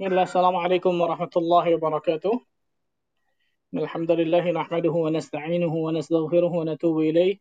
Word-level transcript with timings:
السلام 0.00 0.56
عليكم 0.56 1.00
ورحمة 1.00 1.30
الله 1.36 1.74
وبركاته 1.74 2.40
الحمد 3.74 4.10
لله 4.10 4.50
نحمده 4.50 4.90
ونستعينه 4.90 5.74
ونستغفره 5.74 6.52
ونتوب 6.52 6.98
إليه 6.98 7.38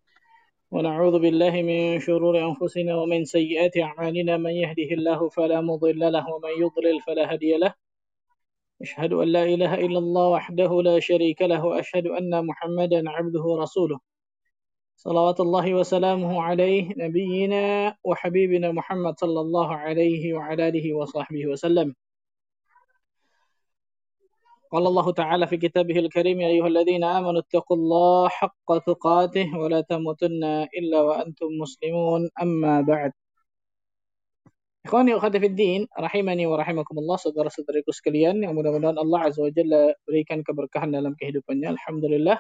ونعوذ 0.72 1.20
بالله 1.20 1.62
من 1.62 2.00
شرور 2.00 2.40
أنفسنا 2.50 2.96
ومن 2.96 3.26
سيئات 3.26 3.78
أعمالنا 3.78 4.38
من 4.38 4.52
يهده 4.52 4.90
الله 4.98 5.30
فلا 5.30 5.62
مضل 5.62 6.00
له 6.12 6.26
ومن 6.34 6.50
يضلل 6.58 7.02
فلا 7.02 7.32
هادي 7.34 7.58
له 7.58 7.74
أشهد 8.82 9.14
أن 9.14 9.28
لا 9.28 9.44
إله 9.44 9.74
إلا 9.76 10.00
الله 10.00 10.28
وحده 10.30 10.82
لا 10.82 11.00
شريك 11.00 11.42
له 11.42 11.66
وأشهد 11.66 12.08
أن 12.08 12.46
محمدا 12.46 13.10
عبده 13.10 13.42
ورسوله 13.42 14.00
صلوات 14.96 15.40
الله 15.40 15.74
وسلامه 15.74 16.42
عليه 16.42 16.94
نبينا 16.98 17.96
وحبيبنا 18.04 18.72
محمد 18.72 19.20
صلى 19.20 19.40
الله 19.42 19.76
عليه 19.76 20.34
وعلى 20.34 20.68
آله 20.68 20.94
وصحبه 20.94 21.48
وسلم 21.48 21.96
قال 24.72 24.88
الله 24.88 25.12
تعالى 25.12 25.48
في 25.48 25.58
كتابه 25.58 26.00
الكريم 26.00 26.42
يا 26.42 26.48
أيها 26.48 26.68
الذين 26.68 27.04
آمنوا 27.04 27.40
اتقوا 27.40 27.78
الله 27.78 28.30
حق 28.30 28.78
تقاته 28.86 29.58
ولا 29.58 29.82
تموتن 29.82 30.44
إلا 30.78 31.02
وأنتم 31.02 31.48
مسلمون 31.62 32.30
أما 32.42 32.82
بعد 32.82 33.12
Ikhwani 34.88 35.20
wa 35.20 35.20
fi 35.20 35.50
din, 35.52 35.84
rahimani 36.00 36.48
wa 36.48 36.56
rahimakumullah, 36.56 37.20
saudara-saudariku 37.20 37.92
sekalian, 37.92 38.40
yang 38.40 38.56
mudah-mudahan 38.56 38.96
Allah 38.96 39.28
Azza 39.28 39.44
wa 39.44 39.52
Jalla 39.52 39.92
berikan 40.08 40.48
keberkahan 40.48 40.96
dalam 40.96 41.12
kehidupannya. 41.20 41.76
Alhamdulillah. 41.76 42.40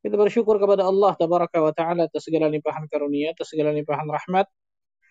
Kita 0.00 0.16
bersyukur 0.16 0.56
kepada 0.56 0.88
Allah 0.88 1.12
Tabaraka 1.20 1.60
wa 1.60 1.68
Ta'ala 1.76 2.08
atas 2.08 2.24
segala 2.24 2.48
limpahan 2.48 2.88
karunia, 2.88 3.36
atas 3.36 3.52
segala 3.52 3.76
limpahan 3.76 4.08
rahmat, 4.08 4.48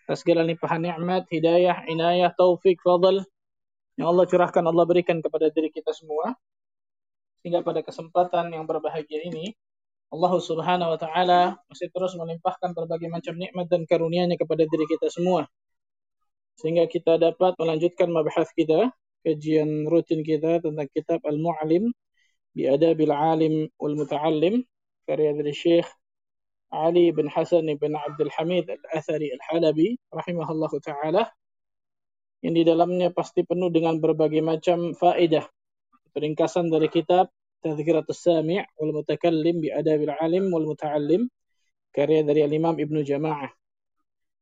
atas 0.09 0.25
segala 0.25 0.41
limpahan 0.41 0.81
nikmat, 0.81 1.29
hidayah, 1.29 1.85
inayah, 1.85 2.33
taufik, 2.33 2.81
fadl, 2.81 3.21
yang 3.99 4.07
Allah 4.15 4.23
curahkan, 4.23 4.63
Allah 4.63 4.85
berikan 4.87 5.19
kepada 5.19 5.51
diri 5.51 5.67
kita 5.67 5.91
semua. 5.91 6.31
Sehingga 7.43 7.59
pada 7.67 7.83
kesempatan 7.83 8.55
yang 8.55 8.63
berbahagia 8.63 9.27
ini, 9.27 9.51
Allah 10.09 10.33
Subhanahu 10.39 10.95
wa 10.95 10.99
taala 10.99 11.59
masih 11.67 11.91
terus 11.91 12.15
melimpahkan 12.15 12.71
berbagai 12.71 13.11
macam 13.11 13.35
nikmat 13.35 13.67
dan 13.67 13.83
karunia-Nya 13.83 14.39
kepada 14.39 14.63
diri 14.63 14.87
kita 14.87 15.11
semua. 15.11 15.51
Sehingga 16.57 16.87
kita 16.87 17.19
dapat 17.19 17.59
melanjutkan 17.59 18.07
mabahas 18.07 18.47
kita, 18.55 18.87
kajian 19.27 19.91
rutin 19.91 20.23
kita 20.23 20.63
tentang 20.63 20.87
kitab 20.95 21.19
Al-Mu'alim 21.27 21.91
bi 22.55 22.71
Adabil 22.71 23.11
Alim 23.11 23.67
wal 23.77 23.95
Muta'allim 23.99 24.63
karya 25.03 25.35
dari 25.35 25.51
Syekh 25.51 25.87
Ali 26.71 27.11
bin 27.11 27.27
Hasan 27.27 27.67
bin 27.67 27.93
Abdul 27.99 28.31
Hamid 28.31 28.71
Al-Athari 28.71 29.33
Al-Halabi 29.35 29.99
rahimahullahu 30.13 30.77
taala 30.79 31.27
yang 32.39 32.53
di 32.55 32.63
dalamnya 32.63 33.11
pasti 33.11 33.43
penuh 33.43 33.67
dengan 33.67 33.99
berbagai 33.99 34.39
macam 34.39 34.95
faedah. 34.95 35.43
Peringkasan 36.15 36.71
dari 36.71 36.87
kitab 36.87 37.29
Tadhkiratus 37.59 38.23
Sami' 38.23 38.63
wal 38.79 38.91
Mutakallim 38.95 39.59
bi 39.59 39.67
Adabil 39.67 40.11
Alim 40.15 40.47
wal 40.47 40.63
Muta'allim 40.63 41.27
karya 41.91 42.23
dari 42.23 42.47
Imam 42.47 42.79
Ibnu 42.79 43.03
Jama'ah. 43.03 43.51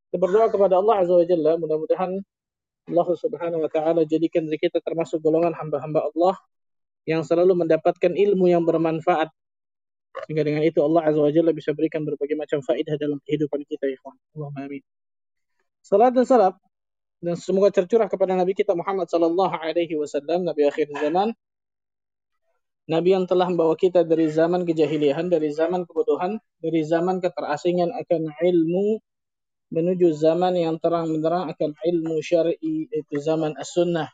Kita 0.08 0.17
berdoa 0.22 0.48
kepada 0.54 0.78
Allah 0.78 1.04
Azza 1.04 1.14
wa 1.17 1.26
Jalla 1.26 1.52
mudah-mudahan 1.58 2.12
Allah 2.88 3.08
Subhanahu 3.12 3.67
wa 3.67 3.72
taala 3.73 4.08
jadikan 4.08 4.48
diri 4.48 4.61
kita 4.61 4.80
termasuk 4.80 5.20
golongan 5.20 5.52
hamba-hamba 5.52 6.08
Allah 6.08 6.39
yang 7.04 7.26
selalu 7.26 7.66
mendapatkan 7.66 8.14
ilmu 8.14 8.48
yang 8.48 8.64
bermanfaat. 8.64 9.34
Sehingga 10.23 10.45
dengan 10.45 10.64
itu 10.64 10.80
Allah 10.86 11.09
Azza 11.09 11.20
wa 11.20 11.32
Jalla 11.34 11.52
bisa 11.52 11.73
berikan 11.73 12.06
berbagai 12.06 12.38
macam 12.38 12.61
faedah 12.61 12.95
dalam 12.95 13.17
kehidupan 13.26 13.66
kita 13.66 13.89
ya 13.89 14.00
Allahumma 14.38 14.70
amin. 14.70 14.86
Salat 15.82 16.14
dan 16.14 16.23
salam 16.30 16.54
dan 17.18 17.34
semoga 17.34 17.73
tercurah 17.73 18.06
kepada 18.06 18.38
Nabi 18.38 18.54
kita 18.54 18.78
Muhammad 18.78 19.10
sallallahu 19.10 19.54
alaihi 19.58 19.98
wasallam, 19.98 20.46
Nabi 20.46 20.70
akhir 20.70 20.94
zaman. 20.94 21.34
Nabi 22.88 23.10
yang 23.20 23.28
telah 23.28 23.52
membawa 23.52 23.76
kita 23.76 24.08
dari 24.08 24.32
zaman 24.32 24.64
kejahilian, 24.64 25.28
dari 25.28 25.52
zaman 25.52 25.84
kebodohan, 25.84 26.40
dari 26.64 26.88
zaman 26.88 27.20
keterasingan 27.20 27.92
akan 27.92 28.32
ilmu 28.32 29.04
menuju 29.67 30.16
zaman 30.16 30.56
yang 30.56 30.80
terang 30.80 31.11
benderang 31.11 31.52
akan 31.52 31.76
ilmu 31.76 32.23
syar'i 32.23 32.88
itu 32.88 33.16
zaman 33.20 33.52
as-sunnah. 33.60 34.08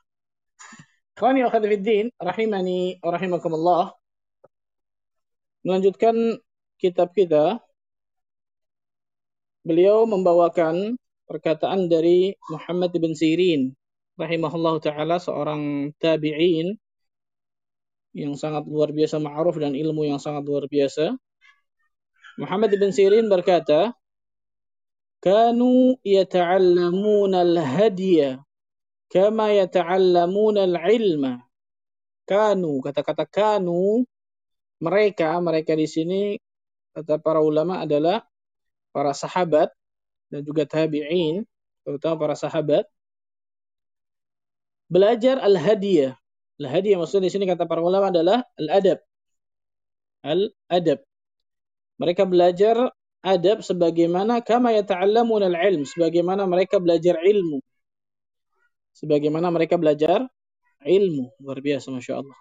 Khawani 1.14 1.46
wa 1.46 1.54
khadifiddin, 1.54 2.10
rahimani 2.18 2.98
rahimakumullah. 3.06 3.94
Melanjutkan 5.62 6.42
kitab 6.82 7.14
kita, 7.14 7.62
beliau 9.62 10.10
membawakan 10.10 10.98
perkataan 11.28 11.88
dari 11.88 12.36
Muhammad 12.52 12.92
bin 12.96 13.16
Sirin 13.16 13.72
rahimahullah 14.20 14.78
taala 14.84 15.18
seorang 15.18 15.94
tabi'in 15.98 16.78
yang 18.14 18.38
sangat 18.38 18.70
luar 18.70 18.94
biasa 18.94 19.18
ma'ruf 19.18 19.58
dan 19.58 19.74
ilmu 19.74 20.06
yang 20.06 20.22
sangat 20.22 20.46
luar 20.46 20.70
biasa. 20.70 21.18
Muhammad 22.38 22.74
bin 22.78 22.94
Sirin 22.94 23.26
berkata, 23.26 23.94
"Kanu 25.22 25.98
yata'allamuna 26.06 27.42
al-hadiya 27.42 28.42
kama 29.10 29.54
yata'allamuna 29.58 30.70
al-ilma." 30.70 31.42
Kanu, 32.24 32.80
kata-kata 32.80 33.28
kanu, 33.28 34.08
mereka, 34.80 35.36
mereka 35.44 35.74
di 35.76 35.88
sini 35.90 36.22
kata 36.94 37.18
para 37.18 37.42
ulama 37.42 37.82
adalah 37.82 38.24
para 38.94 39.12
sahabat 39.12 39.74
dan 40.34 40.42
juga 40.42 40.66
tabi'in, 40.66 41.46
terutama 41.86 42.18
para 42.18 42.34
sahabat, 42.34 42.90
belajar 44.90 45.38
al-hadiyah. 45.38 46.18
Al-hadiyah 46.58 46.98
maksudnya 46.98 47.30
di 47.30 47.34
sini 47.38 47.46
kata 47.46 47.70
para 47.70 47.86
ulama 47.86 48.10
adalah 48.10 48.42
al-adab. 48.58 48.98
Al-adab. 50.26 51.06
Mereka 52.02 52.26
belajar 52.26 52.90
adab 53.22 53.62
sebagaimana 53.62 54.42
kama 54.42 54.74
yata'allamun 54.74 55.54
al-ilm, 55.54 55.86
sebagaimana 55.86 56.50
mereka 56.50 56.82
belajar 56.82 57.22
ilmu. 57.22 57.62
Sebagaimana 58.98 59.54
mereka 59.54 59.78
belajar 59.78 60.26
ilmu. 60.82 61.30
Luar 61.46 61.62
biasa 61.62 61.94
Masya 61.94 62.26
Allah. 62.26 62.38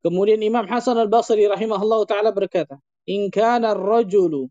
Kemudian 0.00 0.40
Imam 0.40 0.64
Hasan 0.64 0.96
al-Basri 0.96 1.44
rahimahullah 1.44 2.00
ta'ala 2.08 2.32
berkata, 2.32 2.80
In 3.04 3.28
kana 3.28 3.76
ar-rajulu 3.76 4.48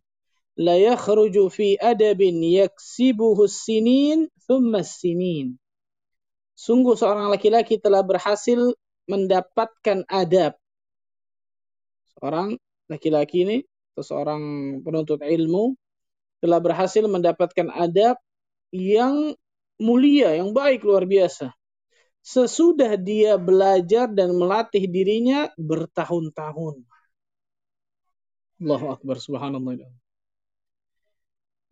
la 0.56 0.76
yakhruju 0.80 1.52
fi 1.52 1.76
adabin 1.80 2.40
yaksibuhu 2.40 3.48
sinin 3.48 4.32
thumma 4.48 4.84
sinin. 4.84 5.60
Sungguh 6.56 6.96
seorang 6.96 7.28
laki-laki 7.28 7.76
telah 7.76 8.00
berhasil 8.00 8.72
mendapatkan 9.12 10.08
adab. 10.08 10.56
Seorang 12.16 12.56
laki-laki 12.88 13.44
ini, 13.44 13.58
seorang 14.00 14.42
penuntut 14.80 15.20
ilmu, 15.20 15.76
telah 16.40 16.64
berhasil 16.64 17.04
mendapatkan 17.04 17.68
adab 17.76 18.16
yang 18.72 19.36
mulia, 19.76 20.40
yang 20.40 20.56
baik 20.56 20.88
luar 20.88 21.04
biasa. 21.04 21.52
Sesudah 22.26 22.98
dia 22.98 23.36
belajar 23.38 24.10
dan 24.10 24.34
melatih 24.34 24.88
dirinya 24.90 25.52
bertahun-tahun. 25.60 26.82
Allahu 28.64 28.86
Akbar, 28.96 29.20
subhanallah. 29.20 30.05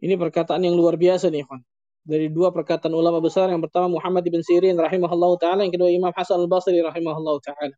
Ini 0.04 0.20
perkataan 0.20 0.60
yang 0.68 0.76
luar 0.76 1.00
biasa 1.00 1.32
nih, 1.32 1.48
Ikhwan. 1.48 1.64
Dari 2.04 2.28
dua 2.28 2.52
perkataan 2.52 2.92
ulama 2.92 3.24
besar, 3.24 3.48
yang 3.48 3.64
pertama 3.64 3.88
Muhammad 3.88 4.28
bin 4.28 4.44
Sirin 4.44 4.76
rahimahullah 4.76 5.32
taala, 5.40 5.64
yang 5.64 5.72
kedua 5.72 5.88
Imam 5.88 6.12
Hasan 6.12 6.44
al-Basri 6.44 6.84
rahimahullah 6.84 7.40
taala. 7.40 7.76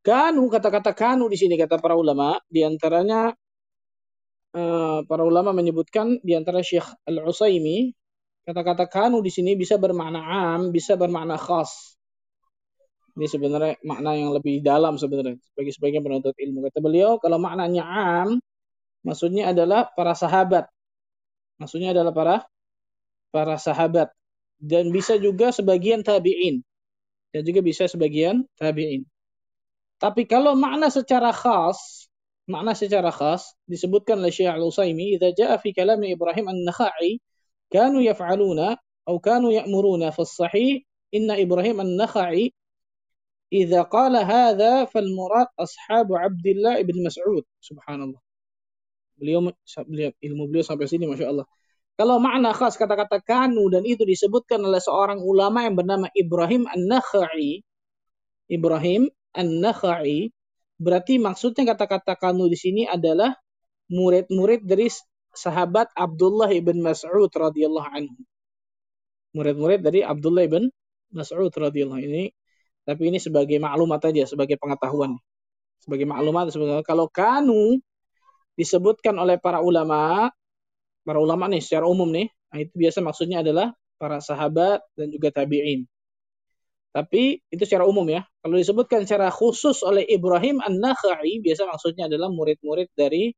Kanu 0.00 0.48
kata-kata 0.48 0.96
kanu 0.96 1.28
di 1.28 1.36
sini 1.36 1.60
kata 1.60 1.76
para 1.76 1.92
ulama, 1.92 2.40
di 2.48 2.64
antaranya 2.64 3.36
uh, 4.56 5.04
para 5.04 5.22
ulama 5.28 5.52
menyebutkan 5.52 6.16
di 6.24 6.32
antara 6.32 6.64
Syekh 6.64 6.88
Al-Utsaimin 7.04 7.92
kata-kata 8.40 8.88
kanu 8.88 9.20
di 9.20 9.28
sini 9.28 9.52
bisa 9.60 9.76
bermakna 9.76 10.24
am, 10.24 10.72
bisa 10.72 10.96
bermakna 10.96 11.36
khas. 11.36 12.00
Ini 13.12 13.28
sebenarnya 13.28 13.76
makna 13.84 14.16
yang 14.16 14.32
lebih 14.32 14.64
dalam 14.64 14.96
sebenarnya 14.96 15.36
bagi 15.52 15.68
sebagian 15.76 16.00
penuntut 16.00 16.32
ilmu. 16.32 16.64
Kata 16.72 16.80
beliau, 16.80 17.20
kalau 17.20 17.36
maknanya 17.36 17.84
am, 17.84 18.40
maksudnya 19.06 19.50
adalah 19.52 19.88
para 19.92 20.12
sahabat. 20.16 20.68
Maksudnya 21.60 21.92
adalah 21.92 22.12
para 22.16 22.36
para 23.30 23.56
sahabat 23.60 24.10
dan 24.60 24.92
bisa 24.92 25.16
juga 25.16 25.54
sebagian 25.54 26.04
tabi'in 26.04 26.60
dan 27.32 27.42
juga 27.46 27.60
bisa 27.62 27.86
sebagian 27.86 28.44
tabi'in. 28.58 29.06
Tapi 30.00 30.24
kalau 30.24 30.56
makna 30.56 30.88
secara 30.88 31.30
khas, 31.30 32.08
makna 32.48 32.72
secara 32.72 33.12
khas 33.12 33.52
disebutkan 33.68 34.18
oleh 34.20 34.32
Syekh 34.32 34.48
Al-Utsaimin, 34.48 35.20
"Idza 35.20 35.30
jaa 35.36 35.56
fi 35.60 35.76
kalam 35.76 36.00
Ibrahim 36.00 36.48
An-Nakhai, 36.48 37.20
kanu 37.68 38.00
yaf'aluna 38.00 38.80
atau 38.80 39.16
kanu 39.20 39.52
ya'muruna 39.52 40.08
fi 40.16 40.22
sahih 40.24 40.72
inna 41.12 41.36
Ibrahim 41.36 41.84
An-Nakhai 41.84 42.50
idza 43.52 43.84
qala 43.92 44.24
hadza 44.24 44.88
fal 44.88 45.08
murad 45.12 45.52
ashabu 45.60 46.16
Abdullah 46.16 46.80
ibn 46.80 46.96
Mas'ud." 47.04 47.44
Subhanallah. 47.60 48.29
Beliau, 49.20 49.52
beliau 49.84 50.10
ilmu 50.16 50.42
beliau 50.48 50.64
sampai 50.64 50.88
sini 50.88 51.04
masya 51.04 51.28
Allah. 51.28 51.46
Kalau 52.00 52.16
makna 52.16 52.56
khas 52.56 52.80
kata-kata 52.80 53.20
kanu 53.20 53.68
dan 53.68 53.84
itu 53.84 54.08
disebutkan 54.08 54.64
oleh 54.64 54.80
seorang 54.80 55.20
ulama 55.20 55.68
yang 55.68 55.76
bernama 55.76 56.08
Ibrahim 56.16 56.64
An-Nakhai. 56.64 57.60
Ibrahim 58.48 59.12
An-Nakhai 59.36 60.32
berarti 60.80 61.20
maksudnya 61.20 61.76
kata-kata 61.76 62.16
kanu 62.16 62.48
di 62.48 62.56
sini 62.56 62.88
adalah 62.88 63.36
murid-murid 63.92 64.64
dari 64.64 64.88
sahabat 65.36 65.92
Abdullah 65.92 66.48
ibn 66.56 66.80
Mas'ud 66.80 67.28
radhiyallahu 67.28 67.88
anhu. 67.92 68.16
Murid-murid 69.36 69.84
dari 69.84 70.00
Abdullah 70.00 70.48
ibn 70.48 70.72
Mas'ud 71.12 71.52
radhiyallahu 71.52 72.00
ini 72.00 72.32
tapi 72.88 73.12
ini 73.12 73.20
sebagai 73.20 73.60
maklumat 73.60 74.00
aja 74.08 74.24
sebagai 74.24 74.56
pengetahuan. 74.56 75.20
Sebagai 75.84 76.08
maklumat 76.08 76.48
sebenarnya 76.48 76.80
kalau 76.80 77.12
kanu 77.12 77.76
disebutkan 78.60 79.16
oleh 79.16 79.40
para 79.40 79.64
ulama 79.64 80.28
para 81.04 81.18
ulama 81.18 81.48
nih 81.48 81.64
secara 81.64 81.88
umum 81.88 82.08
nih, 82.12 82.28
nah 82.52 82.58
itu 82.60 82.72
biasa 82.76 83.00
maksudnya 83.00 83.40
adalah 83.40 83.72
para 83.96 84.20
sahabat 84.20 84.84
dan 84.96 85.08
juga 85.08 85.32
tabi'in. 85.32 85.88
Tapi 86.90 87.38
itu 87.46 87.62
secara 87.62 87.86
umum 87.86 88.02
ya. 88.10 88.26
Kalau 88.42 88.56
disebutkan 88.58 89.06
secara 89.06 89.30
khusus 89.30 89.80
oleh 89.86 90.02
Ibrahim 90.10 90.58
An-Nakhai, 90.58 91.38
biasa 91.38 91.64
maksudnya 91.70 92.10
adalah 92.10 92.28
murid-murid 92.28 92.90
dari 92.98 93.30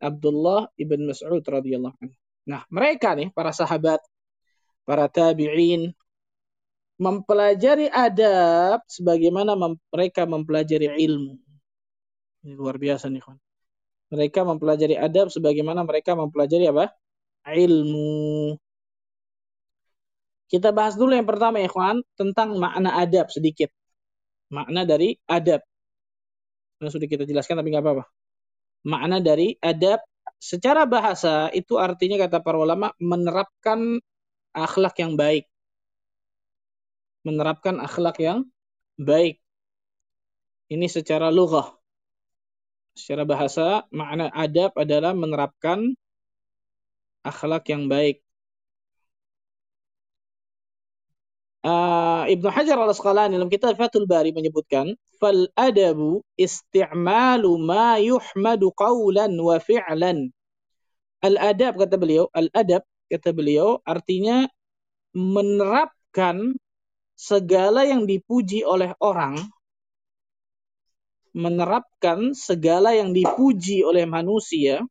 Abdullah 0.00 0.68
ibn 0.76 1.08
Mas'ud 1.08 1.40
radhiyallahu 1.40 1.96
anhu. 1.96 2.16
Nah, 2.48 2.64
mereka 2.68 3.16
nih 3.16 3.32
para 3.32 3.52
sahabat, 3.56 4.00
para 4.84 5.08
tabi'in 5.08 5.92
mempelajari 7.00 7.88
adab 7.88 8.84
sebagaimana 8.84 9.56
mereka 9.88 10.28
mempelajari 10.28 11.00
ilmu. 11.00 11.40
Ini 12.44 12.52
luar 12.52 12.76
biasa 12.76 13.08
nih, 13.08 13.24
kawan. 13.24 13.49
Mereka 14.10 14.42
mempelajari 14.42 14.98
adab 14.98 15.30
sebagaimana 15.30 15.86
mereka 15.86 16.18
mempelajari 16.18 16.66
apa? 16.66 16.90
Ilmu. 17.46 18.58
Kita 20.50 20.74
bahas 20.74 20.98
dulu 20.98 21.14
yang 21.14 21.30
pertama 21.30 21.62
ya 21.62 21.70
kawan, 21.70 22.02
tentang 22.18 22.58
makna 22.58 22.98
adab 22.98 23.30
sedikit. 23.30 23.70
Makna 24.50 24.82
dari 24.82 25.14
adab. 25.30 25.62
Nah, 26.82 26.90
sudah 26.90 27.06
kita 27.06 27.22
jelaskan 27.22 27.62
tapi 27.62 27.70
nggak 27.70 27.84
apa-apa. 27.86 28.04
Makna 28.82 29.22
dari 29.22 29.54
adab 29.62 30.02
secara 30.40 30.88
bahasa 30.90 31.52
itu 31.54 31.76
artinya 31.78 32.16
kata 32.26 32.42
para 32.42 32.58
ulama 32.58 32.90
menerapkan 32.98 34.02
akhlak 34.50 34.98
yang 34.98 35.14
baik. 35.14 35.46
Menerapkan 37.22 37.78
akhlak 37.78 38.16
yang 38.18 38.48
baik. 38.98 39.38
Ini 40.72 40.86
secara 40.88 41.28
lughah. 41.30 41.79
Secara 42.94 43.22
bahasa, 43.24 43.86
makna 43.94 44.28
adab 44.34 44.74
adalah 44.76 45.14
menerapkan 45.14 45.94
akhlak 47.22 47.68
yang 47.70 47.86
baik. 47.86 48.20
Uh, 51.60 52.24
Ibnu 52.32 52.48
Hajar 52.48 52.80
al-Asqalani 52.80 53.36
dalam 53.36 53.52
kitab 53.52 53.76
Fathul 53.76 54.08
Bari 54.08 54.32
menyebutkan, 54.32 54.96
"Fal 55.20 55.44
adabu 55.52 56.24
isti'malu 56.40 57.60
ma 57.60 58.00
yuhmadu 58.00 58.72
qawlan 58.72 59.36
wa 59.36 59.60
fi'lan." 59.60 60.32
Al-adab 61.20 61.76
kata 61.76 62.00
beliau, 62.00 62.32
al-adab 62.32 62.80
kata 63.12 63.36
beliau 63.36 63.76
artinya 63.84 64.48
menerapkan 65.12 66.56
segala 67.12 67.84
yang 67.84 68.08
dipuji 68.08 68.64
oleh 68.64 68.96
orang 68.96 69.36
menerapkan 71.30 72.34
segala 72.34 72.94
yang 72.94 73.14
dipuji 73.14 73.86
oleh 73.86 74.06
manusia, 74.06 74.82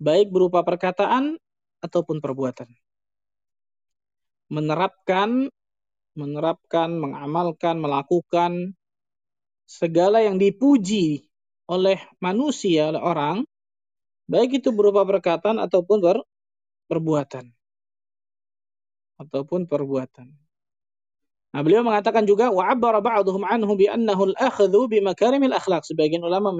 baik 0.00 0.32
berupa 0.32 0.64
perkataan 0.64 1.36
ataupun 1.84 2.20
perbuatan. 2.20 2.68
Menerapkan, 4.50 5.48
menerapkan, 6.16 6.90
mengamalkan, 6.98 7.78
melakukan 7.78 8.74
segala 9.70 10.20
yang 10.26 10.36
dipuji 10.36 11.30
oleh 11.70 12.02
manusia, 12.18 12.90
oleh 12.90 12.98
orang, 12.98 13.36
baik 14.26 14.58
itu 14.58 14.74
berupa 14.74 15.06
perkataan 15.06 15.62
ataupun 15.62 16.02
per, 16.02 16.18
perbuatan. 16.90 17.46
Ataupun 19.22 19.70
perbuatan. 19.70 20.49
Nah, 21.50 21.66
beliau 21.66 21.82
mengatakan 21.82 22.22
juga 22.30 22.54
wa 22.54 22.70
abbara 22.70 23.02
ba'dhum 23.02 23.42
anhu 23.42 23.74
bi 23.74 23.90
annahu 23.90 24.30
al-akhdhu 24.30 24.86
bi 24.86 25.02
makarimil 25.02 25.50
akhlaq. 25.50 25.82
Sebagian 25.82 26.22
ulama 26.22 26.54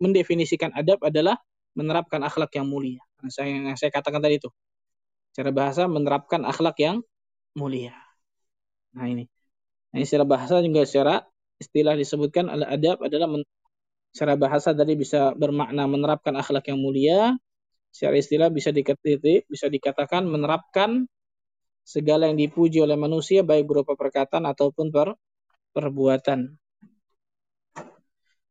mendefinisikan 0.00 0.72
adab 0.72 1.04
adalah 1.04 1.36
menerapkan 1.76 2.24
akhlak 2.24 2.56
yang 2.56 2.64
mulia. 2.72 3.04
Nah, 3.20 3.28
saya 3.28 3.52
yang 3.52 3.76
saya 3.76 3.92
katakan 3.92 4.24
tadi 4.24 4.40
itu. 4.40 4.48
Cara 5.36 5.52
bahasa 5.52 5.84
menerapkan 5.84 6.40
akhlak 6.48 6.80
yang 6.80 7.04
mulia. 7.52 7.92
Nah, 8.96 9.04
ini. 9.04 9.28
Nah, 9.92 10.00
secara 10.08 10.24
bahasa 10.24 10.64
juga 10.64 10.88
secara 10.88 11.28
istilah 11.60 11.92
disebutkan 11.92 12.48
al-adab 12.48 13.04
adalah 13.04 13.28
men, 13.28 13.44
secara 14.16 14.40
bahasa 14.40 14.72
tadi 14.72 14.96
bisa 14.96 15.36
bermakna 15.36 15.84
menerapkan 15.84 16.32
akhlak 16.32 16.64
yang 16.72 16.80
mulia. 16.80 17.36
Secara 17.92 18.16
istilah 18.16 18.48
bisa 18.48 18.72
dikatakan 18.72 19.44
bisa 19.48 19.68
dikatakan 19.68 20.24
menerapkan 20.24 21.04
segala 21.88 22.28
yang 22.28 22.36
dipuji 22.36 22.84
oleh 22.84 23.00
manusia 23.00 23.40
baik 23.40 23.64
berupa 23.64 23.96
perkataan 23.96 24.44
ataupun 24.44 24.92
per 24.92 25.16
perbuatan. 25.72 26.52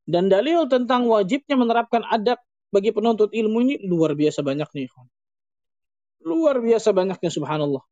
Dan 0.09 0.23
dalil 0.33 0.65
tentang 0.65 1.05
wajibnya 1.05 1.53
menerapkan 1.53 2.01
adab 2.09 2.41
bagi 2.73 2.89
penuntut 2.89 3.29
ilmu 3.29 3.57
ini 3.61 3.75
luar 3.85 4.17
biasa 4.17 4.41
banyak 4.41 4.65
nih. 4.73 4.89
Luar 6.25 6.57
biasa 6.57 6.89
banyaknya 6.97 7.29
subhanallah. 7.29 7.83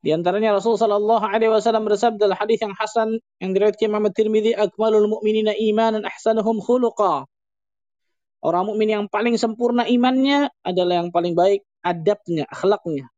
Di 0.00 0.16
antaranya 0.16 0.56
Rasulullah 0.56 0.96
sallallahu 0.96 1.24
alaihi 1.28 1.52
wasallam 1.52 1.84
bersabda 1.84 2.24
dalam 2.24 2.38
hadis 2.38 2.62
yang 2.64 2.72
hasan 2.72 3.20
yang 3.36 3.52
diriwayatkan 3.52 3.92
Imam 3.92 4.08
Tirmizi 4.08 4.56
akmalul 4.56 5.10
mu'minina 5.12 5.52
imanan 5.52 6.08
ahsanuhum 6.08 6.56
khuluqa. 6.62 7.28
Orang 8.40 8.72
mukmin 8.72 8.88
yang 8.88 9.04
paling 9.12 9.36
sempurna 9.36 9.84
imannya 9.84 10.48
adalah 10.64 11.04
yang 11.04 11.12
paling 11.12 11.36
baik 11.36 11.60
adabnya, 11.84 12.48
akhlaknya. 12.48 13.12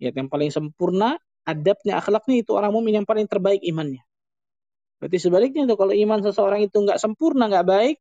Ya, 0.00 0.10
yang 0.16 0.32
paling 0.32 0.48
sempurna 0.48 1.20
adabnya, 1.44 2.00
akhlaknya 2.00 2.40
itu 2.40 2.56
orang 2.56 2.72
mukmin 2.72 3.04
yang 3.04 3.06
paling 3.08 3.28
terbaik 3.28 3.60
imannya. 3.60 4.00
Berarti 5.00 5.18
sebaliknya 5.20 5.68
itu 5.68 5.76
kalau 5.76 5.92
iman 5.92 6.20
seseorang 6.24 6.60
itu 6.64 6.76
nggak 6.76 6.96
sempurna, 6.96 7.48
nggak 7.52 7.66
baik, 7.68 7.96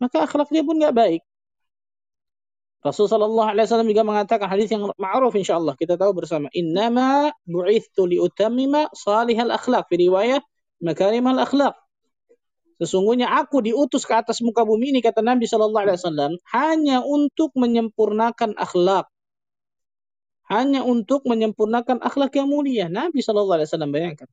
maka 0.00 0.24
akhlaknya 0.24 0.64
pun 0.64 0.76
nggak 0.80 0.96
baik. 0.96 1.22
Rasulullah 2.82 3.54
SAW 3.54 3.86
juga 3.86 4.02
mengatakan 4.02 4.50
hadis 4.50 4.74
yang 4.74 4.90
ma'ruf 4.98 5.30
insyaallah 5.38 5.78
kita 5.78 5.94
tahu 5.94 6.18
bersama. 6.18 6.50
Innama 6.50 7.30
bu'ithtu 7.46 8.10
liutammima 8.10 8.90
salihal 8.90 9.54
akhlak. 9.54 9.86
Fi 9.86 10.02
riwayat 10.02 10.42
makarimal 10.82 11.38
akhlak. 11.38 11.78
Sesungguhnya 12.82 13.30
aku 13.30 13.62
diutus 13.62 14.02
ke 14.02 14.18
atas 14.18 14.42
muka 14.42 14.66
bumi 14.66 14.90
ini 14.90 14.98
kata 14.98 15.22
Nabi 15.22 15.46
Shallallahu 15.46 15.84
Alaihi 15.86 15.98
Wasallam 16.02 16.32
hanya 16.50 17.06
untuk 17.06 17.54
menyempurnakan 17.54 18.58
akhlak 18.58 19.06
hanya 20.52 20.84
untuk 20.84 21.24
menyempurnakan 21.24 22.04
akhlak 22.04 22.36
yang 22.36 22.52
mulia. 22.52 22.92
Nabi 22.92 23.24
Shallallahu 23.24 23.56
Alaihi 23.56 23.68
Wasallam 23.72 23.92
bayangkan 23.96 24.28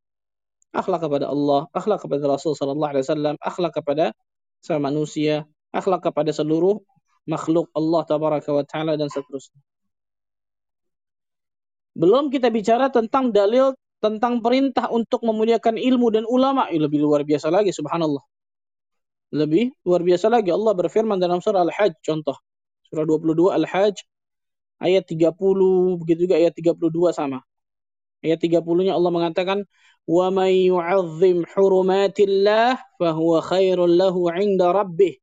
akhlak 0.76 1.02
kepada 1.08 1.26
Allah, 1.32 1.66
akhlak 1.72 2.04
kepada 2.04 2.24
Rasul 2.28 2.54
Shallallahu 2.60 2.92
Alaihi 2.92 3.06
Wasallam, 3.08 3.36
akhlak 3.40 3.74
kepada 3.80 4.12
sama 4.60 4.92
manusia, 4.92 5.48
akhlak 5.72 6.04
kepada 6.04 6.36
seluruh 6.36 6.84
makhluk 7.24 7.72
Allah 7.72 8.02
Tabaraka 8.04 8.52
wa 8.52 8.64
Taala 8.68 8.94
dan 9.00 9.08
seterusnya. 9.08 9.64
Belum 11.96 12.28
kita 12.28 12.52
bicara 12.52 12.92
tentang 12.92 13.32
dalil 13.32 13.74
tentang 14.00 14.40
perintah 14.40 14.88
untuk 14.88 15.20
memuliakan 15.28 15.76
ilmu 15.76 16.08
dan 16.16 16.24
ulama, 16.24 16.72
lebih 16.72 17.04
luar 17.04 17.28
biasa 17.28 17.52
lagi 17.52 17.76
subhanallah. 17.76 18.24
Lebih 19.36 19.76
luar 19.86 20.02
biasa 20.02 20.32
lagi 20.32 20.50
Allah 20.50 20.74
berfirman 20.74 21.20
dalam 21.22 21.44
surah 21.44 21.62
Al-Hajj 21.68 22.02
contoh. 22.02 22.34
Surah 22.90 23.06
22 23.06 23.54
Al-Hajj 23.62 24.09
ayat 24.83 25.05
30 25.09 25.35
begitu 26.01 26.29
juga 26.29 26.37
ayat 26.41 26.55
32 26.57 27.15
sama. 27.15 27.41
Ayat 28.25 28.41
30-nya 28.41 28.97
Allah 28.97 29.13
mengatakan 29.13 29.59
wa 30.09 30.27
may 30.33 30.69
yu'azzim 30.69 31.45
hurumatillah 31.45 32.81
fahuwa 32.97 33.39
khairul 33.45 33.95
lahu 33.95 34.33
'inda 34.33 34.73
rabbih. 34.73 35.21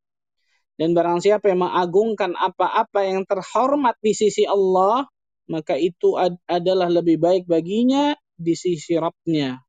Dan 0.77 0.97
barang 0.97 1.21
siapa 1.21 1.53
yang 1.53 1.61
mengagungkan 1.61 2.33
apa-apa 2.33 3.05
yang 3.05 3.21
terhormat 3.29 3.93
di 4.01 4.17
sisi 4.17 4.49
Allah, 4.49 5.05
maka 5.45 5.77
itu 5.77 6.17
ad 6.17 6.39
adalah 6.49 6.89
lebih 6.89 7.21
baik 7.21 7.45
baginya 7.45 8.17
di 8.33 8.57
sisi 8.57 8.97
Rabbnya. 8.97 9.61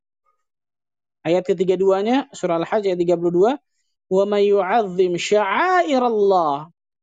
Ayat 1.23 1.45
ketiga-duanya, 1.45 2.33
surah 2.33 2.59
Al-Hajj 2.65 2.89
ayat 2.89 2.99
32, 2.99 3.61
وَمَنْ 4.13 4.43
يُعَظِّمْ 4.43 5.13
شَعَائِرَ 5.17 6.03
اللَّهِ 6.03 6.57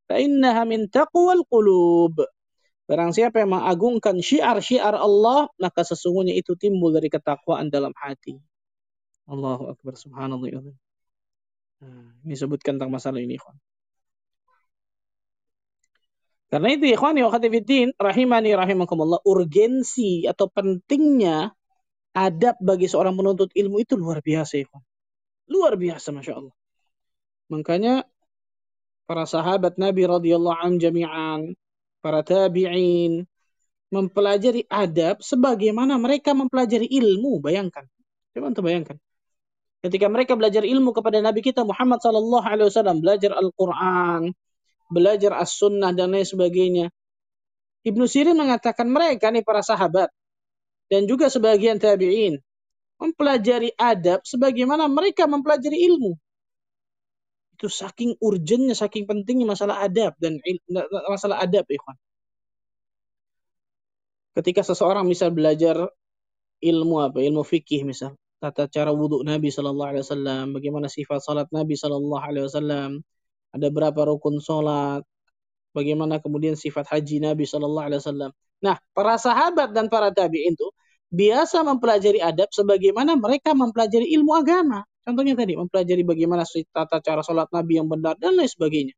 فَإِنَّهَا 0.10 0.62
مِنْ 0.66 0.90
تَقْوَى 0.90 1.32
الْقُلُوبِ 1.42 2.16
Barang 2.85 3.17
siapa 3.17 3.41
yang 3.41 3.57
mengagungkan 3.57 4.21
syiar-syiar 4.21 4.93
Allah, 4.93 5.49
maka 5.57 5.81
sesungguhnya 5.89 6.37
itu 6.37 6.53
timbul 6.53 6.93
dari 6.93 7.09
ketakwaan 7.09 7.73
dalam 7.73 7.97
hati. 7.97 8.37
Allahu 9.25 9.73
Akbar, 9.73 9.97
subhanallah. 9.97 10.49
Ya 10.53 10.61
nah, 10.61 12.13
ini 12.29 12.37
sebutkan 12.37 12.77
tentang 12.77 12.93
masalah 12.93 13.25
ini. 13.25 13.41
Karena 16.53 16.69
itu 16.71 16.87
wa 16.95 17.31
khatifiddin 17.33 17.97
rahimani 17.97 18.53
rahimakumullah 18.53 19.25
urgensi 19.25 20.29
atau 20.29 20.47
pentingnya 20.53 21.51
adab 22.15 22.55
bagi 22.63 22.87
seorang 22.87 23.17
penuntut 23.19 23.51
ilmu 23.57 23.83
itu 23.83 23.99
luar 23.99 24.23
biasa 24.23 24.63
ikhwan. 24.63 24.85
Luar 25.51 25.75
biasa 25.75 26.15
Masya 26.15 26.33
Allah. 26.37 26.55
Makanya 27.51 28.07
para 29.09 29.25
sahabat 29.27 29.77
Nabi 29.83 30.07
radhiyallahu 30.07 30.57
anhum 30.63 30.79
jami'an, 30.79 31.59
para 32.05 32.21
tabi'in 32.21 33.25
mempelajari 33.89 34.69
adab 34.69 35.25
sebagaimana 35.25 35.97
mereka 35.97 36.37
mempelajari 36.37 36.85
ilmu. 36.85 37.41
Bayangkan. 37.41 37.89
Coba 38.37 38.53
untuk 38.53 38.69
bayangkan. 38.69 39.01
Ketika 39.81 40.13
mereka 40.13 40.37
belajar 40.37 40.65
ilmu 40.69 40.93
kepada 40.93 41.25
Nabi 41.25 41.41
kita 41.41 41.65
Muhammad 41.65 42.05
sallallahu 42.05 42.45
alaihi 42.45 42.69
wasallam, 42.69 43.01
belajar 43.01 43.33
Al-Qur'an, 43.33 44.33
belajar 44.93 45.33
As-Sunnah 45.33 45.97
dan 45.97 46.13
lain 46.13 46.29
sebagainya. 46.29 46.93
Ibnu 47.85 48.05
Sirin 48.09 48.37
mengatakan 48.37 48.89
mereka 48.89 49.29
nih 49.29 49.45
para 49.45 49.61
sahabat 49.61 50.09
dan 50.89 51.05
juga 51.05 51.29
sebagian 51.29 51.77
tabi'in 51.77 52.41
mempelajari 52.97 53.77
adab 53.77 54.25
sebagaimana 54.25 54.89
mereka 54.89 55.29
mempelajari 55.29 55.77
ilmu. 55.93 56.17
Itu 57.55 57.71
saking 57.71 58.19
urgennya, 58.19 58.75
saking 58.75 59.07
pentingnya 59.07 59.47
masalah 59.47 59.87
adab 59.87 60.19
dan 60.19 60.43
masalah 61.07 61.39
adab, 61.41 61.65
ikhwan. 61.71 61.97
Ketika 64.35 64.67
seseorang 64.67 65.07
misal 65.07 65.31
belajar 65.31 65.79
ilmu 66.59 66.97
apa? 66.99 67.23
Ilmu 67.23 67.47
fikih 67.47 67.87
misal 67.87 68.19
tata 68.45 68.69
cara 68.69 68.93
wudhu 68.93 69.25
Nabi 69.25 69.49
Shallallahu 69.49 69.91
Alaihi 69.97 70.05
Wasallam, 70.05 70.45
bagaimana 70.53 70.87
sifat 70.93 71.25
salat 71.25 71.49
Nabi 71.49 71.81
Shallallahu 71.81 72.21
Alaihi 72.21 72.45
Wasallam, 72.45 73.01
ada 73.57 73.67
berapa 73.73 74.01
rukun 74.05 74.37
salat, 74.45 75.01
bagaimana 75.73 76.21
kemudian 76.21 76.53
sifat 76.53 76.85
haji 76.93 77.25
Nabi 77.25 77.49
Shallallahu 77.49 77.87
Alaihi 77.89 78.01
Wasallam. 78.05 78.31
Nah, 78.61 78.77
para 78.93 79.17
sahabat 79.17 79.73
dan 79.73 79.89
para 79.89 80.13
tabiin 80.13 80.53
itu 80.53 80.69
biasa 81.09 81.65
mempelajari 81.65 82.21
adab 82.21 82.53
sebagaimana 82.53 83.17
mereka 83.17 83.57
mempelajari 83.57 84.13
ilmu 84.13 84.37
agama. 84.37 84.85
Contohnya 85.05 85.37
tadi, 85.37 85.53
mempelajari 85.55 86.03
bagaimana 86.03 86.49
tata 86.49 86.99
cara 87.05 87.21
salat 87.21 87.53
Nabi 87.53 87.77
yang 87.77 87.89
benar 87.93 88.17
dan 88.17 88.41
lain 88.41 88.49
sebagainya. 88.49 88.97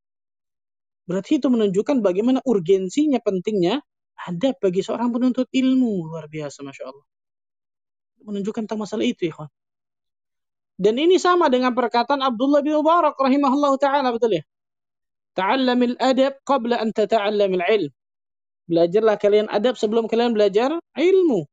Berarti 1.06 1.42
itu 1.42 1.50
menunjukkan 1.50 2.02
bagaimana 2.02 2.38
urgensinya, 2.46 3.18
pentingnya 3.18 3.82
adab 4.26 4.58
bagi 4.62 4.86
seorang 4.86 5.10
penuntut 5.10 5.50
ilmu. 5.50 6.06
Luar 6.10 6.30
biasa, 6.30 6.62
Masya 6.62 6.84
Allah 6.86 7.06
menunjukkan 8.26 8.66
tentang 8.66 8.82
masalah 8.82 9.06
itu, 9.06 9.30
ya. 9.30 9.46
Dan 10.76 11.00
ini 11.00 11.16
sama 11.16 11.48
dengan 11.48 11.72
perkataan 11.72 12.20
Abdullah 12.20 12.60
bin 12.60 12.76
Mubarak 12.76 13.16
rahimahullah 13.16 13.80
taala 13.80 14.12
betul 14.12 14.36
ya. 14.36 14.44
Ta'allamil 15.32 15.96
adab 15.96 16.36
qabla 16.44 16.82
an 16.84 16.92
tata'allamil 16.92 17.64
ilm. 17.64 17.92
Belajarlah 18.68 19.16
kalian 19.16 19.48
adab 19.48 19.80
sebelum 19.80 20.04
kalian 20.04 20.36
belajar 20.36 20.76
ilmu. 20.98 21.48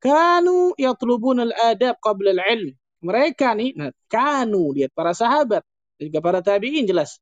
Kanu 0.00 0.72
yatlubun 0.80 1.44
al-adab 1.44 2.00
qabla 2.00 2.32
al-ilm. 2.32 2.72
Mereka 3.02 3.58
nih, 3.58 3.70
nah, 3.74 3.90
kanu 4.06 4.70
lihat 4.78 4.94
para 4.94 5.10
sahabat 5.10 5.66
dan 5.98 6.02
juga 6.06 6.20
para 6.22 6.38
tabi'in 6.38 6.86
jelas 6.86 7.18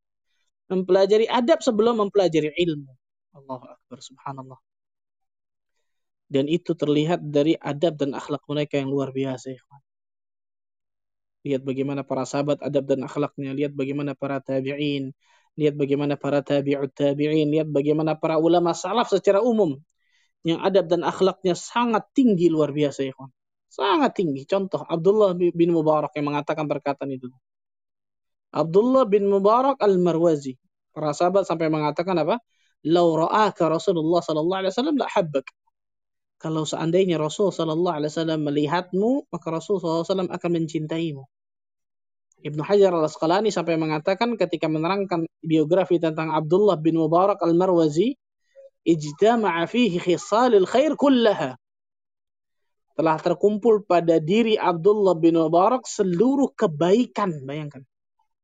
mempelajari 0.70 1.26
adab 1.26 1.64
sebelum 1.64 1.98
mempelajari 1.98 2.54
ilmu. 2.54 2.92
Allahu 3.34 3.64
akbar 3.66 3.98
subhanallah. 3.98 4.60
Dan 6.30 6.46
itu 6.46 6.78
terlihat 6.78 7.26
dari 7.26 7.58
adab 7.58 7.98
dan 7.98 8.14
akhlak 8.14 8.46
mereka 8.46 8.78
yang 8.78 8.86
luar 8.86 9.10
biasa. 9.10 9.50
Lihat 11.42 11.66
bagaimana 11.66 12.06
para 12.06 12.22
sahabat 12.22 12.62
adab 12.62 12.86
dan 12.86 13.02
akhlaknya. 13.02 13.50
Lihat 13.50 13.74
bagaimana 13.74 14.14
para 14.14 14.38
tabi'in. 14.38 15.10
Lihat 15.58 15.74
bagaimana 15.74 16.14
para 16.14 16.38
tabi'ut 16.46 16.94
tabi'in. 16.94 17.50
Lihat 17.50 17.68
bagaimana 17.74 18.14
para 18.14 18.38
ulama 18.38 18.70
salaf 18.78 19.10
secara 19.10 19.42
umum. 19.42 19.74
Yang 20.46 20.60
adab 20.62 20.84
dan 20.86 21.02
akhlaknya 21.02 21.58
sangat 21.58 22.06
tinggi 22.14 22.46
luar 22.46 22.70
biasa. 22.70 23.10
Ya, 23.10 23.14
sangat 23.70 24.18
tinggi. 24.18 24.42
Contoh 24.44 24.82
Abdullah 24.82 25.32
bin 25.38 25.70
Mubarak 25.70 26.10
yang 26.18 26.34
mengatakan 26.34 26.66
perkataan 26.66 27.14
itu. 27.14 27.30
Abdullah 28.50 29.06
bin 29.06 29.30
Mubarak 29.30 29.78
al-Marwazi. 29.78 30.58
Para 30.90 31.14
sahabat 31.14 31.46
sampai 31.46 31.70
mengatakan 31.70 32.18
apa? 32.18 32.42
Lau 32.82 33.14
ra'aka 33.14 33.70
Rasulullah 33.70 34.18
sallallahu 34.18 34.60
alaihi 34.66 34.74
wasallam 34.74 34.96
la 34.98 35.06
habbak 35.06 35.46
kalau 36.40 36.64
seandainya 36.64 37.20
Rasul 37.20 37.52
Sallallahu 37.52 38.00
Alaihi 38.00 38.16
Wasallam 38.16 38.40
melihatmu, 38.48 39.28
maka 39.28 39.46
Rasul 39.52 39.76
Sallallahu 39.76 40.00
Alaihi 40.00 40.08
Wasallam 40.08 40.30
akan 40.32 40.50
mencintaimu. 40.56 41.22
Ibnu 42.40 42.64
Hajar 42.64 42.96
al 42.96 43.04
Asqalani 43.04 43.52
sampai 43.52 43.76
mengatakan 43.76 44.32
ketika 44.40 44.64
menerangkan 44.64 45.28
biografi 45.44 46.00
tentang 46.00 46.32
Abdullah 46.32 46.80
bin 46.80 46.96
Mubarak 46.96 47.44
al 47.44 47.52
Marwazi, 47.52 48.16
ijtama'a 48.88 49.68
fihi 49.68 50.00
khisalil 50.00 50.64
khair 50.64 50.96
kullaha. 50.96 51.59
Telah 53.00 53.16
terkumpul 53.16 53.80
pada 53.88 54.20
diri 54.20 54.60
Abdullah 54.60 55.16
bin 55.16 55.32
Mubarak 55.32 55.88
seluruh 55.88 56.52
kebaikan, 56.52 57.32
bayangkan. 57.48 57.80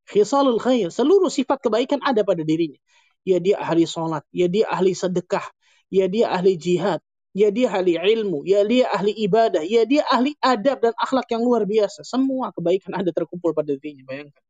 Khisalul 0.08 0.56
khair, 0.56 0.88
seluruh 0.88 1.28
sifat 1.28 1.60
kebaikan 1.60 2.00
ada 2.00 2.24
pada 2.24 2.40
dirinya. 2.40 2.80
Ya 3.20 3.36
dia 3.36 3.60
ahli 3.60 3.84
salat, 3.84 4.24
ya 4.32 4.48
dia 4.48 4.64
ahli 4.64 4.96
sedekah, 4.96 5.44
ya 5.92 6.08
dia 6.08 6.32
ahli 6.32 6.56
jihad, 6.56 7.04
ya 7.36 7.52
dia 7.52 7.68
ahli 7.68 8.00
ilmu, 8.00 8.48
ya 8.48 8.64
dia 8.64 8.88
ahli 8.96 9.12
ibadah, 9.28 9.60
ya 9.60 9.84
dia 9.84 10.08
ahli 10.08 10.32
adab 10.40 10.80
dan 10.80 10.96
akhlak 10.96 11.28
yang 11.28 11.44
luar 11.44 11.68
biasa. 11.68 12.00
Semua 12.08 12.48
kebaikan 12.56 12.96
ada 12.96 13.12
terkumpul 13.12 13.52
pada 13.52 13.76
dirinya, 13.76 14.08
bayangkan. 14.08 14.40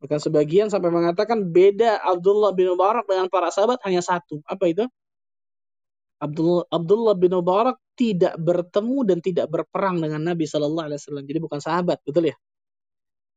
Bahkan 0.00 0.24
sebagian 0.24 0.72
sampai 0.72 0.88
mengatakan 0.88 1.52
beda 1.52 2.00
Abdullah 2.00 2.56
bin 2.56 2.72
Mubarak 2.72 3.04
dengan 3.04 3.28
para 3.28 3.52
sahabat 3.52 3.76
hanya 3.84 4.00
satu. 4.00 4.40
Apa 4.48 4.72
itu? 4.72 4.88
Abdullah, 6.20 6.68
Abdullah 6.68 7.14
bin 7.16 7.32
Mubarak 7.32 7.80
tidak 7.96 8.36
bertemu 8.36 8.98
dan 9.08 9.18
tidak 9.24 9.48
berperang 9.48 10.04
dengan 10.04 10.20
Nabi 10.20 10.44
Shallallahu 10.44 10.86
Alaihi 10.92 11.00
Wasallam. 11.00 11.24
Jadi 11.24 11.38
bukan 11.40 11.60
sahabat, 11.64 11.98
betul 12.04 12.28
ya? 12.28 12.36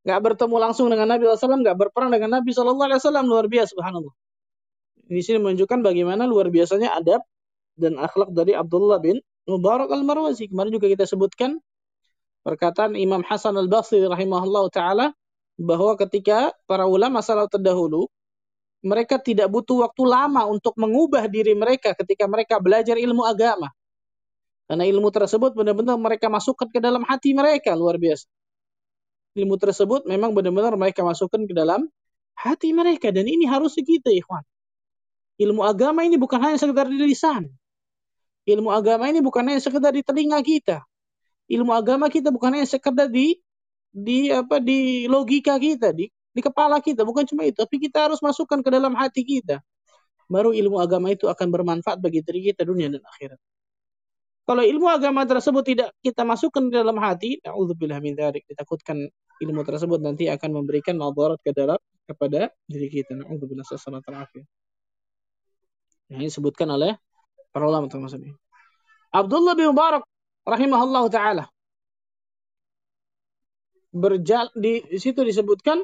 Gak 0.04 0.20
bertemu 0.20 0.56
langsung 0.60 0.92
dengan 0.92 1.08
Nabi 1.08 1.32
SAW, 1.32 1.64
gak 1.64 1.80
berperang 1.80 2.12
dengan 2.12 2.40
Nabi 2.40 2.52
Shallallahu 2.52 2.88
Alaihi 2.92 3.00
Wasallam 3.00 3.24
luar 3.24 3.48
biasa, 3.48 3.72
subhanallah. 3.72 4.14
Di 5.08 5.22
sini 5.24 5.40
menunjukkan 5.40 5.80
bagaimana 5.80 6.28
luar 6.28 6.52
biasanya 6.52 6.96
adab 7.00 7.24
dan 7.80 7.96
akhlak 7.96 8.36
dari 8.36 8.52
Abdullah 8.52 9.00
bin 9.00 9.24
Mubarak 9.48 9.92
al-Marwazi. 9.92 10.52
Kemarin 10.52 10.72
juga 10.76 10.92
kita 10.92 11.08
sebutkan 11.08 11.60
perkataan 12.44 13.00
Imam 13.00 13.24
Hasan 13.24 13.56
al-Basri 13.56 14.04
rahimahullah 14.04 14.68
ta'ala 14.72 15.16
bahwa 15.60 15.96
ketika 16.00 16.52
para 16.68 16.88
ulama 16.88 17.24
salaf 17.24 17.48
terdahulu 17.48 18.08
mereka 18.84 19.16
tidak 19.16 19.48
butuh 19.48 19.88
waktu 19.88 20.04
lama 20.04 20.44
untuk 20.52 20.76
mengubah 20.76 21.32
diri 21.32 21.56
mereka 21.56 21.96
ketika 21.96 22.28
mereka 22.28 22.60
belajar 22.60 23.00
ilmu 23.00 23.24
agama. 23.24 23.72
Karena 24.68 24.84
ilmu 24.84 25.08
tersebut 25.08 25.56
benar-benar 25.56 25.96
mereka 25.96 26.28
masukkan 26.28 26.68
ke 26.68 26.84
dalam 26.84 27.04
hati 27.08 27.32
mereka, 27.32 27.76
luar 27.76 27.96
biasa. 27.96 28.28
Ilmu 29.40 29.56
tersebut 29.58 30.06
memang 30.06 30.36
benar-benar 30.36 30.76
mereka 30.76 31.02
masukkan 31.02 31.42
ke 31.48 31.54
dalam 31.56 31.88
hati 32.36 32.76
mereka. 32.76 33.10
Dan 33.10 33.26
ini 33.26 33.48
harus 33.48 33.74
kita, 33.74 34.12
ikhwan. 34.12 34.44
Ilmu 35.42 35.66
agama 35.66 36.06
ini 36.06 36.20
bukan 36.20 36.38
hanya 36.44 36.60
sekedar 36.62 36.86
di 36.86 37.00
lisan. 37.02 37.50
Ilmu 38.44 38.70
agama 38.70 39.08
ini 39.10 39.24
bukan 39.24 39.48
hanya 39.48 39.64
sekedar 39.64 39.96
di 39.96 40.04
telinga 40.04 40.38
kita. 40.44 40.84
Ilmu 41.48 41.72
agama 41.72 42.12
kita 42.12 42.30
bukan 42.30 42.60
hanya 42.60 42.68
sekedar 42.68 43.08
di 43.08 43.40
di 43.94 44.30
apa 44.30 44.60
di 44.60 45.06
logika 45.10 45.56
kita, 45.58 45.96
di 45.96 46.12
di 46.34 46.42
kepala 46.42 46.82
kita, 46.82 47.06
bukan 47.06 47.24
cuma 47.30 47.46
itu, 47.46 47.62
tapi 47.62 47.78
kita 47.78 48.10
harus 48.10 48.18
masukkan 48.20 48.60
ke 48.66 48.70
dalam 48.74 48.98
hati 48.98 49.22
kita. 49.22 49.62
Baru 50.26 50.50
ilmu 50.50 50.82
agama 50.82 51.14
itu 51.14 51.30
akan 51.30 51.48
bermanfaat 51.54 52.02
bagi 52.02 52.26
diri 52.26 52.50
kita 52.50 52.66
dunia 52.66 52.90
dan 52.90 53.06
akhirat. 53.06 53.38
Kalau 54.44 54.60
ilmu 54.66 54.92
agama 54.92 55.24
tersebut 55.24 55.64
tidak 55.64 55.90
kita 56.04 56.26
masukkan 56.26 56.68
ke 56.68 56.76
dalam 56.76 56.98
hati, 57.00 57.40
naudzubillah 57.46 58.02
min 58.04 58.18
dzalik, 58.18 58.44
ditakutkan 58.50 59.08
ilmu 59.40 59.62
tersebut 59.64 60.04
nanti 60.04 60.28
akan 60.28 60.60
memberikan 60.60 61.00
madarat 61.00 61.40
ke 61.40 61.56
dalam 61.56 61.80
kepada 62.04 62.52
diri 62.68 62.92
kita. 62.92 63.16
Naudzubillah 63.16 63.64
sallallahu 63.64 64.04
alaihi 64.04 64.44
Yang 66.12 66.22
disebutkan 66.34 66.68
oleh 66.76 67.00
para 67.56 67.70
ulama 67.70 67.88
termasuk 67.88 68.20
ini. 68.20 68.36
Abdullah 69.14 69.54
bin 69.56 69.72
Mubarak 69.72 70.04
rahimahullah 70.44 71.04
taala 71.08 71.46
berjalan 73.94 74.50
di, 74.58 74.82
di 74.90 75.00
situ 75.00 75.22
disebutkan 75.22 75.80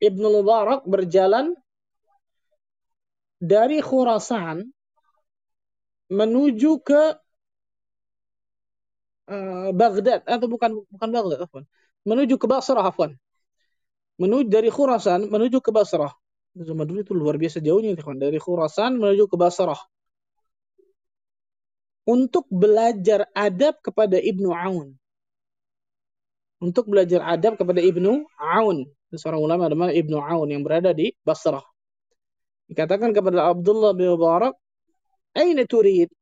Ibnu 0.00 0.26
Mubarak 0.40 0.88
berjalan 0.88 1.52
dari 3.40 3.80
Khurasan 3.80 4.68
menuju 6.12 6.80
ke 6.84 7.02
uh, 9.30 9.70
Baghdad. 9.72 10.20
Atau 10.28 10.48
bukan 10.52 10.84
bukan 10.88 11.08
Baghdad 11.08 11.40
afwan. 11.48 11.64
Menuju 12.04 12.36
ke 12.36 12.46
Basrah 12.48 12.84
afwan. 12.84 13.16
Menuju 14.20 14.52
dari 14.52 14.68
Khurasan 14.68 15.32
menuju 15.32 15.64
ke 15.64 15.72
Basrah. 15.72 16.12
Zaman 16.52 16.84
dulu 16.84 17.00
itu 17.00 17.14
luar 17.16 17.40
biasa 17.40 17.64
jauhnya 17.64 17.96
dari 17.96 18.36
Khurasan 18.36 19.00
menuju 19.00 19.24
ke 19.30 19.36
Basrah. 19.40 19.80
Untuk 22.04 22.44
belajar 22.52 23.24
adab 23.32 23.80
kepada 23.80 24.20
Ibnu 24.20 24.50
Aun. 24.52 24.99
Untuk 26.60 26.92
belajar 26.92 27.24
adab 27.24 27.56
kepada 27.56 27.80
Ibnu 27.80 28.28
Aun. 28.36 28.84
Seorang 29.10 29.40
ulama 29.40 29.66
namanya 29.66 29.96
Ibnu 29.96 30.20
Aun 30.20 30.52
yang 30.52 30.60
berada 30.60 30.92
di 30.92 31.16
Basrah. 31.24 31.64
Dikatakan 32.68 33.10
kepada 33.10 33.50
Abdullah 33.50 33.96
bin 33.96 34.14
Mubarak, 34.14 34.54
Aina 35.34 35.66
turid? 35.66 36.12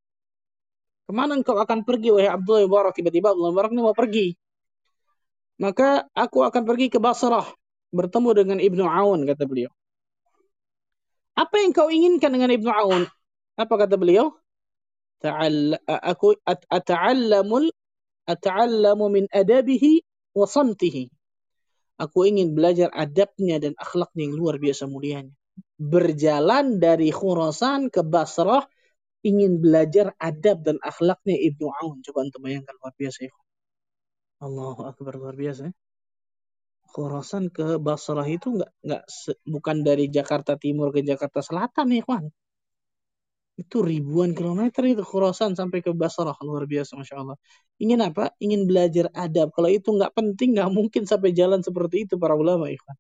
Ke 1.05 1.13
mana 1.13 1.37
engkau 1.37 1.59
akan 1.59 1.85
pergi, 1.85 2.15
wahai 2.15 2.31
Abdullah 2.31 2.65
bin 2.65 2.71
Mubarak? 2.71 2.95
Tiba-tiba 2.97 3.35
Abdullah 3.35 3.51
bin 3.51 3.55
Mubarak 3.59 3.73
ini 3.75 3.83
mau 3.83 3.97
pergi. 3.99 4.27
Maka 5.59 6.07
aku 6.15 6.47
akan 6.47 6.63
pergi 6.63 6.87
ke 6.89 7.03
Basrah. 7.03 7.45
Bertemu 7.91 8.31
dengan 8.37 8.59
Ibnu 8.63 8.85
Aun, 8.87 9.27
kata 9.27 9.43
beliau. 9.45 9.73
Apa 11.35 11.55
yang 11.63 11.75
kau 11.75 11.91
inginkan 11.91 12.31
dengan 12.31 12.55
Ibnu 12.55 12.71
Aun? 12.71 13.03
Apa 13.59 13.75
kata 13.75 13.99
beliau? 13.99 14.39
Ta'all 15.19 15.75
aku 15.83 16.39
ata'allamul 16.47 17.75
ata'allamu 18.23 19.07
min 19.11 19.25
adabihi 19.35 19.99
wa 20.35 20.47
samtihi. 20.47 21.09
Aku 21.99 22.25
ingin 22.29 22.55
belajar 22.55 22.89
adabnya 22.95 23.59
dan 23.59 23.75
akhlaknya 23.75 24.31
yang 24.31 24.35
luar 24.39 24.57
biasa 24.63 24.87
mulianya 24.87 25.35
berjalan 25.79 26.83
dari 26.83 27.11
Khurasan 27.15 27.91
ke 27.91 28.03
Basrah 28.03 28.67
ingin 29.27 29.59
belajar 29.59 30.15
adab 30.19 30.63
dan 30.63 30.79
akhlaknya 30.83 31.35
Ibnu 31.35 31.67
Aun. 31.83 32.03
Coba 32.07 32.27
untuk 32.27 32.43
bayangkan 32.43 32.75
luar 32.79 32.95
biasa 32.95 33.19
ya. 33.27 33.35
Allahu 34.39 34.87
Akbar 34.87 35.19
luar 35.19 35.35
biasa 35.35 35.71
ya. 35.71 35.75
Khurasan 36.89 37.51
ke 37.53 37.77
Basrah 37.83 38.27
itu 38.27 38.59
nggak 38.59 38.71
nggak 38.81 39.03
bukan 39.45 39.77
dari 39.85 40.09
Jakarta 40.09 40.57
Timur 40.57 40.95
ke 40.95 41.05
Jakarta 41.05 41.43
Selatan 41.43 41.95
ya 41.95 42.03
kawan. 42.03 42.27
Itu 43.59 43.83
ribuan 43.83 44.39
kilometer 44.39 44.87
itu 44.87 45.03
Khurasan 45.03 45.59
sampai 45.59 45.83
ke 45.83 45.91
Basrah 45.91 46.39
luar 46.47 46.63
biasa 46.71 46.95
masya 46.95 47.27
Allah. 47.27 47.35
Ingin 47.83 47.99
apa? 48.07 48.31
Ingin 48.39 48.71
belajar 48.71 49.11
adab. 49.11 49.51
Kalau 49.51 49.67
itu 49.67 49.91
nggak 49.91 50.15
penting 50.15 50.55
nggak 50.55 50.71
mungkin 50.71 51.03
sampai 51.11 51.35
jalan 51.35 51.59
seperti 51.59 52.07
itu 52.07 52.15
para 52.23 52.39
ulama 52.39 52.71
ikhwan. 52.71 52.95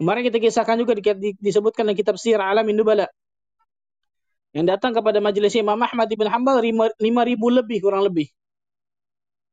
Kemarin 0.00 0.24
kita 0.24 0.40
kisahkan 0.40 0.80
juga 0.80 0.96
di, 0.96 1.04
di, 1.04 1.30
disebutkan 1.36 1.84
dalam 1.84 1.98
kitab 2.00 2.16
Sir 2.16 2.40
Alamin 2.40 2.80
Nubala. 2.80 3.04
Yang 4.56 4.66
datang 4.72 4.96
kepada 4.96 5.20
majelis 5.20 5.52
Imam 5.60 5.76
Ahmad 5.76 6.08
ibn 6.08 6.24
Hanbal 6.24 6.64
5 6.64 6.96
ribu 7.28 7.46
lebih 7.52 7.78
kurang 7.84 8.08
lebih. 8.08 8.32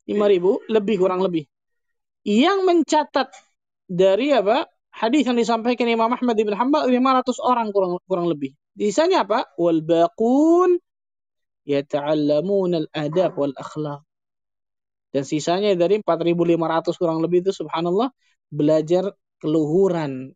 5 0.07 0.15
ribu 0.31 0.63
lebih 0.71 0.95
kurang 0.95 1.19
lebih. 1.19 1.43
Yang 2.23 2.63
mencatat 2.63 3.35
dari 3.91 4.31
apa? 4.31 4.63
Hadis 4.95 5.27
yang 5.27 5.35
disampaikan 5.35 5.85
Imam 5.91 6.07
Ahmad 6.07 6.39
ibn 6.39 6.55
Hanbal 6.55 6.87
500 6.87 7.43
orang 7.43 7.67
kurang 7.75 7.99
kurang 8.07 8.31
lebih. 8.31 8.55
Sisanya 8.77 9.25
apa? 9.25 9.49
Wal 9.57 9.81
baqun 9.81 10.77
yata'allamun 11.65 12.85
al-adab 12.85 13.33
wal 13.35 13.55
akhlaq. 13.57 14.05
Dan 15.11 15.23
sisanya 15.25 15.73
dari 15.73 15.97
4.500 15.99 16.93
kurang 16.93 17.19
lebih 17.25 17.41
itu 17.41 17.51
subhanallah 17.51 18.13
belajar 18.53 19.09
keluhuran 19.41 20.31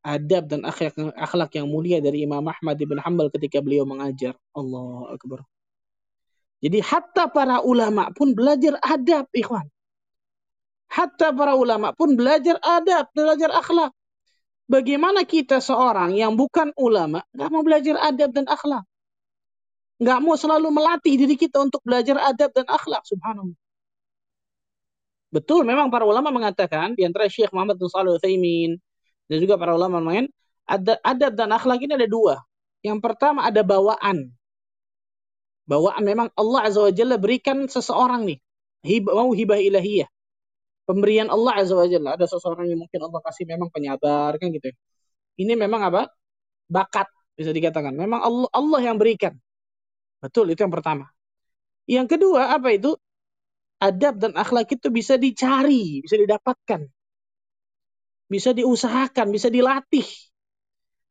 adab 0.00 0.48
dan 0.48 0.64
akhlak, 0.64 1.52
yang 1.52 1.68
mulia 1.68 2.00
dari 2.00 2.24
Imam 2.24 2.42
Ahmad 2.48 2.80
ibn 2.80 2.96
Hanbal 2.96 3.28
ketika 3.28 3.60
beliau 3.60 3.84
mengajar. 3.84 4.32
Allah 4.56 5.12
Akbar. 5.12 5.44
Jadi 6.60 6.80
hatta 6.80 7.28
para 7.28 7.60
ulama 7.64 8.12
pun 8.12 8.32
belajar 8.36 8.76
adab, 8.84 9.28
ikhwan. 9.32 9.68
Hatta 10.90 11.32
para 11.32 11.54
ulama 11.56 11.92
pun 11.94 12.16
belajar 12.16 12.56
adab, 12.60 13.08
belajar 13.14 13.52
akhlak. 13.52 13.92
Bagaimana 14.70 15.26
kita 15.26 15.58
seorang 15.58 16.14
yang 16.14 16.38
bukan 16.38 16.70
ulama, 16.78 17.26
nggak 17.34 17.48
mau 17.50 17.66
belajar 17.66 17.98
adab 18.06 18.30
dan 18.30 18.46
akhlak. 18.46 18.86
Nggak 19.98 20.18
mau 20.22 20.38
selalu 20.38 20.70
melatih 20.70 21.18
diri 21.18 21.34
kita 21.34 21.58
untuk 21.58 21.82
belajar 21.82 22.14
adab 22.22 22.54
dan 22.54 22.70
akhlak, 22.70 23.02
subhanallah. 23.02 23.58
Betul, 25.34 25.66
memang 25.66 25.90
para 25.90 26.06
ulama 26.06 26.30
mengatakan, 26.30 26.94
di 26.94 27.02
antara 27.02 27.26
Syekh 27.26 27.50
Muhammad 27.50 27.82
bin 27.82 27.90
Salih 27.90 28.14
Uthaymin, 28.14 28.78
dan 29.26 29.36
juga 29.42 29.58
para 29.58 29.74
ulama 29.74 29.98
ada 30.66 31.02
adab 31.02 31.32
dan 31.34 31.50
akhlak 31.50 31.82
ini 31.82 31.98
ada 31.98 32.06
dua. 32.06 32.38
Yang 32.86 32.98
pertama 33.02 33.50
ada 33.50 33.66
bawaan. 33.66 34.30
Bawaan 35.66 36.02
memang 36.06 36.30
Allah 36.38 36.66
Azza 36.66 36.82
wa 36.82 36.94
Jalla 36.94 37.18
berikan 37.18 37.66
seseorang 37.66 38.22
nih. 38.22 38.38
Mau 39.06 39.34
hibah 39.34 39.58
ilahiyah. 39.58 40.06
Pemberian 40.90 41.30
Allah 41.30 41.62
Azza 41.62 41.78
wa 41.78 41.86
Jalla. 41.86 42.18
Ada 42.18 42.26
seseorang 42.26 42.66
yang 42.66 42.82
mungkin 42.82 42.98
Allah 43.06 43.20
kasih 43.22 43.46
memang 43.46 43.70
penyabar 43.70 44.34
kan 44.42 44.50
gitu. 44.50 44.74
Ini 45.38 45.54
memang 45.54 45.86
apa? 45.86 46.10
Bakat 46.66 47.06
bisa 47.38 47.54
dikatakan. 47.54 47.94
Memang 47.94 48.18
Allah 48.18 48.48
Allah 48.50 48.80
yang 48.82 48.98
berikan. 48.98 49.38
Betul, 50.18 50.50
itu 50.52 50.60
yang 50.66 50.74
pertama. 50.74 51.06
Yang 51.86 52.18
kedua 52.18 52.58
apa 52.58 52.74
itu? 52.74 52.98
adab 53.80 54.20
dan 54.20 54.36
akhlak 54.36 54.68
itu 54.68 54.92
bisa 54.92 55.16
dicari, 55.16 56.04
bisa 56.04 56.20
didapatkan. 56.20 56.84
Bisa 58.30 58.54
diusahakan, 58.54 59.26
bisa 59.32 59.48
dilatih. 59.48 60.06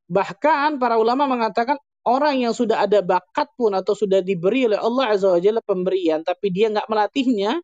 Bahkan 0.08 0.80
para 0.80 0.96
ulama 0.96 1.28
mengatakan 1.28 1.76
orang 2.08 2.46
yang 2.46 2.54
sudah 2.56 2.86
ada 2.86 3.04
bakat 3.04 3.50
pun 3.60 3.74
atau 3.76 3.98
sudah 3.98 4.24
diberi 4.24 4.70
oleh 4.70 4.80
Allah 4.80 5.18
Azza 5.18 5.36
wa 5.36 5.42
Jalla 5.42 5.60
pemberian 5.60 6.24
tapi 6.24 6.48
dia 6.50 6.72
nggak 6.72 6.88
melatihnya 6.88 7.60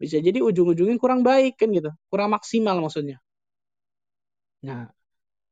bisa 0.00 0.16
jadi 0.18 0.40
ujung-ujungnya 0.40 0.96
kurang 0.96 1.20
baik 1.20 1.60
kan 1.60 1.68
gitu 1.70 1.92
kurang 2.08 2.32
maksimal 2.32 2.80
maksudnya 2.80 3.20
nah 4.64 4.88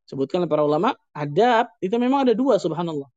sebutkan 0.08 0.48
para 0.48 0.64
ulama 0.64 0.96
adab 1.12 1.68
itu 1.84 1.94
memang 2.00 2.24
ada 2.24 2.32
dua 2.32 2.56
subhanallah 2.56 3.08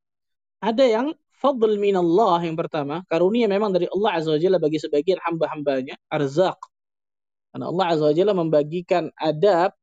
ada 0.62 0.86
yang 0.86 1.08
fadl 1.41 1.74
minallah 1.82 2.38
yang 2.46 2.54
pertama, 2.54 3.02
karunia 3.10 3.50
memang 3.50 3.74
dari 3.74 3.89
Allah 3.89 4.22
Azza 4.22 4.30
wa 4.38 4.39
Jalla 4.39 4.62
bagi 4.62 4.78
sebagian 4.78 5.17
hamba-hambanya, 5.26 5.98
arzak. 6.13 6.62
Karena 7.50 7.65
Allah 7.74 7.86
Azza 7.89 8.06
wa 8.06 8.13
Jalla 8.13 8.34
membagikan 8.38 9.10
adab 9.17 9.74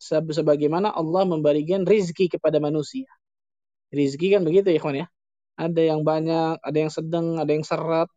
sebagaimana 0.00 0.88
Allah 0.96 1.28
memberikan 1.28 1.84
rizki 1.84 2.32
kepada 2.32 2.56
manusia. 2.58 3.06
Rizki 3.92 4.32
kan 4.32 4.42
begitu 4.42 4.72
ya 4.72 4.80
kawan 4.80 5.04
ya. 5.04 5.06
Ada 5.60 5.82
yang 5.92 6.00
banyak, 6.00 6.64
ada 6.64 6.78
yang 6.80 6.88
sedang, 6.88 7.36
ada 7.36 7.50
yang 7.52 7.62
seret. 7.62 8.08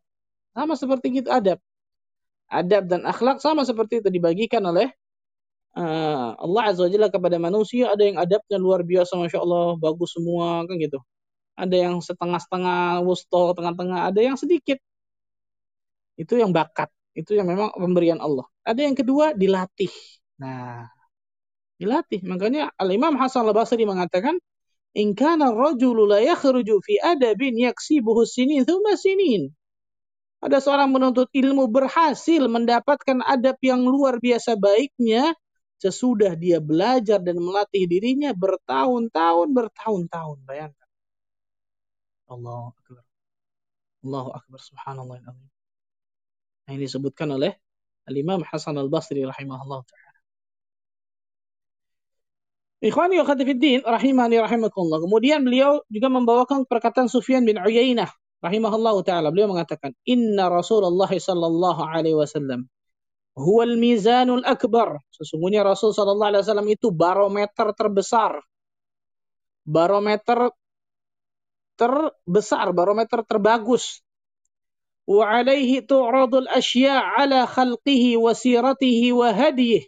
Sama 0.56 0.72
seperti 0.74 1.20
itu 1.20 1.28
adab. 1.28 1.60
Adab 2.46 2.86
dan 2.86 3.02
akhlak 3.02 3.42
sama 3.42 3.66
seperti 3.66 4.00
itu 4.04 4.08
dibagikan 4.08 4.62
oleh 4.62 4.88
uh, 5.74 6.38
Allah 6.38 6.62
Azza 6.70 6.86
wa 6.86 6.90
Jalla 6.90 7.08
kepada 7.10 7.36
manusia. 7.42 7.90
Ada 7.90 8.02
yang 8.06 8.16
adabnya 8.22 8.56
luar 8.60 8.86
biasa, 8.86 9.18
Masya 9.18 9.38
Allah, 9.42 9.74
bagus 9.78 10.14
semua, 10.14 10.62
kan 10.66 10.74
gitu. 10.78 10.98
Ada 11.56 11.76
yang 11.88 11.94
setengah-setengah 12.04 13.02
wusto 13.02 13.56
tengah-tengah 13.56 14.12
ada 14.12 14.20
yang 14.20 14.36
sedikit. 14.38 14.78
Itu 16.16 16.38
yang 16.38 16.52
bakat 16.52 16.88
itu 17.16 17.32
yang 17.32 17.48
memang 17.48 17.72
pemberian 17.72 18.20
Allah. 18.20 18.44
Ada 18.62 18.84
yang 18.84 18.92
kedua 18.92 19.32
dilatih. 19.32 19.90
Nah 20.36 20.84
dilatih. 21.80 22.20
Makanya 22.28 22.76
Al 22.76 22.92
Imam 22.92 23.16
Hasan 23.16 23.48
Al 23.48 23.56
Basri 23.56 23.88
mengatakan 23.88 24.36
in 24.92 25.16
kana 25.16 25.48
rajulu 25.48 26.04
la 26.04 26.20
yakhruju 26.20 26.76
fi 26.84 27.00
adabin 27.00 27.56
yaksibuhu 27.56 28.28
sinin 28.28 28.68
thumma 28.68 28.96
sinin 29.00 29.48
ada 30.40 30.60
seorang 30.60 30.92
menuntut 30.92 31.32
ilmu 31.32 31.66
berhasil 31.68 32.44
mendapatkan 32.46 33.24
adab 33.24 33.56
yang 33.64 33.82
luar 33.84 34.20
biasa 34.20 34.54
baiknya 34.54 35.32
sesudah 35.80 36.36
dia 36.36 36.60
belajar 36.60 37.20
dan 37.20 37.36
melatih 37.40 37.84
dirinya 37.88 38.32
bertahun-tahun 38.32 39.48
bertahun-tahun 39.52 40.38
bayangkan 40.44 40.86
Allahu 42.26 42.74
Akbar. 42.74 43.04
Allahu 44.02 44.30
Akbar. 44.34 44.58
Subhanallah. 44.58 45.16
Nah, 45.22 46.70
ini 46.74 46.90
disebutkan 46.90 47.30
oleh 47.30 47.54
Al-Imam 48.10 48.42
Hasan 48.42 48.74
Al-Basri 48.78 49.22
rahimahullah 49.22 49.80
ta'ala. 49.86 50.18
Ikhwani 52.82 53.22
wa 53.22 53.26
khatifiddin 53.26 53.86
rahimani 53.86 54.42
rahimakumullah. 54.42 55.00
Kemudian 55.06 55.46
beliau 55.46 55.82
juga 55.86 56.08
membawakan 56.10 56.66
perkataan 56.66 57.06
Sufyan 57.06 57.46
bin 57.46 57.62
Uyainah 57.62 58.10
rahimahullah 58.44 58.96
ta'ala. 59.04 59.28
Beliau 59.32 59.52
mengatakan, 59.52 59.92
Inna 60.08 60.48
Rasulullah 60.52 61.08
sallallahu 61.08 61.82
alaihi 61.84 62.16
wasallam 62.16 62.68
huwa 63.36 63.62
al-mizanul 63.68 64.42
akbar. 64.48 65.04
Sesungguhnya 65.12 65.60
Rasul 65.62 65.92
sallallahu 65.92 66.30
alaihi 66.32 66.42
wasallam 66.42 66.68
itu 66.72 66.88
barometer 66.88 67.68
terbesar. 67.76 68.40
Barometer 69.66 70.50
terbesar, 71.76 72.66
barometer 72.72 73.20
terbagus. 73.28 74.00
Wa 75.06 75.38
alaihi 75.38 75.84
tu'radul 75.86 76.50
asya' 76.50 77.22
ala 77.22 77.46
khalqihi 77.46 78.18
wa 78.18 78.32
siratihi 78.34 79.14
wa 79.14 79.30
hadiyih. 79.30 79.86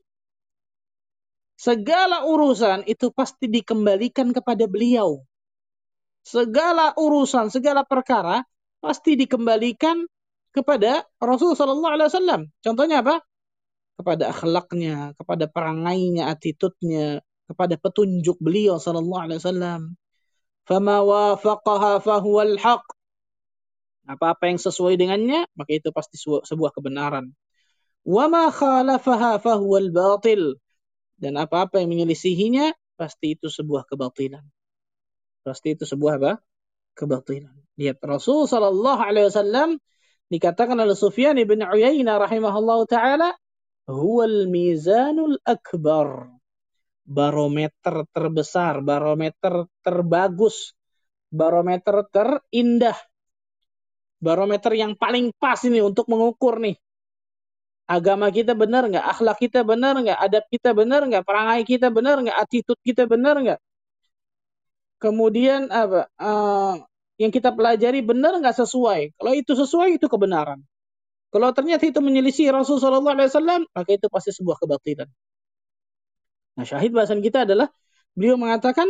Segala 1.59 2.23
urusan 2.23 2.87
itu 2.87 3.11
pasti 3.11 3.51
dikembalikan 3.51 4.31
kepada 4.31 4.71
beliau. 4.71 5.27
Segala 6.25 6.93
urusan, 6.97 7.49
segala 7.49 7.83
perkara 7.85 8.45
pasti 8.79 9.17
dikembalikan 9.19 10.05
kepada 10.53 11.07
Rasul 11.19 11.55
sallallahu 11.55 11.95
alaihi 11.95 12.09
wasallam. 12.11 12.41
Contohnya 12.63 13.01
apa? 13.05 13.23
Kepada 13.99 14.31
akhlaknya, 14.31 15.19
kepada 15.19 15.51
perangainya, 15.51 16.31
attitude-nya, 16.31 17.25
kepada 17.49 17.75
petunjuk 17.81 18.37
beliau 18.39 18.77
sallallahu 18.77 19.25
alaihi 19.25 19.41
wasallam 19.41 19.99
fama 20.69 21.01
wafaqaha 21.01 22.05
fahuwal 22.05 22.61
haq. 22.61 22.85
Apa-apa 24.09 24.53
yang 24.53 24.61
sesuai 24.61 25.01
dengannya, 25.01 25.49
maka 25.57 25.73
itu 25.77 25.89
pasti 25.93 26.21
sebuah 26.21 26.73
kebenaran. 26.73 27.33
Wa 28.05 28.29
ma 28.29 28.53
khalafaha 28.53 29.41
fahuwal 29.41 29.93
batil. 29.93 30.57
Dan 31.19 31.37
apa-apa 31.37 31.83
yang 31.83 31.93
menyelisihinya, 31.93 32.73
pasti 32.97 33.37
itu 33.37 33.53
sebuah 33.53 33.85
kebatilan. 33.85 34.45
Pasti 35.49 35.73
itu 35.73 35.89
sebuah 35.89 36.21
apa? 36.21 36.33
Kebatilan. 36.93 37.57
Lihat 37.81 38.05
Rasul 38.05 38.45
sallallahu 38.45 39.01
alaihi 39.01 39.33
wasallam 39.33 39.81
dikatakan 40.29 40.77
oleh 40.77 40.93
Sufyan 40.93 41.41
bin 41.41 41.65
Uyainah 41.65 42.21
rahimahullahu 42.21 42.85
taala, 42.85 43.33
"Huwal 43.89 44.45
mizanul 44.53 45.41
akbar." 45.49 46.29
Barometer 47.09 48.05
terbesar, 48.13 48.85
barometer 48.85 49.65
terbagus, 49.81 50.77
barometer 51.33 52.05
terindah. 52.13 53.01
Barometer 54.21 54.77
yang 54.77 54.93
paling 54.93 55.33
pas 55.41 55.57
ini 55.65 55.81
untuk 55.81 56.05
mengukur 56.13 56.61
nih 56.61 56.77
agama 57.89 58.29
kita 58.29 58.53
benar 58.53 58.85
nggak, 58.85 59.01
akhlak 59.01 59.41
kita 59.41 59.65
benar 59.65 59.97
nggak, 59.97 60.19
adab 60.21 60.45
kita 60.53 60.77
benar 60.77 61.01
nggak, 61.09 61.25
perangai 61.25 61.65
kita 61.65 61.89
benar 61.89 62.21
nggak, 62.21 62.37
attitude 62.37 62.81
kita 62.85 63.09
benar 63.09 63.41
nggak. 63.41 63.61
Kemudian 64.99 65.71
apa? 65.71 66.11
Uh, 66.19 66.83
yang 67.19 67.35
kita 67.35 67.51
pelajari 67.51 68.03
benar 68.03 68.39
nggak 68.39 68.55
sesuai. 68.55 69.19
Kalau 69.19 69.33
itu 69.35 69.53
sesuai 69.55 69.99
itu 69.99 70.07
kebenaran. 70.07 70.63
Kalau 71.29 71.53
ternyata 71.53 71.85
itu 71.85 72.01
menyelisih 72.01 72.49
Rasulullah 72.55 73.13
SAW, 73.29 73.69
maka 73.69 73.91
itu 73.93 74.07
pasti 74.09 74.33
sebuah 74.33 74.57
kebatilan. 74.65 75.09
Nah, 76.57 76.65
syahid 76.65 76.91
bahasan 76.91 77.21
kita 77.21 77.45
adalah 77.45 77.69
beliau 78.17 78.41
mengatakan 78.41 78.89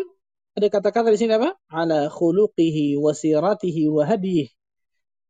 ada 0.54 0.66
kata-kata 0.70 1.12
di 1.12 1.18
sini 1.18 1.34
apa? 1.34 1.56
Ala 1.68 2.06
khuluqihi 2.08 2.96
wa 2.96 3.10
siratihi 3.12 3.90
wa 3.90 4.06
hadiyih. 4.06 4.48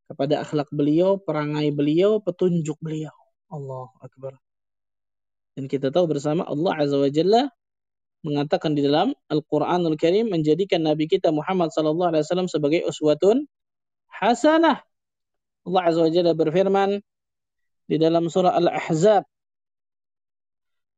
Kepada 0.08 0.40
akhlak 0.44 0.68
beliau, 0.72 1.20
perangai 1.20 1.68
beliau, 1.72 2.20
petunjuk 2.20 2.76
beliau. 2.80 3.12
Allah 3.48 3.88
Akbar. 4.04 4.36
Dan 5.56 5.66
kita 5.66 5.90
tahu 5.90 6.06
bersama 6.06 6.44
Allah 6.44 6.72
Azza 6.80 6.96
wa 7.00 7.10
Jalla 7.10 7.50
mengatakan 8.26 8.74
di 8.74 8.82
dalam 8.82 9.14
Al-Quranul 9.30 9.94
Karim 9.94 10.30
menjadikan 10.32 10.82
Nabi 10.82 11.06
kita 11.06 11.30
Muhammad 11.30 11.70
sallallahu 11.70 12.10
alaihi 12.14 12.24
wasallam 12.26 12.50
sebagai 12.50 12.82
uswatun 12.86 13.46
hasanah. 14.10 14.82
Allah 15.68 15.82
Azza 15.84 16.00
wa 16.02 16.10
Jalla 16.10 16.32
berfirman 16.34 16.98
di 17.86 17.96
dalam 18.00 18.26
surah 18.26 18.56
Al-Ahzab 18.56 19.22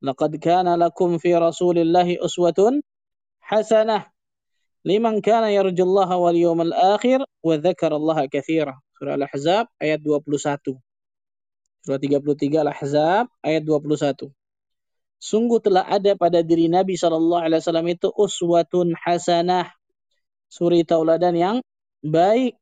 Laqad 0.00 0.32
kana 0.40 0.80
lakum 0.80 1.20
fi 1.20 1.36
Rasulillahi 1.36 2.24
uswatun 2.24 2.80
hasanah 3.44 4.08
liman 4.80 5.20
kana 5.20 5.52
yarjullaha 5.52 6.16
wal 6.16 6.32
yawmal 6.32 6.72
akhir 6.72 7.20
wa 7.44 7.54
dzakara 7.60 8.00
Allah 8.00 8.24
katsira. 8.32 8.74
Surah 8.96 9.20
Al-Ahzab 9.20 9.68
ayat 9.76 10.00
21. 10.00 10.80
Surah 11.84 12.00
33 12.00 12.64
Al-Ahzab 12.64 13.28
ayat 13.44 13.62
21. 13.68 14.32
Sungguh 15.20 15.60
telah 15.60 15.84
ada 15.84 16.16
pada 16.16 16.40
diri 16.40 16.72
Nabi 16.72 16.96
Shallallahu 16.96 17.44
Alaihi 17.44 17.60
Wasallam 17.60 17.88
itu 17.92 18.08
uswatun 18.08 18.96
hasanah, 18.96 19.68
suri 20.48 20.80
tauladan 20.80 21.36
yang 21.36 21.56
baik. 22.00 22.56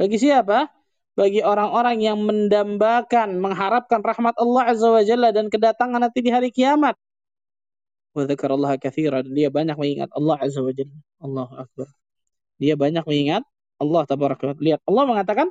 Bagi 0.00 0.16
siapa? 0.16 0.72
Bagi 1.12 1.44
orang-orang 1.44 2.00
yang 2.00 2.16
mendambakan, 2.24 3.36
mengharapkan 3.44 4.00
rahmat 4.00 4.32
Allah 4.40 4.72
Azza 4.72 4.88
wa 4.88 5.04
Jalla 5.04 5.36
dan 5.36 5.52
kedatangan 5.52 6.00
nanti 6.00 6.24
di 6.24 6.32
hari 6.32 6.48
kiamat. 6.48 6.96
Wa. 8.16 8.24
Dan 8.24 9.36
dia 9.36 9.52
banyak 9.52 9.76
mengingat 9.76 10.08
Allah 10.16 10.36
Azza 10.40 10.64
wa 10.64 10.72
Jalla. 10.72 10.96
Allah 11.20 11.48
Akbar. 11.68 11.92
Dia 12.56 12.72
banyak 12.80 13.04
mengingat 13.04 13.44
Allah 13.76 14.02
Tabaraka. 14.08 14.56
Lihat, 14.56 14.80
Allah 14.88 15.04
mengatakan, 15.04 15.48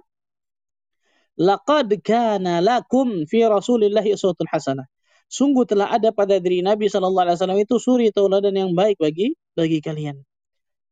laqad 1.37 1.89
kana 2.01 2.65
lakum 2.65 3.29
fi 3.29 3.45
Rasulillahi 3.45 4.17
uswatun 4.17 4.49
hasanah. 4.49 4.89
Sungguh 5.29 5.61
telah 5.69 5.93
ada 5.93 6.09
pada 6.09 6.41
diri 6.41 6.65
Nabi 6.65 6.89
sallallahu 6.89 7.21
alaihi 7.29 7.37
wasallam 7.37 7.61
itu 7.61 7.77
suri 7.77 8.09
tauladan 8.09 8.57
yang 8.57 8.73
baik 8.73 8.97
bagi 8.97 9.37
bagi 9.53 9.77
kalian. 9.77 10.17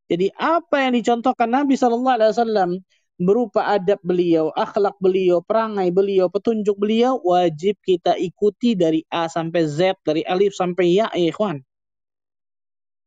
Jadi 0.07 0.29
apa 0.37 0.87
yang 0.87 0.93
dicontohkan 0.93 1.49
Nabi 1.49 1.73
sallallahu 1.73 2.15
alaihi 2.21 2.31
wasallam 2.37 2.71
berupa 3.17 3.65
adab 3.65 3.97
beliau, 4.05 4.53
akhlak 4.53 4.93
beliau, 5.01 5.41
perangai 5.41 5.89
beliau, 5.89 6.29
petunjuk 6.29 6.77
beliau 6.77 7.17
wajib 7.25 7.81
kita 7.81 8.13
ikuti 8.13 8.77
dari 8.77 9.01
A 9.09 9.25
sampai 9.25 9.65
Z, 9.65 9.97
dari 10.05 10.21
alif 10.21 10.53
sampai 10.53 10.85
ya, 10.93 11.09
ya 11.17 11.33
ikhwan. 11.33 11.65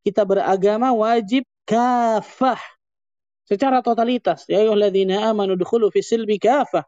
Kita 0.03 0.27
beragama 0.27 0.91
wajib 0.91 1.47
kafah 1.63 2.59
secara 3.47 3.87
totalitas. 3.87 4.51
Ya 4.51 4.67
ayyuhalladzina 4.67 5.31
amanu 5.31 5.55
dukhulu 5.55 5.95
fi 5.95 6.03
silbi 6.03 6.43
kafah. 6.43 6.83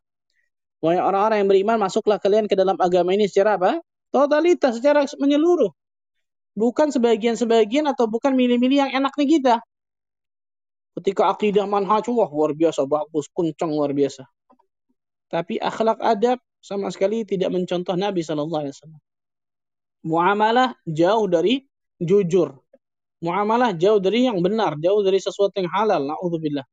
Wahai 0.82 0.98
orang-orang 0.98 1.46
yang 1.46 1.50
beriman, 1.54 1.78
masuklah 1.78 2.18
kalian 2.18 2.50
ke 2.50 2.58
dalam 2.58 2.74
agama 2.82 3.14
ini 3.14 3.30
secara 3.30 3.54
apa? 3.54 3.78
Totalitas, 4.12 4.76
secara 4.76 5.08
menyeluruh. 5.16 5.72
Bukan 6.52 6.92
sebagian-sebagian 6.92 7.88
atau 7.88 8.04
bukan 8.04 8.36
milih-milih 8.36 8.84
yang 8.84 8.92
enaknya 8.92 9.26
kita. 9.26 9.54
Ketika 11.00 11.32
akidah 11.32 11.64
manhaj, 11.64 12.04
wah 12.12 12.28
luar 12.28 12.52
biasa, 12.52 12.84
bagus, 12.84 13.24
kuncang 13.32 13.72
luar 13.72 13.96
biasa. 13.96 14.28
Tapi 15.32 15.56
akhlak 15.56 15.96
adab 16.04 16.36
sama 16.60 16.92
sekali 16.92 17.24
tidak 17.24 17.48
mencontoh 17.48 17.96
Nabi 17.96 18.20
Shallallahu 18.20 18.60
Alaihi 18.68 18.74
Wasallam. 18.76 19.02
Muamalah 20.04 20.76
jauh 20.84 21.24
dari 21.24 21.64
jujur. 21.96 22.52
Muamalah 23.24 23.72
jauh 23.72 23.96
dari 23.96 24.28
yang 24.28 24.44
benar, 24.44 24.76
jauh 24.76 25.00
dari 25.00 25.16
sesuatu 25.16 25.56
yang 25.56 25.72
halal. 25.72 26.04
Nauzubillah. 26.04 26.66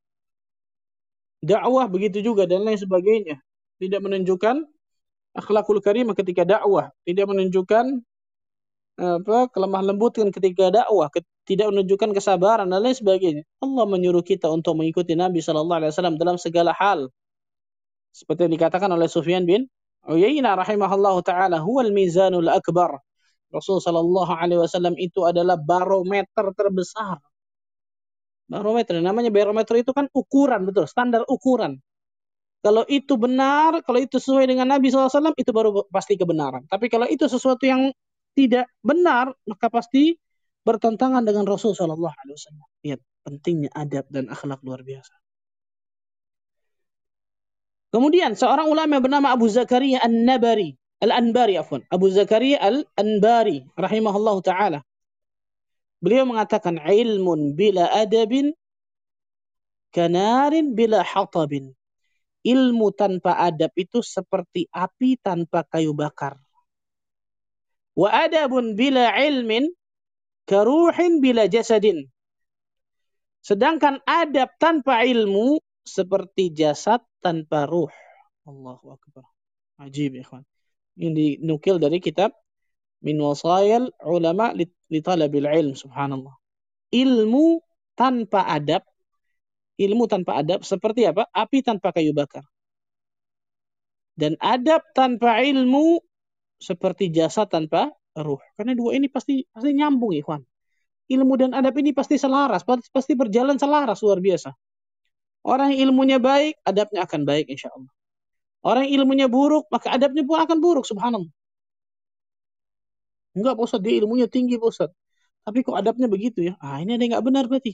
Dakwah 1.40 1.88
begitu 1.88 2.20
juga 2.20 2.44
dan 2.44 2.68
lain 2.68 2.76
sebagainya 2.76 3.40
tidak 3.80 4.04
menunjukkan 4.04 4.68
akhlakul 5.38 5.80
karimah 5.84 6.18
ketika 6.18 6.46
dakwah, 6.46 6.90
tidak 7.06 7.26
menunjukkan 7.30 8.02
apa 9.00 9.48
kelemah 9.56 9.82
lembutan 9.86 10.28
ketika 10.28 10.70
dakwah, 10.70 11.08
tidak 11.48 11.72
menunjukkan 11.72 12.12
kesabaran 12.12 12.68
dan 12.68 12.80
lain 12.84 12.96
sebagainya. 12.98 13.44
Allah 13.64 13.86
menyuruh 13.88 14.22
kita 14.22 14.52
untuk 14.52 14.76
mengikuti 14.76 15.16
Nabi 15.16 15.40
Shallallahu 15.40 15.80
Alaihi 15.80 15.92
Wasallam 15.96 16.16
dalam 16.20 16.36
segala 16.36 16.76
hal. 16.76 17.08
Seperti 18.12 18.50
yang 18.50 18.54
dikatakan 18.60 18.92
oleh 18.92 19.08
Sufyan 19.08 19.48
bin 19.48 19.70
Uyainah 20.04 20.56
rahimahullah 20.60 21.16
taala, 21.24 21.58
huwal 21.64 21.92
mizanul 21.96 22.48
akbar. 22.52 23.00
Rasul 23.50 23.82
Shallallahu 23.82 24.30
Alaihi 24.30 24.62
Wasallam 24.62 24.96
itu 25.00 25.26
adalah 25.26 25.58
barometer 25.58 26.54
terbesar. 26.54 27.18
Barometer, 28.50 28.98
namanya 29.00 29.30
barometer 29.30 29.78
itu 29.78 29.94
kan 29.94 30.10
ukuran 30.10 30.66
betul, 30.66 30.90
standar 30.90 31.22
ukuran. 31.30 31.78
Kalau 32.60 32.84
itu 32.92 33.16
benar, 33.16 33.80
kalau 33.88 34.00
itu 34.04 34.20
sesuai 34.20 34.44
dengan 34.44 34.68
Nabi 34.68 34.92
SAW, 34.92 35.32
itu 35.40 35.52
baru 35.56 35.88
pasti 35.88 36.20
kebenaran. 36.20 36.68
Tapi 36.68 36.92
kalau 36.92 37.08
itu 37.08 37.24
sesuatu 37.24 37.64
yang 37.64 37.88
tidak 38.36 38.68
benar, 38.84 39.32
maka 39.48 39.72
pasti 39.72 40.20
bertentangan 40.68 41.24
dengan 41.24 41.48
Rasul 41.48 41.72
Shallallahu 41.72 42.12
Alaihi 42.12 42.36
Wasallam. 42.36 42.68
Lihat 42.84 43.00
pentingnya 43.24 43.72
adab 43.72 44.06
dan 44.12 44.28
akhlak 44.28 44.60
luar 44.60 44.84
biasa. 44.84 45.16
Kemudian 47.90 48.38
seorang 48.38 48.70
ulama 48.70 49.00
yang 49.00 49.04
bernama 49.08 49.34
Abu 49.34 49.50
Zakaria 49.50 50.04
An-Nabari, 50.04 50.78
Al-Anbari 51.00 51.56
afwan, 51.56 51.82
Abu 51.90 52.12
Zakaria 52.12 52.60
Al-Anbari 52.60 53.66
rahimahullah 53.80 54.38
taala. 54.44 54.80
Beliau 56.04 56.28
mengatakan 56.28 56.76
ilmun 56.80 57.56
bila 57.56 57.88
adabin 57.96 58.52
kanarin 59.96 60.76
bila 60.76 61.02
hatabin 61.02 61.74
ilmu 62.44 62.96
tanpa 62.96 63.36
adab 63.40 63.72
itu 63.76 64.00
seperti 64.00 64.68
api 64.72 65.20
tanpa 65.20 65.68
kayu 65.68 65.92
bakar. 65.92 66.40
Wa 68.00 68.28
adabun 68.28 68.80
bila 68.80 69.12
ilmin 69.20 69.68
karuhin 70.48 71.20
bila 71.20 71.46
jasadin. 71.52 72.08
Sedangkan 73.44 74.00
adab 74.08 74.56
tanpa 74.60 75.04
ilmu 75.04 75.60
seperti 75.84 76.52
jasad 76.56 77.04
tanpa 77.20 77.68
ruh. 77.68 77.92
Allahu 78.48 78.96
Akbar. 78.96 79.26
Ajib 79.80 80.16
ikhwan. 80.16 80.44
Ini 81.00 81.40
dinukil 81.40 81.80
dari 81.80 82.04
kitab 82.04 82.36
Min 83.00 83.16
Wasayil 83.24 83.88
Ulama 84.04 84.52
li 84.52 85.00
Talabil 85.00 85.48
Ilm. 85.48 85.76
Subhanallah. 85.76 86.36
Ilmu 86.92 87.64
tanpa 87.96 88.44
adab 88.48 88.84
ilmu 89.80 90.06
tanpa 90.12 90.44
adab 90.44 90.68
seperti 90.68 91.08
apa? 91.08 91.24
Api 91.32 91.64
tanpa 91.64 91.96
kayu 91.96 92.12
bakar. 92.12 92.44
Dan 94.20 94.36
adab 94.44 94.84
tanpa 94.92 95.40
ilmu 95.40 96.04
seperti 96.60 97.08
jasa 97.08 97.48
tanpa 97.48 97.88
ruh. 98.20 98.44
Karena 98.60 98.76
dua 98.76 99.00
ini 99.00 99.08
pasti 99.08 99.48
pasti 99.48 99.72
nyambung, 99.72 100.12
ikhwan. 100.20 100.44
Ilmu 101.10 101.34
dan 101.40 101.52
adab 101.56 101.74
ini 101.80 101.96
pasti 101.96 102.20
selaras, 102.20 102.62
pasti 102.68 103.14
berjalan 103.16 103.58
selaras 103.58 104.04
luar 104.06 104.20
biasa. 104.20 104.54
Orang 105.42 105.72
yang 105.74 105.90
ilmunya 105.90 106.20
baik, 106.20 106.60
adabnya 106.68 107.08
akan 107.08 107.24
baik 107.24 107.48
insya 107.48 107.72
Allah. 107.72 107.90
Orang 108.62 108.86
yang 108.86 109.02
ilmunya 109.02 109.28
buruk, 109.32 109.72
maka 109.72 109.96
adabnya 109.96 110.22
pun 110.28 110.38
akan 110.38 110.58
buruk, 110.60 110.84
subhanallah. 110.84 111.32
Enggak, 113.34 113.56
Pak 113.56 113.80
dia 113.80 113.94
ilmunya 114.04 114.28
tinggi, 114.28 114.60
Pak 114.60 114.92
Tapi 115.48 115.58
kok 115.66 115.76
adabnya 115.80 116.08
begitu 116.12 116.44
ya? 116.44 116.54
Ah, 116.60 116.78
ini 116.84 116.94
ada 116.94 117.02
yang 117.08 117.12
nggak 117.16 117.26
benar 117.26 117.44
berarti. 117.50 117.74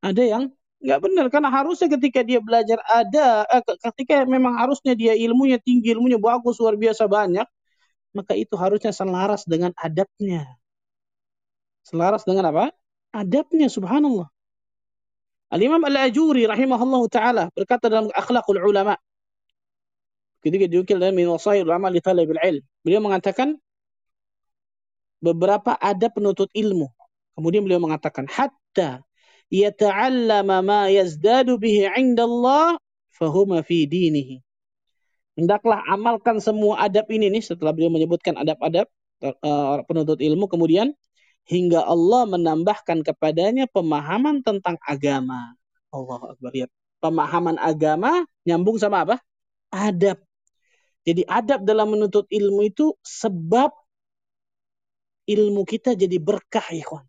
Ada 0.00 0.22
yang 0.24 0.44
nggak 0.82 1.00
benar 1.00 1.26
karena 1.30 1.50
harusnya 1.52 1.88
ketika 1.98 2.20
dia 2.26 2.40
belajar 2.42 2.78
ada 2.90 3.46
eh, 3.48 3.62
ketika 3.92 4.26
memang 4.26 4.58
harusnya 4.58 4.92
dia 4.96 5.12
ilmunya 5.14 5.56
tinggi 5.62 5.94
ilmunya 5.94 6.18
bagus 6.18 6.58
luar 6.60 6.74
biasa 6.74 7.06
banyak 7.06 7.46
maka 8.14 8.32
itu 8.34 8.54
harusnya 8.54 8.90
selaras 8.94 9.42
dengan 9.46 9.74
adabnya 9.74 10.58
Selaras 11.84 12.24
dengan 12.24 12.48
apa? 12.48 12.72
Adabnya 13.12 13.68
subhanallah. 13.68 14.26
Al-Imam 15.52 15.84
Al-Ajuri 15.84 16.48
rahimahullah 16.48 17.02
taala 17.12 17.44
berkata 17.52 17.92
dalam 17.92 18.08
Akhlaqul 18.10 18.58
Ulama 18.58 18.96
ketika 20.40 20.66
diukil 20.66 20.98
dalam 20.98 21.14
min 21.14 21.28
ulama 21.28 21.92
li 21.92 22.00
talabil 22.00 22.40
ilm. 22.40 22.64
Beliau 22.82 23.00
mengatakan 23.04 23.54
beberapa 25.20 25.76
adab 25.78 26.16
penuntut 26.16 26.50
ilmu. 26.56 26.88
Kemudian 27.36 27.62
beliau 27.62 27.78
mengatakan 27.78 28.26
hatta 28.26 29.04
yata'allama 29.54 30.56
ma 30.66 30.80
yazdadu 30.90 31.54
bihi 31.62 31.86
'inda 31.94 32.26
Allah 32.26 32.74
fahuma 33.14 33.62
fi 33.62 33.86
dinihi. 33.86 34.42
Hendaklah 35.38 35.82
amalkan 35.90 36.38
semua 36.42 36.82
adab 36.82 37.06
ini 37.10 37.30
nih 37.30 37.42
setelah 37.42 37.74
beliau 37.74 37.90
menyebutkan 37.90 38.38
adab-adab 38.38 38.86
uh, 39.22 39.82
penuntut 39.86 40.22
ilmu 40.22 40.46
kemudian 40.46 40.94
hingga 41.46 41.82
Allah 41.82 42.26
menambahkan 42.30 43.02
kepadanya 43.02 43.66
pemahaman 43.70 44.46
tentang 44.46 44.78
agama. 44.82 45.58
Allah 45.90 46.20
Akbar 46.34 46.50
lihat. 46.54 46.70
Pemahaman 47.02 47.60
agama 47.60 48.24
nyambung 48.48 48.80
sama 48.80 49.04
apa? 49.04 49.16
Adab. 49.68 50.22
Jadi 51.04 51.26
adab 51.28 51.66
dalam 51.68 51.92
menuntut 51.92 52.24
ilmu 52.32 52.64
itu 52.64 52.96
sebab 53.04 53.68
ilmu 55.28 55.62
kita 55.68 55.92
jadi 55.92 56.16
berkah 56.16 56.64
ya 56.72 56.84
kawan. 56.86 57.04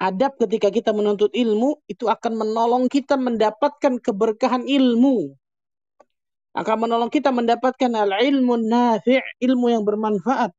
Adab 0.00 0.40
ketika 0.40 0.72
kita 0.72 0.96
menuntut 0.96 1.28
ilmu 1.36 1.76
itu 1.84 2.08
akan 2.08 2.32
menolong 2.40 2.88
kita 2.88 3.20
mendapatkan 3.20 4.00
keberkahan 4.00 4.64
ilmu 4.64 5.36
akan 6.50 6.76
menolong 6.86 7.10
kita 7.12 7.30
mendapatkan 7.30 7.90
al-ilmu 7.94 8.58
nafi' 8.58 9.22
ilmu 9.38 9.70
yang 9.70 9.86
bermanfaat. 9.86 10.50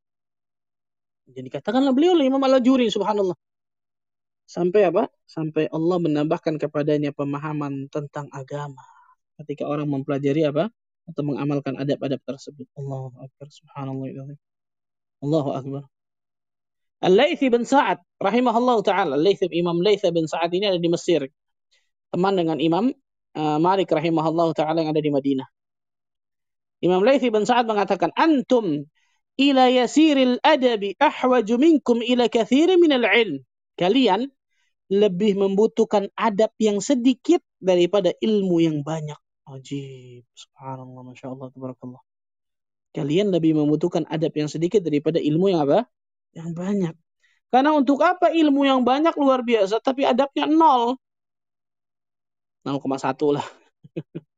Jadi 1.31 1.47
katakanlah 1.51 1.91
beliau 1.91 2.15
Imam 2.19 2.39
Al-Juri 2.39 2.87
subhanallah. 2.87 3.35
Sampai 4.47 4.87
apa? 4.87 5.07
Sampai 5.27 5.67
Allah 5.71 5.97
menambahkan 5.99 6.59
kepadanya 6.59 7.15
pemahaman 7.15 7.87
tentang 7.87 8.27
agama. 8.35 8.83
Ketika 9.39 9.63
orang 9.63 9.87
mempelajari 9.87 10.47
apa? 10.47 10.67
Atau 11.07 11.23
mengamalkan 11.23 11.79
adab-adab 11.79 12.19
tersebut. 12.23 12.67
Allahu 12.75 13.15
Akbar. 13.15 13.47
Subhanallah. 13.47 14.35
Allahu 15.23 15.49
Akbar. 15.55 15.83
Al-Laythi 17.01 17.49
bin 17.49 17.65
Sa'ad 17.65 17.97
rahimahullah 18.21 18.77
ta'ala. 18.85 19.13
Al-Laythi 19.17 19.49
Imam 19.57 19.81
Laythi 19.81 20.13
bin 20.13 20.29
Sa'ad 20.29 20.53
ini 20.53 20.69
ada 20.69 20.77
di 20.77 20.89
Mesir. 20.89 21.25
Teman 22.13 22.37
dengan 22.37 22.61
Imam 22.61 22.93
uh, 23.37 23.57
Malik 23.57 23.89
rahimahullah 23.89 24.53
ta'ala 24.53 24.85
yang 24.85 24.93
ada 24.93 25.01
di 25.01 25.09
Madinah. 25.09 25.47
Imam 26.85 27.01
Laythi 27.01 27.33
bin 27.33 27.45
Sa'ad 27.45 27.65
mengatakan, 27.65 28.13
Antum 28.13 28.85
ila 29.41 29.65
yasiril 29.73 30.37
adabi 30.45 30.93
ahwaju 31.01 31.55
minkum 31.57 32.05
ila 32.05 32.29
kathiri 32.29 32.77
minal 32.77 33.05
ilm. 33.05 33.41
Kalian 33.77 34.29
lebih 34.91 35.39
membutuhkan 35.39 36.11
adab 36.19 36.51
yang 36.59 36.83
sedikit 36.83 37.41
daripada 37.57 38.11
ilmu 38.19 38.61
yang 38.61 38.77
banyak. 38.85 39.17
Ajib. 39.47 40.27
Subhanallah. 40.35 41.01
Masya 41.07 41.31
Allah. 41.31 41.47
Tabarakallah. 41.49 42.01
Kalian 42.91 43.31
lebih 43.31 43.55
membutuhkan 43.55 44.03
adab 44.11 44.35
yang 44.35 44.51
sedikit 44.51 44.83
daripada 44.83 45.15
ilmu 45.17 45.47
yang 45.47 45.63
apa? 45.63 45.87
Yang 46.31 46.49
banyak. 46.55 46.95
Karena 47.51 47.75
untuk 47.75 47.99
apa 47.99 48.31
ilmu 48.31 48.63
yang 48.63 48.81
banyak 48.87 49.11
luar 49.19 49.43
biasa, 49.43 49.83
tapi 49.83 50.07
adabnya 50.07 50.47
nol. 50.47 50.95
0,1 52.63 53.35
lah. 53.35 53.45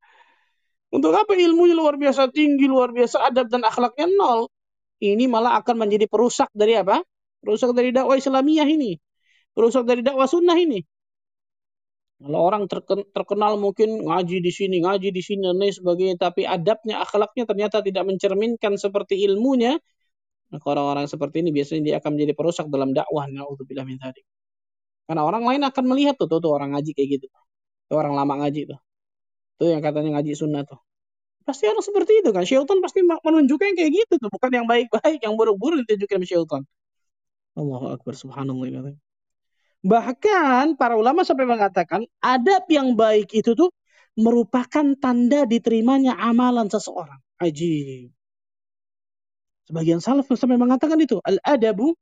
Untuk 0.93 1.09
apa 1.17 1.33
ilmunya 1.33 1.73
luar 1.73 1.97
biasa 1.97 2.29
tinggi, 2.29 2.69
luar 2.69 2.93
biasa 2.93 3.33
adab 3.33 3.49
dan 3.49 3.65
akhlaknya 3.65 4.05
nol. 4.13 4.45
Ini 5.01 5.25
malah 5.25 5.57
akan 5.57 5.81
menjadi 5.81 6.05
perusak 6.05 6.53
dari 6.53 6.77
apa? 6.77 7.01
Perusak 7.41 7.73
dari 7.73 7.89
dakwah 7.89 8.13
Islamiyah 8.13 8.69
ini. 8.69 8.93
Perusak 9.57 9.89
dari 9.89 10.05
dakwah 10.05 10.29
sunnah 10.29 10.53
ini. 10.53 10.85
Kalau 12.21 12.39
orang 12.39 12.69
terkenal 13.11 13.57
mungkin 13.57 14.05
ngaji 14.05 14.37
di 14.39 14.51
sini, 14.53 14.85
ngaji 14.85 15.09
di 15.11 15.19
sini 15.19 15.43
dan 15.49 15.59
lain 15.59 15.75
sebagainya, 15.75 16.15
tapi 16.15 16.47
adabnya, 16.47 17.03
akhlaknya 17.03 17.43
ternyata 17.49 17.83
tidak 17.83 18.05
mencerminkan 18.07 18.79
seperti 18.79 19.19
ilmunya, 19.27 19.75
maka 20.53 20.65
orang-orang 20.69 21.09
seperti 21.09 21.41
ini 21.41 21.49
biasanya 21.49 21.81
dia 21.81 21.95
akan 21.97 22.13
menjadi 22.13 22.33
perusak 22.37 22.69
dalam 22.69 22.93
dakwah. 22.93 23.25
Nauzubillah 23.25 23.89
min 23.89 23.97
Karena 25.09 25.21
orang 25.25 25.43
lain 25.49 25.65
akan 25.65 25.83
melihat 25.89 26.13
tuh, 26.13 26.29
tuh, 26.29 26.37
tuh 26.37 26.53
orang 26.53 26.77
ngaji 26.77 26.93
kayak 26.93 27.09
gitu. 27.17 27.27
Tuh 27.89 27.97
orang 27.97 28.13
lama 28.13 28.45
ngaji 28.45 28.69
tuh. 28.69 28.79
Tuh 29.57 29.67
yang 29.73 29.81
katanya 29.81 30.21
ngaji 30.21 30.31
sunnah 30.37 30.61
tuh. 30.61 30.77
Pasti 31.41 31.65
orang 31.65 31.81
seperti 31.81 32.21
itu 32.21 32.29
kan. 32.29 32.45
Syaitan 32.45 32.77
pasti 32.85 33.01
menunjukkan 33.01 33.73
kayak 33.73 33.91
gitu 33.97 34.13
tuh. 34.21 34.29
Bukan 34.29 34.49
yang 34.53 34.69
baik-baik, 34.69 35.19
yang 35.25 35.33
buruk-buruk 35.33 35.83
ditunjukkan 35.89 36.21
syaitan. 36.21 36.61
Allahu 37.57 37.89
Akbar, 37.97 38.13
subhanallah. 38.13 38.93
Bahkan 39.83 40.77
para 40.77 40.95
ulama 40.95 41.25
sampai 41.25 41.49
mengatakan 41.49 42.05
adab 42.21 42.63
yang 42.69 42.93
baik 42.93 43.33
itu 43.33 43.57
tuh 43.57 43.73
merupakan 44.13 44.85
tanda 45.01 45.49
diterimanya 45.49 46.13
amalan 46.15 46.69
seseorang. 46.69 47.19
Ajib. 47.41 48.13
Sebagian 49.69 50.03
salaf 50.03 50.27
sampai 50.27 50.59
mengatakan 50.59 50.99
itu. 50.99 51.23
Al-adabu 51.23 51.95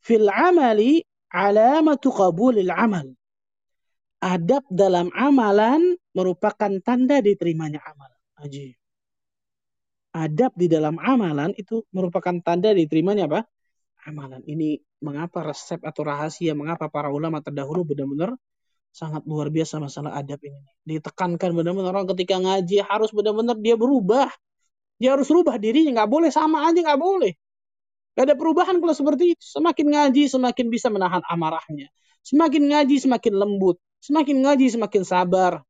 fil 0.00 0.28
amali 0.28 1.04
alamatu 1.32 2.08
qabulil 2.12 2.72
amal 2.72 3.12
adab 4.22 4.62
dalam 4.70 5.10
amalan 5.12 5.98
merupakan 6.14 6.70
tanda 6.80 7.18
diterimanya 7.18 7.82
amal. 7.82 8.08
Ajib. 8.38 8.78
Adab 10.14 10.54
di 10.54 10.70
dalam 10.70 10.96
amalan 11.02 11.50
itu 11.58 11.82
merupakan 11.90 12.38
tanda 12.38 12.70
diterimanya 12.70 13.26
apa? 13.26 13.40
Amalan. 14.06 14.46
Ini 14.46 14.78
mengapa 15.02 15.42
resep 15.42 15.82
atau 15.82 16.06
rahasia, 16.06 16.54
mengapa 16.54 16.86
para 16.86 17.10
ulama 17.10 17.42
terdahulu 17.42 17.82
benar-benar 17.82 18.38
sangat 18.92 19.24
luar 19.24 19.48
biasa 19.48 19.80
masalah 19.82 20.14
adab 20.14 20.38
ini. 20.44 20.62
Ditekankan 20.86 21.50
benar-benar 21.56 21.96
orang 21.96 22.06
ketika 22.14 22.38
ngaji 22.38 22.84
harus 22.86 23.10
benar-benar 23.10 23.58
dia 23.58 23.74
berubah. 23.74 24.30
Dia 25.02 25.18
harus 25.18 25.26
rubah 25.26 25.58
dirinya, 25.58 26.02
nggak 26.02 26.10
boleh 26.14 26.30
sama 26.30 26.70
aja, 26.70 26.78
nggak 26.78 27.00
boleh. 27.02 27.34
Gak 28.12 28.28
ada 28.28 28.36
perubahan 28.36 28.76
kalau 28.78 28.94
seperti 28.94 29.34
itu. 29.34 29.44
Semakin 29.44 29.86
ngaji, 29.88 30.22
semakin 30.28 30.66
bisa 30.68 30.92
menahan 30.92 31.24
amarahnya. 31.26 31.88
Semakin 32.22 32.70
ngaji, 32.70 32.96
semakin 33.02 33.34
lembut. 33.34 33.80
Semakin 34.04 34.36
ngaji 34.44 34.66
semakin 34.78 35.02
sabar. 35.02 35.64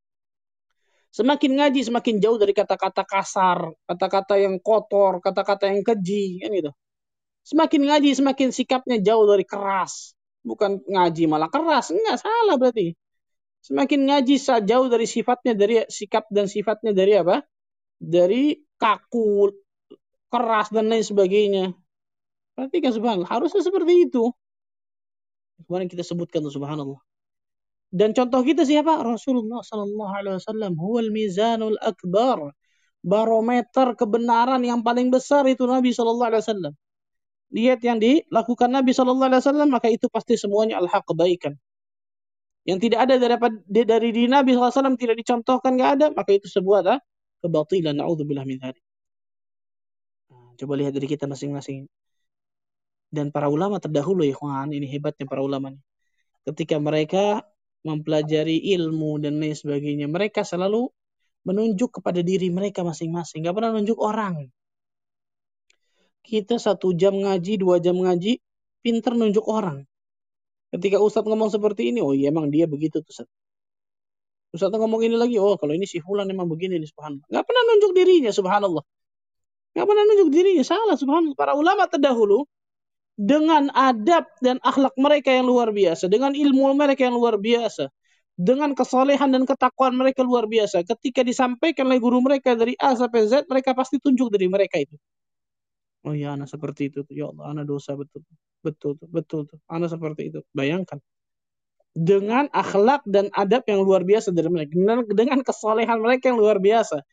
Semakin 1.13 1.61
ngaji 1.61 1.81
semakin 1.85 2.25
jauh 2.25 2.41
dari 2.41 2.57
kata-kata 2.57 3.05
kasar, 3.05 3.69
kata-kata 3.85 4.41
yang 4.41 4.57
kotor, 4.57 5.21
kata-kata 5.21 5.69
yang 5.69 5.85
keji, 5.85 6.41
kan 6.41 6.49
gitu. 6.57 6.73
Semakin 7.45 7.81
ngaji 7.85 8.11
semakin 8.17 8.49
sikapnya 8.49 8.97
jauh 8.97 9.29
dari 9.29 9.45
keras. 9.45 10.17
Bukan 10.41 10.81
ngaji 10.89 11.29
malah 11.29 11.53
keras, 11.53 11.93
enggak 11.93 12.17
salah 12.17 12.57
berarti. 12.57 12.97
Semakin 13.61 14.09
ngaji 14.09 14.35
jauh 14.65 14.89
dari 14.89 15.05
sifatnya 15.05 15.53
dari 15.53 15.85
sikap 15.87 16.27
dan 16.33 16.49
sifatnya 16.49 16.97
dari 16.97 17.13
apa? 17.21 17.45
Dari 18.01 18.57
kaku, 18.83 19.55
keras 20.27 20.75
dan 20.75 20.91
lain 20.91 21.07
sebagainya. 21.07 21.71
Berarti 22.59 22.83
kan 22.83 22.91
subhanallah, 22.91 23.31
harusnya 23.31 23.63
seperti 23.63 24.11
itu. 24.11 24.35
Kemarin 25.71 25.87
kita 25.87 26.03
sebutkan 26.03 26.43
tuh 26.43 26.51
subhanallah. 26.51 26.99
Dan 27.93 28.17
contoh 28.17 28.41
kita 28.41 28.65
siapa? 28.65 29.05
Rasulullah 29.05 29.61
Sallallahu 29.61 30.13
Alaihi 30.17 30.35
Wasallam. 30.41 30.73
Huwal 30.81 31.13
mizanul 31.13 31.77
akbar. 31.79 32.51
Barometer 33.05 33.95
kebenaran 33.95 34.63
yang 34.65 34.81
paling 34.81 35.13
besar 35.13 35.45
itu 35.45 35.69
Nabi 35.69 35.93
Sallallahu 35.93 36.29
Alaihi 36.33 36.43
Wasallam. 36.43 36.75
Lihat 37.53 37.85
yang 37.85 38.01
dilakukan 38.01 38.73
Nabi 38.73 38.97
Sallallahu 38.97 39.29
Alaihi 39.29 39.43
Wasallam 39.45 39.69
maka 39.69 39.93
itu 39.93 40.09
pasti 40.09 40.41
semuanya 40.41 40.81
al-haq 40.81 41.05
kebaikan. 41.05 41.53
Yang 42.65 42.79
tidak 42.89 42.99
ada 43.11 43.15
dari, 43.19 43.37
dari 43.67 44.09
diri 44.15 44.31
Nabi 44.31 44.55
SAW 44.55 44.95
tidak 44.95 45.19
dicontohkan 45.19 45.75
nggak 45.75 45.91
ada 45.99 46.07
maka 46.15 46.31
itu 46.31 46.47
sebuah? 46.47 47.03
Kebatilan. 47.43 47.99
Naudzubillah 47.99 48.47
min 48.47 48.63
dzalik. 48.63 48.85
Nah, 50.31 50.55
coba 50.57 50.73
lihat 50.79 50.95
dari 50.95 51.11
kita 51.11 51.27
masing-masing. 51.27 51.91
Dan 53.13 53.29
para 53.29 53.53
ulama 53.53 53.77
terdahulu 53.77 54.25
ya 54.25 54.39
ini 54.73 54.89
hebatnya 54.89 55.29
para 55.29 55.45
ulama 55.45 55.75
nih. 55.75 55.83
Ketika 56.49 56.81
mereka 56.81 57.45
mempelajari 57.83 58.63
ilmu 58.79 59.19
dan 59.19 59.43
lain 59.43 59.55
sebagainya. 59.55 60.07
Mereka 60.07 60.47
selalu 60.47 60.89
menunjuk 61.43 61.99
kepada 61.99 62.23
diri 62.23 62.49
mereka 62.49 62.87
masing-masing. 62.87 63.43
Gak 63.43 63.55
pernah 63.59 63.75
menunjuk 63.75 63.99
orang. 63.99 64.47
Kita 66.23 66.55
satu 66.63 66.95
jam 66.95 67.19
ngaji, 67.19 67.59
dua 67.59 67.83
jam 67.83 67.99
ngaji, 67.99 68.39
pinter 68.79 69.13
nunjuk 69.19 69.43
orang. 69.51 69.83
Ketika 70.71 71.03
Ustadz 71.03 71.27
ngomong 71.27 71.51
seperti 71.51 71.91
ini, 71.91 71.99
oh 71.99 72.15
iya 72.15 72.31
emang 72.31 72.49
dia 72.49 72.71
begitu 72.71 73.03
tuh. 73.03 73.27
Ustadz 74.53 74.77
ngomong 74.77 75.01
ini 75.01 75.17
lagi, 75.17 75.41
oh 75.41 75.57
kalau 75.57 75.73
ini 75.73 75.89
si 75.89 75.99
Fulan 76.05 76.29
emang 76.29 76.45
begini 76.45 76.77
nih 76.77 76.89
subhanallah. 76.93 77.25
Gak 77.33 77.45
pernah 77.49 77.63
nunjuk 77.73 77.93
dirinya 77.97 78.31
subhanallah. 78.31 78.85
Gak 79.73 79.87
pernah 79.89 80.05
nunjuk 80.05 80.29
dirinya, 80.29 80.65
salah 80.65 80.97
subhanallah. 80.97 81.37
Para 81.37 81.57
ulama 81.57 81.89
terdahulu, 81.89 82.45
dengan 83.17 83.73
adab 83.73 84.29
dan 84.45 84.61
akhlak 84.61 84.93
mereka 85.01 85.33
yang 85.33 85.49
luar 85.49 85.73
biasa, 85.73 86.09
dengan 86.13 86.37
ilmu 86.37 86.73
mereka 86.77 87.09
yang 87.09 87.17
luar 87.17 87.41
biasa, 87.41 87.89
dengan 88.37 88.73
kesolehan 88.77 89.33
dan 89.33 89.45
ketakwaan 89.45 89.97
mereka 89.97 90.25
luar 90.25 90.45
biasa. 90.49 90.85
Ketika 90.85 91.25
disampaikan 91.25 91.89
oleh 91.89 92.01
guru 92.01 92.21
mereka 92.21 92.53
dari 92.53 92.77
A 92.81 92.93
sampai 92.97 93.29
Z, 93.29 93.49
mereka 93.49 93.73
pasti 93.73 94.01
tunjuk 94.01 94.33
dari 94.33 94.49
mereka 94.49 94.81
itu. 94.81 94.97
Oh 96.03 96.13
ya, 96.17 96.35
anak 96.35 96.51
seperti 96.51 96.91
itu. 96.91 97.07
Ya 97.13 97.31
Allah, 97.31 97.57
anak 97.57 97.65
dosa 97.69 97.95
betul. 97.95 98.27
Betul, 98.63 98.99
betul 98.99 99.47
tuh. 99.47 99.59
Ana 99.71 99.87
seperti 99.87 100.35
itu. 100.35 100.41
Bayangkan. 100.51 100.99
Dengan 101.93 102.49
akhlak 102.49 103.05
dan 103.05 103.29
adab 103.37 103.69
yang 103.69 103.85
luar 103.85 104.03
biasa 104.03 104.33
dari 104.33 104.49
mereka. 104.49 104.73
Dengan, 104.73 104.99
dengan 105.09 105.39
kesolehan 105.45 106.01
mereka 106.01 106.33
yang 106.33 106.41
luar 106.41 106.57
biasa. 106.57 107.05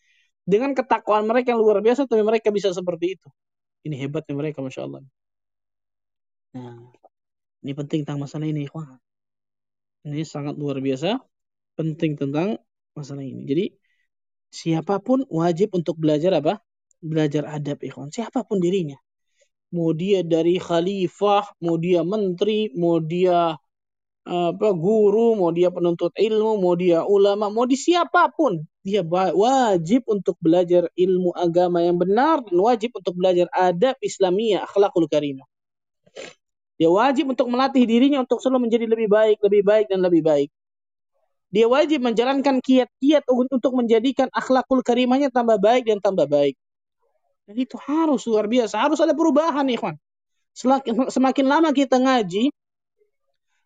Dengan 0.48 0.72
ketakwaan 0.74 1.28
mereka 1.28 1.54
yang 1.54 1.62
luar 1.62 1.84
biasa, 1.84 2.08
tapi 2.08 2.24
mereka 2.24 2.50
bisa 2.50 2.72
seperti 2.72 3.20
itu. 3.20 3.28
Ini 3.86 3.96
hebatnya 4.08 4.34
mereka, 4.34 4.64
Masya 4.64 4.82
Allah. 4.88 5.04
Nah, 6.56 6.90
ini 7.62 7.72
penting 7.76 8.08
tentang 8.08 8.24
masalah 8.24 8.48
ini, 8.48 8.66
ikhwan. 8.66 8.98
Ini 10.08 10.24
sangat 10.24 10.56
luar 10.56 10.80
biasa, 10.80 11.20
penting 11.76 12.18
tentang 12.18 12.58
masalah 12.96 13.22
ini. 13.22 13.46
Jadi, 13.46 13.66
siapa 14.50 14.98
pun 15.04 15.28
wajib 15.30 15.76
untuk 15.76 16.00
belajar 16.00 16.40
apa? 16.40 16.64
Belajar 17.04 17.46
adab, 17.46 17.84
ikhwan. 17.84 18.10
Siapa 18.10 18.42
pun 18.48 18.58
dirinya 18.64 18.98
mau 19.70 19.94
dia 19.94 20.26
dari 20.26 20.58
khalifah, 20.58 21.46
mau 21.62 21.78
dia 21.78 22.02
menteri, 22.02 22.74
mau 22.74 22.98
dia 22.98 23.54
apa 24.30 24.78
guru, 24.78 25.34
mau 25.34 25.50
dia 25.50 25.74
penuntut 25.74 26.14
ilmu, 26.14 26.62
mau 26.62 26.78
dia 26.78 27.02
ulama, 27.02 27.50
mau 27.50 27.66
di 27.66 27.74
siapa 27.74 28.30
pun, 28.30 28.62
dia 28.86 29.02
wajib 29.34 30.06
untuk 30.06 30.38
belajar 30.38 30.86
ilmu 30.94 31.34
agama 31.34 31.82
yang 31.82 31.98
benar 31.98 32.46
dan 32.46 32.58
wajib 32.62 32.94
untuk 32.94 33.18
belajar 33.18 33.50
adab 33.50 33.98
Islamiyah, 33.98 34.70
akhlakul 34.70 35.10
karimah. 35.10 35.50
Dia 36.78 36.94
wajib 36.94 37.34
untuk 37.34 37.50
melatih 37.50 37.84
dirinya 37.90 38.22
untuk 38.22 38.38
selalu 38.38 38.70
menjadi 38.70 38.86
lebih 38.86 39.10
baik, 39.10 39.38
lebih 39.42 39.62
baik 39.66 39.86
dan 39.90 40.00
lebih 40.06 40.22
baik. 40.22 40.50
Dia 41.50 41.66
wajib 41.66 42.06
menjalankan 42.06 42.62
kiat-kiat 42.62 43.26
untuk 43.26 43.74
menjadikan 43.74 44.30
akhlakul 44.30 44.86
karimahnya 44.86 45.34
tambah 45.34 45.58
baik 45.58 45.90
dan 45.90 45.98
tambah 45.98 46.30
baik. 46.30 46.54
Dan 47.50 47.58
itu 47.58 47.82
harus 47.82 48.30
luar 48.30 48.46
biasa. 48.46 48.78
Harus 48.78 49.02
ada 49.02 49.18
perubahan, 49.18 49.66
ikhwan. 49.66 49.98
Semakin, 50.54 51.10
semakin 51.10 51.46
lama 51.50 51.74
kita 51.74 51.98
ngaji, 51.98 52.54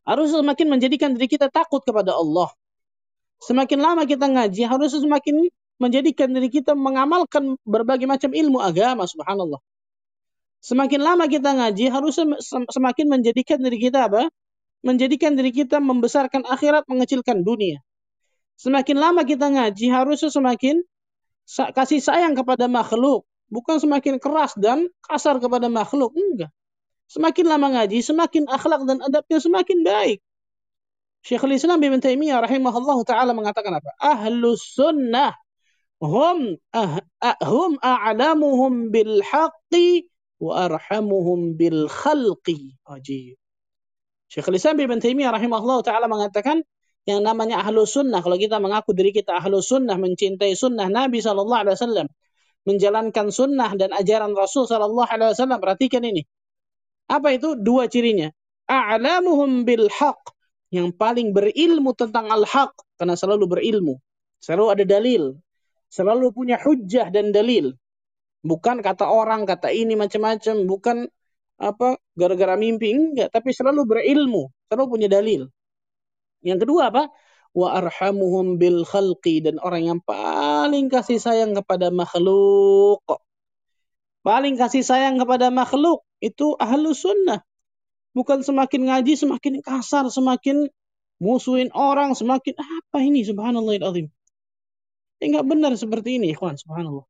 harus 0.04 0.32
semakin 0.32 0.68
menjadikan 0.68 1.16
diri 1.16 1.28
kita 1.32 1.48
takut 1.48 1.84
kepada 1.84 2.16
Allah. 2.16 2.52
Semakin 3.44 3.80
lama 3.80 4.04
kita 4.08 4.28
ngaji, 4.32 4.64
harus 4.68 4.96
semakin 4.96 5.52
menjadikan 5.80 6.32
diri 6.32 6.48
kita 6.48 6.76
mengamalkan 6.78 7.60
berbagai 7.68 8.08
macam 8.08 8.32
ilmu 8.32 8.64
agama, 8.64 9.04
subhanallah. 9.04 9.60
Semakin 10.64 11.02
lama 11.04 11.28
kita 11.28 11.52
ngaji, 11.52 11.92
harus 11.92 12.16
semakin 12.72 13.06
menjadikan 13.12 13.60
diri 13.60 13.78
kita 13.84 14.08
apa? 14.08 14.32
Menjadikan 14.80 15.36
diri 15.36 15.52
kita 15.52 15.84
membesarkan 15.84 16.48
akhirat, 16.48 16.88
mengecilkan 16.88 17.44
dunia. 17.44 17.84
Semakin 18.56 18.96
lama 18.96 19.28
kita 19.28 19.52
ngaji, 19.52 19.92
harus 19.92 20.24
semakin 20.24 20.80
kasih 21.76 22.00
sayang 22.00 22.32
kepada 22.32 22.72
makhluk, 22.72 23.28
Bukan 23.54 23.78
semakin 23.78 24.18
keras 24.18 24.58
dan 24.58 24.90
kasar 25.06 25.38
kepada 25.38 25.70
makhluk. 25.70 26.10
Enggak. 26.18 26.50
Semakin 27.14 27.46
lama 27.46 27.68
ngaji, 27.78 28.02
semakin 28.02 28.50
akhlak 28.50 28.90
dan 28.90 28.98
adabnya 29.06 29.38
semakin 29.38 29.86
baik. 29.86 30.20
Syekhul 31.22 31.54
Islam 31.54 31.78
Ibn 31.78 32.02
Taimiyah 32.02 32.42
rahimahullah 32.42 32.98
taala 33.06 33.38
mengatakan 33.38 33.78
apa? 33.78 33.94
Ahlus 34.02 34.66
sunnah 34.74 35.38
hum 36.02 36.58
ah, 36.74 37.00
hum 37.46 37.78
a'lamuhum 37.80 38.90
bil 38.90 39.22
haqqi 39.22 40.10
wa 40.42 40.66
arhamuhum 40.66 41.54
bil 41.54 41.86
khalqi. 41.86 42.74
Ajib. 42.90 43.38
Syekhul 44.34 44.58
Islam 44.58 44.82
Ibn 44.82 44.98
Taimiyah 44.98 45.38
rahimahullah 45.38 45.86
taala 45.86 46.10
mengatakan 46.10 46.66
yang 47.06 47.22
namanya 47.22 47.62
ahlu 47.62 47.86
sunnah 47.86 48.26
kalau 48.26 48.42
kita 48.42 48.58
mengaku 48.58 48.98
diri 48.98 49.14
kita 49.14 49.38
ahlu 49.38 49.62
sunnah 49.62 50.02
mencintai 50.02 50.58
sunnah 50.58 50.90
Nabi 50.90 51.22
wasallam 51.22 52.10
menjalankan 52.64 53.28
sunnah 53.30 53.76
dan 53.76 53.92
ajaran 53.92 54.32
Rasul 54.32 54.66
Wasallam. 54.68 55.60
Perhatikan 55.60 56.04
ini. 56.04 56.24
Apa 57.10 57.36
itu? 57.36 57.56
Dua 57.58 57.88
cirinya. 57.88 58.32
A'lamuhum 58.68 59.68
bil 59.68 59.88
haq. 59.92 60.20
Yang 60.74 60.96
paling 60.98 61.32
berilmu 61.36 61.94
tentang 61.94 62.30
al-haq. 62.30 62.74
Karena 62.98 63.14
selalu 63.14 63.46
berilmu. 63.60 63.96
Selalu 64.42 64.66
ada 64.74 64.84
dalil. 64.84 65.24
Selalu 65.94 66.34
punya 66.34 66.58
hujah 66.60 67.14
dan 67.14 67.30
dalil. 67.30 67.78
Bukan 68.44 68.82
kata 68.82 69.08
orang, 69.08 69.46
kata 69.46 69.70
ini 69.72 69.94
macam-macam. 69.94 70.66
Bukan 70.66 70.98
apa 71.62 71.96
gara-gara 72.18 72.58
mimpi. 72.58 72.92
Enggak. 72.92 73.30
Tapi 73.30 73.54
selalu 73.54 73.86
berilmu. 73.86 74.50
Selalu 74.68 74.86
punya 74.90 75.08
dalil. 75.08 75.48
Yang 76.44 76.68
kedua 76.68 76.90
apa? 76.90 77.08
wa 77.54 77.78
arhamuhum 77.78 78.58
bil 78.58 78.82
khalqi 78.82 79.46
dan 79.46 79.62
orang 79.62 79.86
yang 79.86 80.00
paling 80.02 80.90
kasih 80.90 81.22
sayang 81.22 81.54
kepada 81.54 81.94
makhluk. 81.94 83.06
Paling 84.24 84.56
kasih 84.56 84.88
sayang 84.88 85.20
kepada 85.20 85.52
makhluk 85.52 86.08
itu 86.24 86.56
ahlu 86.56 86.96
sunnah. 86.96 87.44
Bukan 88.16 88.40
semakin 88.40 88.88
ngaji 88.88 89.20
semakin 89.20 89.60
kasar, 89.60 90.08
semakin 90.08 90.72
musuhin 91.20 91.68
orang, 91.76 92.16
semakin 92.16 92.56
apa 92.56 93.04
ini 93.04 93.28
subhanallah 93.28 93.84
azim. 93.84 94.08
Enggak 95.20 95.44
benar 95.48 95.72
seperti 95.76 96.20
ini, 96.20 96.32
ikhwan, 96.32 96.56
subhanallah. 96.56 97.04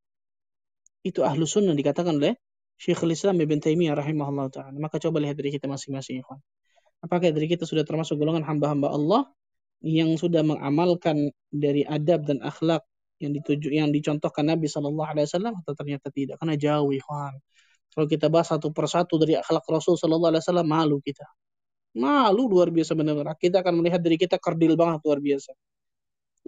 Itu 1.06 1.22
ahlu 1.22 1.46
sunnah 1.46 1.78
dikatakan 1.78 2.18
oleh 2.18 2.34
Syekhul 2.78 3.14
Islam 3.14 3.38
Ibn 3.42 3.58
Taimiyah 3.62 3.94
rahimahullah 3.98 4.48
ta'ala. 4.50 4.78
Maka 4.78 4.98
coba 5.02 5.22
lihat 5.22 5.38
dari 5.38 5.54
kita 5.54 5.70
masing-masing, 5.70 6.22
ikhwan. 6.22 6.42
Apakah 7.04 7.30
dari 7.30 7.46
kita 7.46 7.68
sudah 7.68 7.84
termasuk 7.84 8.16
golongan 8.18 8.48
hamba-hamba 8.48 8.90
Allah 8.90 9.22
yang 9.84 10.16
sudah 10.16 10.42
mengamalkan 10.42 11.36
dari 11.52 11.84
adab 11.84 12.24
dan 12.24 12.40
akhlak 12.40 12.88
yang 13.22 13.32
dituju 13.36 13.70
yang 13.74 13.90
dicontohkan 13.94 14.48
Nabi 14.48 14.66
Shallallahu 14.66 15.10
Alaihi 15.10 15.26
Wasallam 15.30 15.54
atau 15.64 15.74
ternyata 15.78 16.08
tidak 16.10 16.42
karena 16.42 16.56
jauh 16.58 16.90
ikhwan. 16.94 17.34
Kalau 17.94 18.08
kita 18.10 18.26
bahas 18.28 18.50
satu 18.50 18.74
persatu 18.74 19.22
dari 19.22 19.38
akhlak 19.38 19.64
Rasul 19.70 19.96
Shallallahu 20.00 20.34
Alaihi 20.34 20.44
Wasallam 20.44 20.68
malu 20.68 20.98
kita. 21.04 21.26
Malu 21.94 22.50
luar 22.50 22.74
biasa 22.74 22.98
benar-benar. 22.98 23.38
Kita 23.38 23.62
akan 23.62 23.74
melihat 23.78 24.02
diri 24.02 24.18
kita 24.18 24.42
kerdil 24.42 24.74
banget 24.74 25.06
luar 25.06 25.22
biasa. 25.22 25.52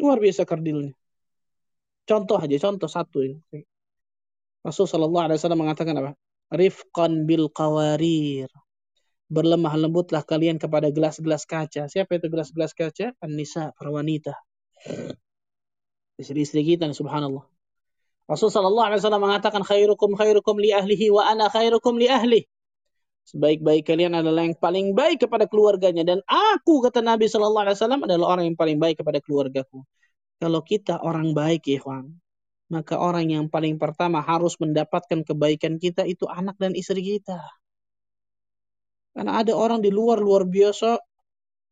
Luar 0.02 0.18
biasa 0.18 0.42
kerdilnya. 0.42 0.94
Contoh 2.06 2.38
aja 2.42 2.58
contoh 2.58 2.90
satu 2.90 3.18
ini. 3.22 3.38
Rasul 4.66 4.90
Shallallahu 4.90 5.26
Alaihi 5.30 5.38
Wasallam 5.38 5.62
mengatakan 5.62 5.96
apa? 6.02 6.12
Rifqan 6.50 7.30
bil 7.30 7.50
qawarir. 7.54 8.50
Berlemah 9.30 9.74
lembutlah 9.78 10.22
kalian 10.22 10.58
kepada 10.58 10.90
gelas-gelas 10.90 11.46
kaca. 11.46 11.90
Siapa 11.90 12.18
itu 12.18 12.30
gelas-gelas 12.30 12.74
kaca? 12.78 13.14
An-nisa, 13.22 13.74
para 13.78 13.90
wanita. 13.90 14.34
Istri-istri 16.16 16.64
kita, 16.64 16.88
subhanallah. 16.96 17.44
Rasul 18.26 18.50
sallallahu 18.50 18.88
alaihi 18.90 19.00
wasallam 19.06 19.22
mengatakan 19.22 19.62
khairukum 19.62 20.18
khairukum 20.18 20.58
li 20.58 20.74
ahlihi 20.74 21.14
wa 21.14 21.30
ana 21.30 21.46
khairukum 21.46 22.02
li 22.02 22.10
ahli. 22.10 22.42
Sebaik-baik 23.26 23.86
kalian 23.86 24.18
adalah 24.18 24.46
yang 24.46 24.58
paling 24.58 24.94
baik 24.98 25.26
kepada 25.26 25.46
keluarganya 25.50 26.06
dan 26.06 26.22
aku 26.26 26.82
kata 26.86 27.02
Nabi 27.06 27.26
sallallahu 27.30 27.70
alaihi 27.70 27.78
wasallam 27.78 28.02
adalah 28.06 28.38
orang 28.38 28.54
yang 28.54 28.58
paling 28.58 28.78
baik 28.82 29.02
kepada 29.02 29.22
keluargaku. 29.22 29.86
Kalau 30.42 30.62
kita 30.66 31.02
orang 31.02 31.34
baik, 31.34 31.66
ikhwan, 31.70 32.18
maka 32.70 32.98
orang 32.98 33.30
yang 33.30 33.46
paling 33.46 33.78
pertama 33.78 34.22
harus 34.26 34.58
mendapatkan 34.58 35.22
kebaikan 35.22 35.78
kita 35.78 36.02
itu 36.06 36.26
anak 36.26 36.58
dan 36.58 36.74
istri 36.74 37.02
kita. 37.02 37.38
Karena 39.14 39.42
ada 39.42 39.54
orang 39.54 39.86
di 39.86 39.94
luar 39.94 40.18
luar 40.18 40.50
biasa 40.50 40.98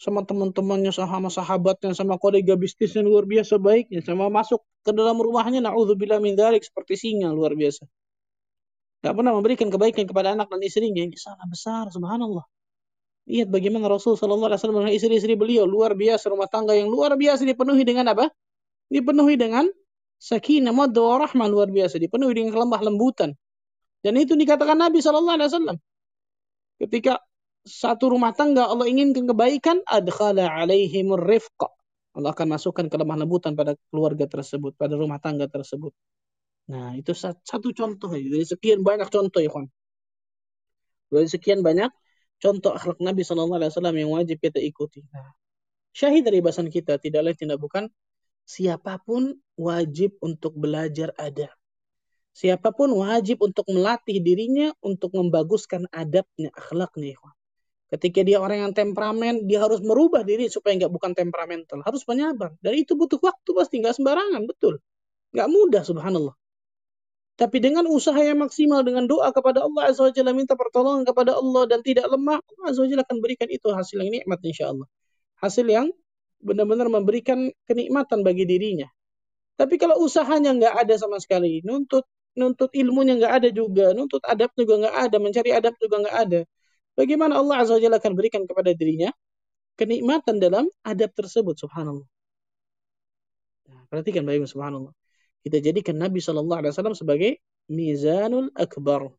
sama 0.04 0.28
teman-temannya, 0.28 0.92
sama 0.92 1.32
sahabatnya, 1.32 1.96
sama 1.96 2.20
kolega 2.20 2.60
bisnisnya 2.60 3.00
luar 3.00 3.24
biasa 3.24 3.56
baiknya, 3.56 4.04
sama 4.04 4.28
masuk 4.28 4.60
ke 4.84 4.92
dalam 4.92 5.16
rumahnya, 5.16 5.64
naudzubillah 5.64 6.20
min 6.20 6.36
dzalik 6.36 6.60
seperti 6.60 7.00
singa 7.00 7.32
luar 7.32 7.56
biasa. 7.56 7.88
Gak 9.00 9.14
pernah 9.16 9.32
memberikan 9.32 9.72
kebaikan 9.72 10.04
kepada 10.04 10.36
anak 10.36 10.52
dan 10.52 10.60
istrinya. 10.60 11.08
Ini 11.08 11.16
salah 11.16 11.48
besar, 11.48 11.88
subhanallah. 11.88 12.44
Lihat 13.32 13.48
bagaimana 13.48 13.88
Rasul 13.88 14.20
Shallallahu 14.20 14.52
Alaihi 14.52 14.60
Wasallam 14.60 14.80
dengan 14.84 14.94
istri-istri 14.96 15.40
beliau 15.40 15.64
luar 15.64 15.96
biasa 15.96 16.28
rumah 16.28 16.52
tangga 16.52 16.76
yang 16.76 16.92
luar 16.92 17.16
biasa 17.16 17.48
dipenuhi 17.48 17.88
dengan 17.88 18.12
apa? 18.12 18.28
Dipenuhi 18.92 19.40
dengan 19.40 19.72
sakinah, 20.20 20.76
mawaddah, 20.76 21.32
rahmah 21.32 21.48
luar 21.48 21.72
biasa, 21.72 21.96
dipenuhi 22.04 22.36
dengan 22.36 22.52
kelemah 22.52 22.84
lembutan. 22.84 23.32
Dan 24.04 24.20
itu 24.20 24.36
dikatakan 24.36 24.76
Nabi 24.76 25.00
Shallallahu 25.00 25.36
Alaihi 25.40 25.50
Wasallam. 25.52 25.78
Ketika 26.84 27.24
satu 27.64 28.12
rumah 28.12 28.36
tangga 28.36 28.68
Allah 28.68 28.92
inginkan 28.92 29.24
kebaikan, 29.24 29.80
adkhala 29.88 30.52
alaihimur 30.52 31.24
rifqa. 31.24 31.72
Allah 32.14 32.36
akan 32.36 32.48
masukkan 32.60 32.86
kelemah 32.92 33.18
lembutan 33.26 33.58
pada 33.58 33.74
keluarga 33.90 34.30
tersebut, 34.30 34.76
pada 34.78 34.94
rumah 34.94 35.18
tangga 35.18 35.50
tersebut. 35.50 35.96
Nah, 36.70 36.94
itu 36.96 37.12
satu 37.18 37.74
contoh 37.74 38.12
dari 38.14 38.46
sekian 38.46 38.86
banyak 38.86 39.10
contoh 39.10 39.42
ya, 39.42 39.50
kawan. 39.50 39.68
Dari 41.10 41.28
sekian 41.28 41.66
banyak 41.66 41.90
contoh 42.38 42.76
akhlak 42.76 43.00
Nabi 43.00 43.24
Shallallahu 43.26 43.58
Alaihi 43.60 43.72
Wasallam 43.74 43.96
yang 43.98 44.12
wajib 44.14 44.38
kita 44.44 44.60
ikuti. 44.60 45.02
Nah, 45.10 45.34
syahid 45.96 46.28
dari 46.28 46.44
bahasan 46.44 46.68
kita 46.68 47.00
tidak 47.00 47.22
lain 47.26 47.38
tidak 47.40 47.58
bukan 47.60 47.88
siapa 48.44 49.00
pun 49.02 49.34
wajib 49.56 50.16
untuk 50.20 50.54
belajar 50.54 51.16
adab. 51.16 51.52
Siapa 52.34 52.74
pun 52.74 52.90
wajib 52.98 53.46
untuk 53.46 53.66
melatih 53.70 54.18
dirinya 54.20 54.74
untuk 54.82 55.14
membaguskan 55.14 55.86
adabnya, 55.94 56.50
akhlaknya. 56.58 57.14
Ikhwan. 57.14 57.36
Ketika 57.94 58.26
dia 58.26 58.42
orang 58.42 58.70
yang 58.70 58.74
temperamen, 58.74 59.46
dia 59.46 59.62
harus 59.62 59.78
merubah 59.86 60.26
diri 60.26 60.50
supaya 60.50 60.74
nggak 60.82 60.90
bukan 60.90 61.14
temperamental. 61.14 61.86
Harus 61.86 62.02
penyabar. 62.02 62.58
Dan 62.58 62.74
itu 62.82 62.98
butuh 62.98 63.22
waktu 63.22 63.50
pasti, 63.54 63.86
nggak 63.86 63.94
sembarangan, 64.02 64.50
betul. 64.50 64.82
Nggak 65.30 65.48
mudah, 65.54 65.84
subhanallah. 65.86 66.34
Tapi 67.38 67.58
dengan 67.62 67.86
usaha 67.90 68.18
yang 68.18 68.42
maksimal, 68.42 68.82
dengan 68.82 69.06
doa 69.06 69.30
kepada 69.30 69.62
Allah 69.66 69.94
Azza 69.94 70.10
wa 70.10 70.34
minta 70.34 70.58
pertolongan 70.58 71.06
kepada 71.06 71.38
Allah 71.38 71.70
dan 71.70 71.86
tidak 71.86 72.10
lemah, 72.10 72.42
Allah 72.42 72.66
Azza 72.70 72.82
wa 72.82 72.90
akan 72.90 73.18
berikan 73.22 73.50
itu 73.50 73.68
hasil 73.70 73.98
yang 74.02 74.10
nikmat 74.10 74.42
insya 74.42 74.74
Allah. 74.74 74.90
Hasil 75.42 75.66
yang 75.70 75.94
benar-benar 76.42 76.90
memberikan 76.90 77.50
kenikmatan 77.70 78.26
bagi 78.26 78.50
dirinya. 78.50 78.90
Tapi 79.54 79.78
kalau 79.78 80.02
usahanya 80.02 80.54
nggak 80.58 80.76
ada 80.82 80.96
sama 80.98 81.22
sekali, 81.22 81.62
nuntut 81.62 82.10
nuntut 82.34 82.74
ilmunya 82.74 83.18
nggak 83.22 83.34
ada 83.42 83.50
juga, 83.54 83.94
nuntut 83.94 84.22
adab 84.26 84.50
juga 84.58 84.82
nggak 84.82 84.96
ada, 85.10 85.18
mencari 85.22 85.50
adab 85.54 85.74
juga 85.78 85.96
nggak 86.06 86.18
ada. 86.30 86.42
Bagaimana 86.94 87.42
Allah 87.42 87.66
Azza 87.66 87.74
wa 87.78 87.82
Jalla 87.82 87.98
akan 87.98 88.14
berikan 88.14 88.46
kepada 88.46 88.70
dirinya 88.74 89.10
kenikmatan 89.76 90.38
dalam 90.38 90.70
adab 90.86 91.10
tersebut, 91.18 91.58
subhanallah. 91.58 92.06
Nah, 93.70 93.82
perhatikan 93.90 94.22
baik 94.28 94.46
subhanallah. 94.46 94.94
Kita 95.44 95.58
jadikan 95.60 95.98
Nabi 96.00 96.22
Shallallahu 96.22 96.60
Alaihi 96.64 96.72
Wasallam 96.72 96.96
sebagai 96.96 97.42
mizanul 97.68 98.54
akbar, 98.56 99.12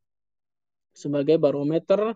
sebagai 0.94 1.36
barometer 1.36 2.14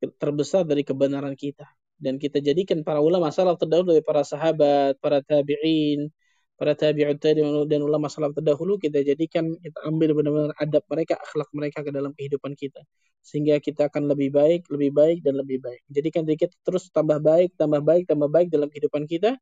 terbesar 0.00 0.64
dari 0.64 0.82
kebenaran 0.82 1.36
kita. 1.36 1.68
Dan 1.96 2.20
kita 2.20 2.40
jadikan 2.44 2.84
para 2.84 3.00
ulama 3.00 3.32
salaf 3.32 3.56
terdahulu 3.56 3.96
dari 3.96 4.04
para 4.04 4.20
sahabat, 4.20 5.00
para 5.00 5.24
tabi'in, 5.24 6.12
para 6.56 6.72
tabi'ut 6.72 7.20
dan 7.68 7.80
ulama 7.84 8.08
salaf 8.08 8.32
terdahulu 8.32 8.80
kita 8.80 9.04
jadikan 9.04 9.52
kita 9.60 9.78
ambil 9.84 10.16
benar-benar 10.16 10.52
adab 10.56 10.84
mereka, 10.88 11.20
akhlak 11.20 11.48
mereka 11.52 11.78
ke 11.84 11.90
dalam 11.92 12.12
kehidupan 12.16 12.56
kita. 12.56 12.80
Sehingga 13.20 13.60
kita 13.60 13.92
akan 13.92 14.08
lebih 14.08 14.32
baik, 14.32 14.68
lebih 14.72 14.90
baik 14.96 15.18
dan 15.20 15.36
lebih 15.36 15.60
baik. 15.60 15.84
Jadikan 15.92 16.24
diri 16.24 16.48
terus 16.64 16.88
tambah 16.88 17.20
baik, 17.20 17.54
tambah 17.60 17.84
baik, 17.84 18.08
tambah 18.08 18.28
baik 18.32 18.48
dalam 18.48 18.72
kehidupan 18.72 19.04
kita 19.04 19.36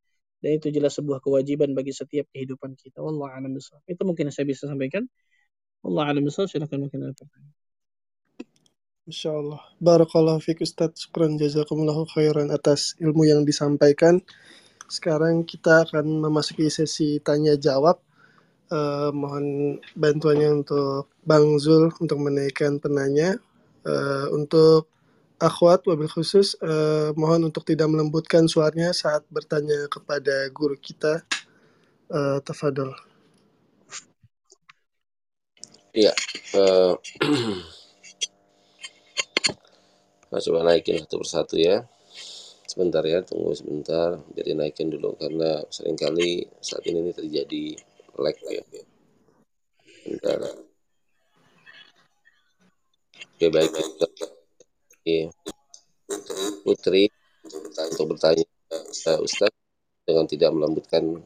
dan 0.44 0.60
itu 0.60 0.68
jelas 0.68 0.92
sebuah 0.92 1.24
kewajiban 1.24 1.72
bagi 1.72 1.96
setiap 1.96 2.28
kehidupan 2.36 2.76
kita. 2.76 3.00
Wallahu 3.00 3.32
a'lam 3.32 3.56
Itu 3.88 4.02
mungkin 4.04 4.28
saya 4.28 4.44
bisa 4.44 4.68
sampaikan. 4.68 5.08
Wallahu 5.80 6.04
a'lam. 6.04 6.28
Silakan 6.28 6.84
mungkin 6.84 7.00
ada 7.08 7.16
pertanyaan. 7.16 7.56
Insyaallah. 9.08 9.60
Barakallahu 9.80 10.44
fiik 10.44 10.60
Ustaz. 10.60 11.00
Syukran 11.00 11.40
jazakumullahu 11.40 12.04
khairan 12.12 12.52
atas 12.52 12.92
ilmu 13.00 13.24
yang 13.24 13.48
disampaikan. 13.48 14.20
Sekarang 14.88 15.42
kita 15.44 15.88
akan 15.88 16.24
memasuki 16.24 16.68
sesi 16.68 17.20
tanya 17.20 17.56
jawab. 17.56 18.00
Uh, 18.72 19.12
mohon 19.12 19.78
bantuannya 19.92 20.64
untuk 20.64 21.12
Bang 21.22 21.60
Zul 21.60 21.92
untuk 22.00 22.18
menaikkan 22.20 22.80
penanya. 22.80 23.36
Uh, 23.84 24.32
untuk 24.32 24.88
akhwat 25.36 25.84
wabil 25.84 26.08
khusus 26.08 26.56
uh, 26.64 27.12
mohon 27.20 27.44
untuk 27.52 27.68
tidak 27.68 27.92
melembutkan 27.92 28.48
suaranya 28.48 28.96
saat 28.96 29.26
bertanya 29.28 29.88
kepada 29.92 30.48
guru 30.52 30.76
kita. 30.80 31.24
Uh, 32.08 32.40
tafadol. 32.44 32.92
Iya. 35.94 36.10
Uh, 36.58 36.98
coba 40.42 40.66
naikin 40.66 41.06
satu 41.06 41.22
persatu 41.22 41.54
ya. 41.54 41.86
Sebentar 42.64 43.04
ya, 43.04 43.20
tunggu 43.20 43.52
sebentar. 43.52 44.18
Jadi 44.32 44.50
naikin 44.56 44.88
dulu 44.88 45.14
karena 45.20 45.60
sering 45.68 45.96
kali 46.00 46.48
saat 46.64 46.84
ini, 46.88 47.04
ini 47.04 47.12
terjadi 47.12 47.64
lag 48.16 48.36
ya. 48.48 48.64
Sebentar. 50.04 50.38
Oke 53.34 53.46
baik. 53.52 53.70
Oke. 53.74 55.18
Putri 56.64 57.12
untuk 57.76 58.16
bertanya 58.16 58.46
uh, 58.72 59.18
Ustaz 59.20 59.52
dengan 60.04 60.24
tidak 60.24 60.52
melembutkan 60.56 61.24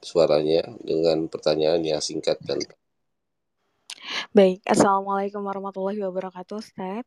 suaranya 0.00 0.64
dengan 0.80 1.26
pertanyaan 1.26 1.82
yang 1.82 2.00
singkat 2.00 2.38
dan 2.46 2.62
Baik, 4.32 4.60
Assalamualaikum 4.68 5.40
warahmatullahi 5.40 6.00
wabarakatuh, 6.04 6.60
Ustaz. 6.60 7.04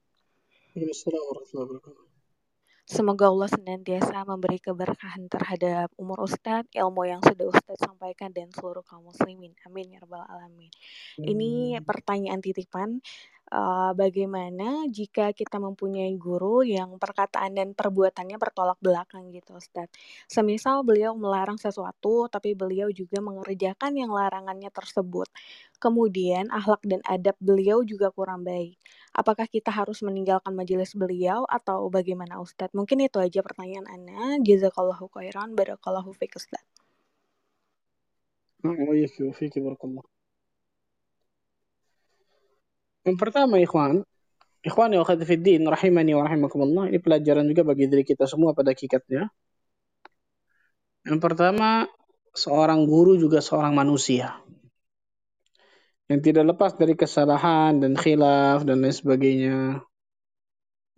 Semoga 2.85 3.29
Allah 3.29 3.47
senantiasa 3.47 4.25
memberi 4.25 4.57
keberkahan 4.57 5.29
terhadap 5.29 5.93
umur 5.95 6.25
Ustadz, 6.25 6.73
ilmu 6.73 7.07
yang 7.07 7.21
sudah 7.21 7.47
Ustadz 7.47 7.85
sampaikan 7.87 8.33
dan 8.33 8.49
seluruh 8.49 8.81
kaum 8.81 9.05
muslimin. 9.05 9.53
Amin 9.63 9.93
ya 9.93 10.01
rabbal 10.01 10.25
alamin. 10.25 10.73
Ini 11.21 11.79
pertanyaan 11.85 12.41
titipan 12.41 12.99
uh, 13.51 13.91
bagaimana 13.93 14.87
jika 14.87 15.35
kita 15.35 15.59
mempunyai 15.59 16.15
guru 16.15 16.63
yang 16.63 16.95
perkataan 16.97 17.53
dan 17.53 17.75
perbuatannya 17.75 18.39
bertolak 18.39 18.79
belakang 18.79 19.29
gitu 19.35 19.59
Ustaz. 19.59 19.91
Semisal 20.25 20.81
beliau 20.87 21.13
melarang 21.13 21.59
sesuatu 21.59 22.31
tapi 22.31 22.55
beliau 22.55 22.89
juga 22.89 23.19
mengerjakan 23.19 23.93
yang 23.99 24.11
larangannya 24.11 24.71
tersebut. 24.71 25.27
Kemudian 25.77 26.49
akhlak 26.49 26.81
dan 26.87 27.03
adab 27.05 27.35
beliau 27.37 27.83
juga 27.83 28.09
kurang 28.09 28.47
baik. 28.47 28.79
Apakah 29.11 29.43
kita 29.43 29.75
harus 29.75 29.99
meninggalkan 30.07 30.55
majelis 30.55 30.95
beliau 30.95 31.43
atau 31.43 31.91
bagaimana 31.91 32.39
Ustadz? 32.39 32.71
Mungkin 32.71 33.03
itu 33.03 33.19
aja 33.19 33.43
pertanyaan 33.43 33.83
Anda. 33.91 34.39
Jazakallahu 34.39 35.11
khairan, 35.11 35.51
barakallahu 35.51 36.15
fiik 36.15 36.39
Ustadz. 36.39 36.63
Yang 43.01 43.17
pertama 43.17 43.57
ikhwan, 43.57 44.05
ikhwan 44.61 44.93
ya 44.93 45.01
fiddin 45.03 45.65
rahimani 45.65 46.13
wa 46.13 46.23
rahimakumullah, 46.23 46.83
ini 46.93 47.01
pelajaran 47.01 47.49
juga 47.49 47.65
bagi 47.65 47.89
diri 47.89 48.05
kita 48.05 48.29
semua 48.29 48.53
pada 48.53 48.71
hakikatnya. 48.71 49.27
Yang 51.01 51.19
pertama, 51.19 51.89
seorang 52.37 52.85
guru 52.85 53.17
juga 53.17 53.41
seorang 53.41 53.73
manusia. 53.73 54.37
Yang 56.11 56.27
tidak 56.27 56.43
lepas 56.51 56.75
dari 56.75 56.91
kesalahan 56.91 57.79
dan 57.79 57.95
khilaf 57.95 58.67
dan 58.67 58.83
lain 58.83 58.91
sebagainya. 58.91 59.79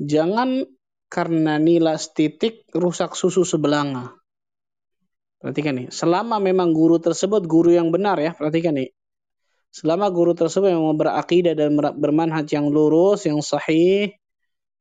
Jangan 0.02 0.66
karena 1.06 1.62
nilai 1.62 2.02
titik 2.02 2.66
rusak 2.74 3.14
susu 3.14 3.46
sebelanga. 3.46 4.18
Perhatikan 5.38 5.78
nih, 5.78 5.94
selama 5.94 6.42
memang 6.42 6.74
guru 6.74 6.98
tersebut 6.98 7.46
guru 7.46 7.70
yang 7.70 7.94
benar 7.94 8.18
ya, 8.18 8.34
perhatikan 8.34 8.74
nih. 8.74 8.90
Selama 9.70 10.10
guru 10.10 10.34
tersebut 10.34 10.74
yang 10.74 10.82
berakidah 10.98 11.54
dan 11.54 11.78
bermanhaj 11.78 12.50
yang 12.50 12.74
lurus, 12.74 13.30
yang 13.30 13.38
sahih, 13.46 14.18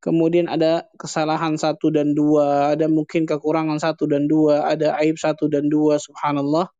kemudian 0.00 0.48
ada 0.48 0.88
kesalahan 0.96 1.60
satu 1.60 1.92
dan 1.92 2.16
dua, 2.16 2.72
ada 2.72 2.88
mungkin 2.88 3.28
kekurangan 3.28 3.76
satu 3.76 4.08
dan 4.08 4.24
dua, 4.24 4.64
ada 4.64 4.96
aib 5.04 5.20
satu 5.20 5.52
dan 5.52 5.68
dua, 5.68 6.00
subhanallah. 6.00 6.72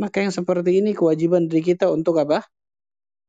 Maka 0.00 0.24
yang 0.24 0.32
seperti 0.32 0.80
ini 0.80 0.96
kewajiban 0.96 1.52
dari 1.52 1.60
kita 1.60 1.92
untuk 1.92 2.16
apa? 2.16 2.48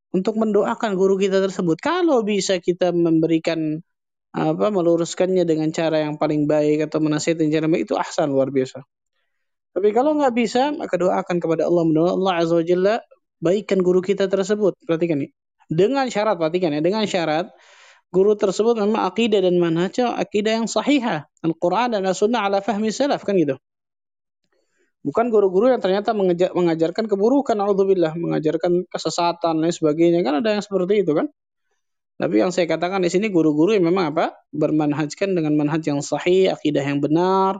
Untuk 0.10 0.41
mendoakan 0.41 0.97
guru 0.97 1.22
kita 1.22 1.38
tersebut. 1.38 1.78
Kalau 1.78 2.26
bisa 2.26 2.57
kita 2.57 2.89
memberikan 2.89 3.78
apa 4.30 4.70
meluruskannya 4.70 5.45
dengan 5.45 5.74
cara 5.74 6.05
yang 6.05 6.18
paling 6.18 6.45
baik 6.45 6.89
atau 6.89 7.01
menasihati 7.01 7.49
cara 7.49 7.66
baik 7.66 7.89
itu 7.89 7.97
ahsan 7.97 8.30
luar 8.30 8.53
biasa. 8.53 8.86
Tapi 9.74 9.89
kalau 9.93 10.18
nggak 10.18 10.34
bisa, 10.34 10.74
maka 10.74 10.97
doakan 10.97 11.38
kepada 11.38 11.70
Allah. 11.70 11.84
Mudah 11.86 12.18
Allah 12.18 12.34
Azza 12.41 12.57
wa 12.57 12.66
Jalla 12.66 12.95
baikkan 13.38 13.80
guru 13.86 14.01
kita 14.01 14.26
tersebut. 14.26 14.78
Perhatikan 14.86 15.22
nih. 15.22 15.32
Dengan 15.70 16.10
syarat, 16.10 16.41
perhatikan 16.41 16.74
ya, 16.74 16.82
dengan 16.82 17.05
syarat 17.05 17.53
guru 18.10 18.34
tersebut 18.34 18.82
memang 18.82 19.05
akidah 19.05 19.45
dan 19.45 19.62
manhaj 19.62 20.01
akidah 20.01 20.62
yang 20.62 20.66
sahihah. 20.66 21.30
Al-Quran 21.45 21.93
dan 21.93 22.01
As-Sunnah 22.10 22.49
ala 22.49 22.60
fahmi 22.66 22.89
salaf 22.89 23.22
kan 23.22 23.38
gitu. 23.38 23.62
Bukan 25.10 25.34
guru-guru 25.34 25.74
yang 25.74 25.82
ternyata 25.82 26.14
mengajarkan 26.53 27.10
keburukan, 27.10 27.57
alhamdulillah, 27.57 28.14
mengajarkan 28.14 28.86
kesesatan 28.86 29.57
dan 29.57 29.72
sebagainya. 29.74 30.22
Kan 30.22 30.45
ada 30.45 30.53
yang 30.53 30.62
seperti 30.62 31.01
itu 31.01 31.18
kan. 31.18 31.26
Tapi 32.20 32.36
yang 32.45 32.53
saya 32.53 32.70
katakan 32.70 33.01
di 33.01 33.10
sini 33.10 33.34
guru-guru 33.34 33.74
yang 33.74 33.89
memang 33.89 34.14
apa? 34.14 34.38
Bermanhajkan 34.53 35.34
dengan 35.34 35.57
manhaj 35.57 35.82
yang 35.82 36.05
sahih, 36.05 36.53
akidah 36.53 36.86
yang 36.86 37.01
benar. 37.01 37.57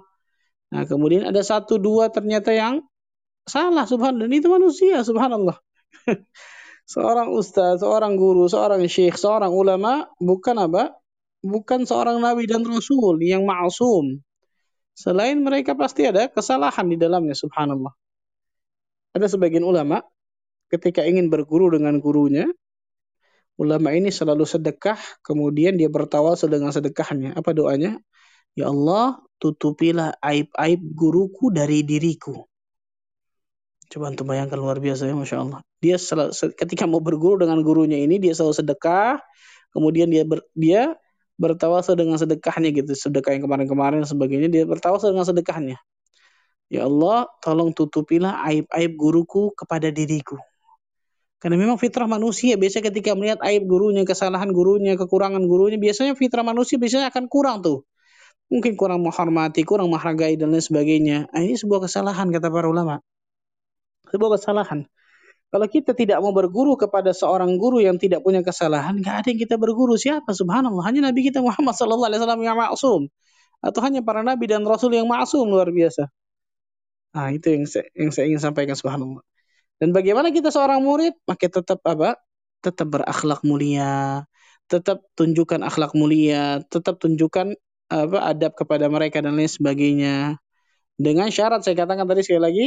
Nah, 0.70 0.84
kemudian 0.86 1.26
ada 1.26 1.42
satu 1.42 1.82
dua 1.82 2.14
ternyata 2.14 2.54
yang 2.54 2.86
salah 3.50 3.90
subhanallah 3.90 4.30
dan 4.30 4.34
itu 4.38 4.46
manusia 4.52 5.02
subhanallah. 5.02 5.58
seorang 6.94 7.34
ustaz, 7.34 7.82
seorang 7.82 8.14
guru, 8.14 8.46
seorang 8.46 8.86
syekh, 8.86 9.18
seorang 9.18 9.50
ulama 9.50 10.06
bukan 10.22 10.56
apa? 10.62 10.94
Bukan 11.42 11.90
seorang 11.90 12.22
nabi 12.22 12.46
dan 12.46 12.62
rasul 12.62 13.18
yang 13.26 13.48
ma'asum. 13.48 14.22
Selain 15.00 15.40
mereka 15.40 15.80
pasti 15.80 16.04
ada 16.04 16.28
kesalahan 16.28 16.84
di 16.92 17.00
dalamnya 17.00 17.32
subhanallah. 17.32 17.96
Ada 19.16 19.32
sebagian 19.32 19.64
ulama 19.64 20.04
ketika 20.68 21.08
ingin 21.08 21.32
berguru 21.32 21.72
dengan 21.72 22.04
gurunya, 22.04 22.52
ulama 23.56 23.96
ini 23.96 24.12
selalu 24.12 24.44
sedekah, 24.44 25.00
kemudian 25.24 25.80
dia 25.80 25.88
bertawal 25.88 26.36
dengan 26.36 26.76
sedekahnya. 26.76 27.32
Apa 27.40 27.56
doanya? 27.56 27.96
Ya 28.60 28.68
Allah, 28.68 29.24
tutupilah 29.40 30.20
aib-aib 30.20 30.84
guruku 30.92 31.48
dari 31.48 31.80
diriku. 31.88 32.44
Coba 33.88 34.12
untuk 34.12 34.28
bayangkan 34.28 34.60
luar 34.60 34.84
biasa 34.84 35.08
ya, 35.08 35.16
Masya 35.16 35.38
Allah. 35.48 35.60
Dia 35.80 35.96
selalu, 35.96 36.36
ketika 36.60 36.84
mau 36.92 37.00
berguru 37.00 37.40
dengan 37.40 37.64
gurunya 37.64 38.04
ini, 38.04 38.20
dia 38.20 38.36
selalu 38.36 38.68
sedekah, 38.68 39.24
kemudian 39.72 40.12
dia 40.12 40.28
ber, 40.28 40.44
dia 40.60 41.00
bertawassul 41.40 41.96
dengan 41.96 42.20
sedekahnya 42.20 42.70
gitu, 42.76 42.92
sedekah 42.92 43.32
yang 43.34 43.48
kemarin-kemarin 43.48 44.04
sebagainya, 44.04 44.52
dia 44.52 44.64
bertawassul 44.68 45.16
dengan 45.16 45.24
sedekahnya. 45.24 45.78
Ya 46.70 46.86
Allah, 46.86 47.26
tolong 47.42 47.74
tutupilah 47.74 48.46
aib-aib 48.46 48.92
guruku 48.94 49.56
kepada 49.58 49.90
diriku. 49.90 50.38
Karena 51.40 51.56
memang 51.56 51.80
fitrah 51.80 52.06
manusia 52.06 52.60
biasa 52.60 52.84
ketika 52.84 53.16
melihat 53.16 53.40
aib 53.48 53.64
gurunya, 53.64 54.04
kesalahan 54.04 54.52
gurunya, 54.52 55.00
kekurangan 55.00 55.40
gurunya, 55.48 55.80
biasanya 55.80 56.14
fitrah 56.14 56.44
manusia 56.44 56.76
biasanya 56.76 57.10
akan 57.10 57.32
kurang 57.32 57.64
tuh. 57.64 57.88
Mungkin 58.52 58.76
kurang 58.76 59.02
menghormati, 59.08 59.64
kurang 59.64 59.88
menghargai 59.90 60.36
dan 60.36 60.52
lain 60.52 60.60
sebagainya. 60.62 61.18
Nah, 61.32 61.42
ini 61.42 61.56
sebuah 61.56 61.88
kesalahan 61.88 62.28
kata 62.30 62.52
para 62.52 62.68
ulama. 62.68 63.00
Sebuah 64.12 64.36
kesalahan. 64.36 64.84
Kalau 65.50 65.66
kita 65.66 65.98
tidak 65.98 66.22
mau 66.22 66.30
berguru 66.30 66.78
kepada 66.78 67.10
seorang 67.10 67.58
guru 67.58 67.82
yang 67.82 67.98
tidak 67.98 68.22
punya 68.22 68.46
kesalahan, 68.46 69.02
nggak 69.02 69.26
ada 69.26 69.28
yang 69.34 69.42
kita 69.42 69.56
berguru. 69.58 69.98
Siapa? 69.98 70.30
Subhanallah. 70.30 70.86
Hanya 70.86 71.10
Nabi 71.10 71.26
kita 71.26 71.42
Muhammad 71.42 71.74
Sallallahu 71.74 72.06
Alaihi 72.06 72.22
Wasallam 72.22 72.42
yang 72.46 72.58
maksum. 72.58 73.02
Atau 73.60 73.84
hanya 73.84 74.00
para 74.00 74.24
nabi 74.24 74.48
dan 74.48 74.64
rasul 74.64 74.96
yang 74.96 75.10
maksum 75.10 75.44
luar 75.52 75.68
biasa. 75.68 76.08
Nah, 77.12 77.28
itu 77.34 77.48
yang 77.52 77.66
saya, 77.68 77.86
yang 77.98 78.12
saya 78.14 78.26
ingin 78.32 78.40
sampaikan 78.40 78.78
subhanallah. 78.78 79.26
Dan 79.82 79.92
bagaimana 79.92 80.32
kita 80.32 80.54
seorang 80.54 80.80
murid? 80.80 81.18
Maka 81.28 81.50
tetap 81.50 81.80
apa? 81.84 82.16
Tetap 82.64 82.88
berakhlak 82.92 83.42
mulia, 83.44 84.24
tetap 84.68 85.04
tunjukkan 85.16 85.64
akhlak 85.64 85.96
mulia, 85.96 86.60
tetap 86.68 87.00
tunjukkan 87.00 87.56
apa 87.90 88.18
adab 88.22 88.54
kepada 88.54 88.86
mereka 88.92 89.24
dan 89.24 89.36
lain 89.40 89.50
sebagainya. 89.50 90.38
Dengan 91.00 91.32
syarat 91.32 91.64
saya 91.64 91.80
katakan 91.80 92.06
tadi 92.06 92.22
sekali 92.22 92.42
lagi 92.44 92.66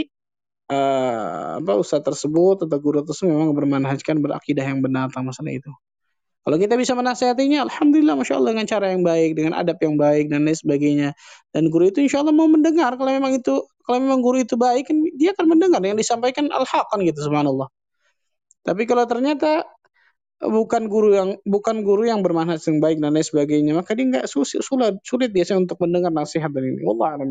uh, 0.70 1.58
apa 1.58 1.72
tersebut 1.82 2.66
atau 2.68 2.78
guru 2.78 3.02
tersebut 3.02 3.32
memang 3.32 3.50
bermanhajkan 3.56 4.20
berakidah 4.22 4.62
yang 4.62 4.84
benar 4.84 5.10
tentang 5.10 5.32
masalah 5.32 5.52
itu. 5.54 5.72
Kalau 6.42 6.58
kita 6.58 6.74
bisa 6.74 6.98
menasihatinya, 6.98 7.70
Alhamdulillah, 7.70 8.18
Masya 8.18 8.34
Allah 8.34 8.50
dengan 8.50 8.66
cara 8.66 8.90
yang 8.90 9.06
baik, 9.06 9.38
dengan 9.38 9.54
adab 9.54 9.78
yang 9.78 9.94
baik, 9.94 10.26
dan 10.26 10.42
lain 10.42 10.58
sebagainya. 10.58 11.08
Dan 11.54 11.70
guru 11.70 11.86
itu 11.86 12.02
insya 12.02 12.18
Allah 12.18 12.34
mau 12.34 12.50
mendengar, 12.50 12.98
kalau 12.98 13.14
memang 13.14 13.38
itu 13.38 13.62
kalau 13.86 13.98
memang 14.02 14.18
guru 14.26 14.42
itu 14.42 14.58
baik, 14.58 14.90
kan 14.90 15.06
dia 15.14 15.30
akan 15.38 15.46
mendengar 15.54 15.78
yang 15.86 15.94
disampaikan 15.94 16.50
al-haq 16.50 16.90
kan 16.90 16.98
gitu, 17.06 17.30
subhanallah. 17.30 17.70
Tapi 18.66 18.82
kalau 18.90 19.06
ternyata 19.06 19.62
bukan 20.42 20.90
guru 20.90 21.14
yang 21.14 21.38
bukan 21.46 21.86
guru 21.86 22.10
yang 22.10 22.26
bermanhaj 22.26 22.58
yang 22.66 22.82
baik 22.82 22.98
dan 22.98 23.14
lain 23.14 23.22
sebagainya, 23.22 23.72
maka 23.78 23.94
dia 23.94 24.06
nggak 24.10 24.26
sulit, 24.26 24.98
sulit, 25.06 25.30
biasanya 25.30 25.62
untuk 25.62 25.78
mendengar 25.78 26.10
nasihat 26.10 26.50
dari 26.50 26.74
ini. 26.74 26.82
Wallah. 26.82 27.22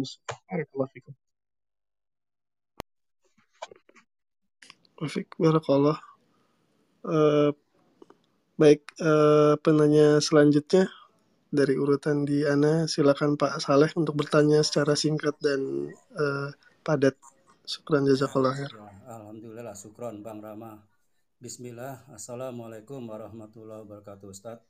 Wafik, 5.01 5.33
barakallah. 5.41 5.97
Uh, 7.01 7.49
baik, 8.53 8.85
uh, 9.01 9.57
penanya 9.57 10.21
selanjutnya 10.21 10.93
dari 11.49 11.73
urutan 11.73 12.21
di 12.21 12.45
Ana, 12.45 12.85
silakan 12.85 13.33
Pak 13.33 13.65
Saleh 13.65 13.89
untuk 13.97 14.13
bertanya 14.13 14.61
secara 14.61 14.93
singkat 14.93 15.33
dan 15.41 15.89
uh, 16.13 16.53
padat. 16.85 17.17
Syukran 17.65 18.05
jazakallah. 18.05 18.53
Alhamdulillah, 19.09 19.73
syukron 19.73 20.21
Bang 20.21 20.37
Rama. 20.37 20.85
Bismillah, 21.41 22.05
Assalamualaikum 22.13 23.01
warahmatullahi 23.01 23.81
wabarakatuh 23.81 24.29
Ustaz. 24.29 24.61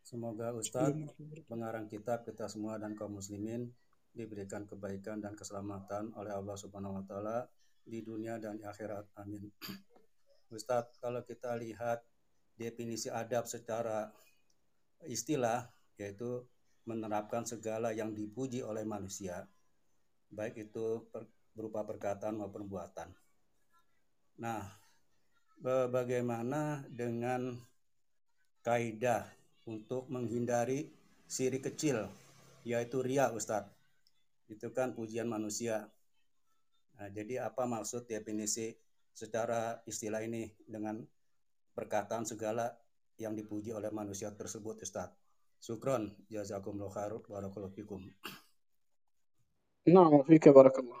Semoga 0.00 0.56
Ustadz, 0.56 1.12
pengarang 1.52 1.84
kitab 1.84 2.24
kita 2.24 2.48
semua 2.48 2.80
dan 2.80 2.96
kaum 2.96 3.20
muslimin 3.20 3.76
diberikan 4.16 4.64
kebaikan 4.64 5.20
dan 5.20 5.36
keselamatan 5.36 6.16
oleh 6.16 6.32
Allah 6.32 6.56
Subhanahu 6.56 6.96
wa 6.96 7.04
taala 7.04 7.44
di 7.82 8.00
dunia 8.02 8.38
dan 8.38 8.58
di 8.58 8.64
akhirat. 8.64 9.14
Amin. 9.18 9.50
Ustadz, 10.54 11.00
kalau 11.00 11.24
kita 11.24 11.56
lihat 11.58 12.04
definisi 12.54 13.08
adab 13.08 13.48
secara 13.48 14.12
istilah 15.08 15.66
yaitu 15.98 16.44
menerapkan 16.86 17.46
segala 17.46 17.94
yang 17.94 18.10
dipuji 18.10 18.60
oleh 18.62 18.82
manusia, 18.82 19.46
baik 20.30 20.70
itu 20.70 21.06
berupa 21.54 21.86
perkataan 21.86 22.40
maupun 22.40 22.66
perbuatan. 22.66 23.08
Nah, 24.42 24.66
bagaimana 25.92 26.82
dengan 26.90 27.54
kaidah 28.66 29.28
untuk 29.68 30.10
menghindari 30.10 30.90
siri 31.28 31.62
kecil, 31.62 32.08
yaitu 32.66 32.98
ria, 33.04 33.30
Ustadz? 33.30 33.70
Itu 34.50 34.74
kan 34.74 34.92
pujian 34.92 35.30
manusia. 35.30 35.86
Nah, 36.98 37.08
jadi 37.08 37.46
apa 37.46 37.64
maksud 37.64 38.08
definisi 38.08 38.74
secara 39.12 39.80
istilah 39.84 40.24
ini 40.24 40.48
dengan 40.64 41.00
perkataan 41.72 42.24
segala 42.24 42.72
yang 43.20 43.36
dipuji 43.36 43.72
oleh 43.72 43.92
manusia 43.92 44.32
tersebut 44.32 44.80
Ustaz. 44.80 45.12
Sukron, 45.62 46.10
jazakumullah 46.26 46.90
khair, 46.90 47.22
barakallahu 47.22 47.70
fikum. 47.70 48.02
Nah, 49.86 50.10
fika 50.26 50.50
barakallah. 50.50 50.98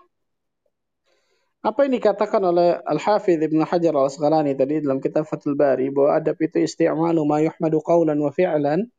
Apa 1.62 1.86
yang 1.86 1.94
dikatakan 1.94 2.42
oleh 2.42 2.74
Al-Hafidh 2.82 3.38
Ibn 3.38 3.62
Hajar 3.62 3.94
Al-Asqalani 3.94 4.58
tadi 4.58 4.82
dalam 4.82 4.98
kitab 4.98 5.30
Fathul 5.30 5.54
Bari 5.54 5.94
bahwa 5.94 6.18
adab 6.18 6.34
itu 6.42 6.58
isti'malu 6.58 7.22
ma 7.22 7.38
yuhmadu 7.38 7.78
qawlan 7.78 8.18
wa 8.18 8.34
fi'lan 8.34 8.90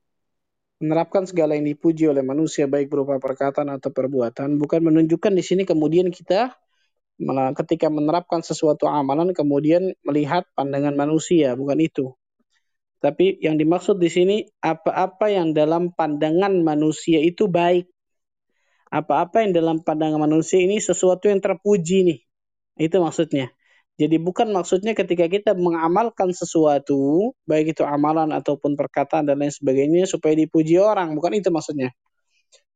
menerapkan 0.80 1.28
segala 1.28 1.60
yang 1.60 1.68
dipuji 1.68 2.08
oleh 2.08 2.24
manusia 2.24 2.64
baik 2.68 2.88
berupa 2.88 3.20
perkataan 3.20 3.68
atau 3.68 3.92
perbuatan 3.92 4.56
bukan 4.56 4.80
menunjukkan 4.80 5.36
di 5.36 5.44
sini 5.44 5.64
kemudian 5.68 6.08
kita 6.08 6.56
ketika 7.60 7.88
menerapkan 7.94 8.42
sesuatu 8.42 8.90
amalan 8.90 9.32
kemudian 9.32 9.94
melihat 10.02 10.50
pandangan 10.58 10.98
manusia 10.98 11.54
bukan 11.54 11.78
itu 11.78 12.18
tapi 13.04 13.36
yang 13.44 13.60
dimaksud 13.60 14.00
di 14.00 14.08
sini 14.08 14.38
apa-apa 14.64 15.28
yang 15.28 15.52
dalam 15.52 15.92
pandangan 15.92 16.56
manusia 16.64 17.20
itu 17.20 17.52
baik. 17.52 17.92
Apa-apa 18.88 19.44
yang 19.44 19.52
dalam 19.52 19.84
pandangan 19.84 20.24
manusia 20.24 20.64
ini 20.64 20.80
sesuatu 20.80 21.28
yang 21.28 21.44
terpuji 21.44 22.08
nih. 22.08 22.20
Itu 22.80 23.04
maksudnya. 23.04 23.52
Jadi 24.00 24.24
bukan 24.24 24.56
maksudnya 24.56 24.96
ketika 24.96 25.28
kita 25.28 25.52
mengamalkan 25.52 26.32
sesuatu, 26.32 27.36
baik 27.44 27.76
itu 27.76 27.84
amalan 27.84 28.32
ataupun 28.32 28.80
perkataan 28.80 29.28
dan 29.28 29.36
lain 29.36 29.52
sebagainya 29.52 30.08
supaya 30.08 30.40
dipuji 30.40 30.80
orang, 30.80 31.12
bukan 31.12 31.36
itu 31.36 31.52
maksudnya. 31.52 31.92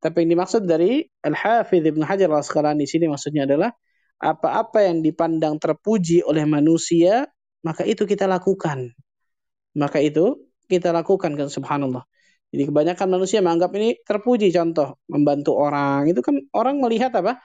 Tapi 0.03 0.27
yang 0.27 0.37
dimaksud 0.37 0.67
dari 0.67 1.07
Al-Hafidh 1.23 1.87
Ibn 1.87 2.03
Hajar 2.03 2.27
Al-Asqalani 2.29 2.83
di 2.83 2.89
sini 2.91 3.07
maksudnya 3.07 3.47
adalah 3.47 3.71
apa-apa 4.17 4.85
yang 4.89 5.05
dipandang 5.05 5.61
terpuji 5.61 6.25
oleh 6.25 6.43
manusia, 6.49 7.29
maka 7.61 7.85
itu 7.85 8.03
kita 8.09 8.25
lakukan. 8.25 8.93
Maka 9.77 10.01
itu 10.01 10.49
kita 10.65 10.89
lakukan 10.89 11.37
kan 11.37 11.47
subhanallah. 11.47 12.03
Jadi 12.51 12.63
kebanyakan 12.71 13.07
manusia 13.11 13.39
menganggap 13.43 13.71
ini 13.75 13.99
terpuji 14.07 14.49
contoh 14.55 14.97
membantu 15.11 15.51
orang. 15.59 16.07
Itu 16.09 16.23
kan 16.23 16.39
orang 16.55 16.79
melihat 16.79 17.11
apa? 17.19 17.37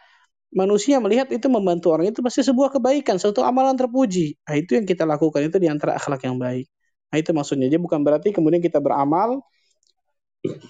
Manusia 0.52 1.00
melihat 1.00 1.32
itu 1.32 1.48
membantu 1.48 1.96
orang 1.96 2.12
itu 2.12 2.20
pasti 2.20 2.44
sebuah 2.44 2.76
kebaikan, 2.76 3.16
suatu 3.16 3.40
amalan 3.40 3.72
terpuji. 3.72 4.36
Nah, 4.44 4.54
itu 4.60 4.76
yang 4.76 4.84
kita 4.84 5.08
lakukan 5.08 5.48
itu 5.48 5.56
di 5.56 5.68
antara 5.68 5.96
akhlak 5.96 6.22
yang 6.28 6.36
baik. 6.36 6.68
Nah, 7.08 7.16
itu 7.20 7.30
maksudnya. 7.32 7.66
Jadi 7.72 7.80
bukan 7.80 8.00
berarti 8.04 8.28
kemudian 8.36 8.60
kita 8.60 8.78
beramal 8.80 9.40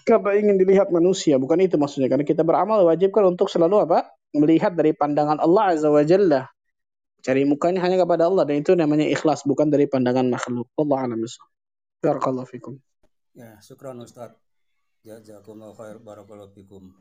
karena 0.06 0.32
ingin 0.36 0.56
dilihat 0.60 0.92
manusia, 0.92 1.40
bukan 1.40 1.58
itu 1.64 1.76
maksudnya. 1.80 2.08
Karena 2.12 2.24
kita 2.26 2.42
beramal 2.46 2.84
wajibkan 2.86 3.24
untuk 3.32 3.48
selalu 3.50 3.88
apa? 3.88 4.06
Melihat 4.32 4.72
dari 4.72 4.96
pandangan 4.96 5.40
Allah 5.40 5.76
Azza 5.76 5.92
wa 5.92 6.00
Jalla. 6.04 6.48
Cari 7.22 7.46
mukanya 7.46 7.84
hanya 7.86 8.02
kepada 8.02 8.26
Allah 8.26 8.42
dan 8.42 8.58
itu 8.58 8.74
namanya 8.74 9.06
ikhlas 9.06 9.46
bukan 9.46 9.70
dari 9.70 9.86
pandangan 9.86 10.26
makhluk. 10.26 10.66
Allah 10.74 11.06
a'lam 11.06 11.22
Barakallahu 12.02 12.50
fikum. 12.50 12.82
Ya, 13.32 13.62
syukran 13.62 14.02
Ustaz. 14.02 14.34
Jazakumullah 15.02 15.74
khair 15.74 15.98
barakallahu 15.98 16.54
fikum. 16.54 16.94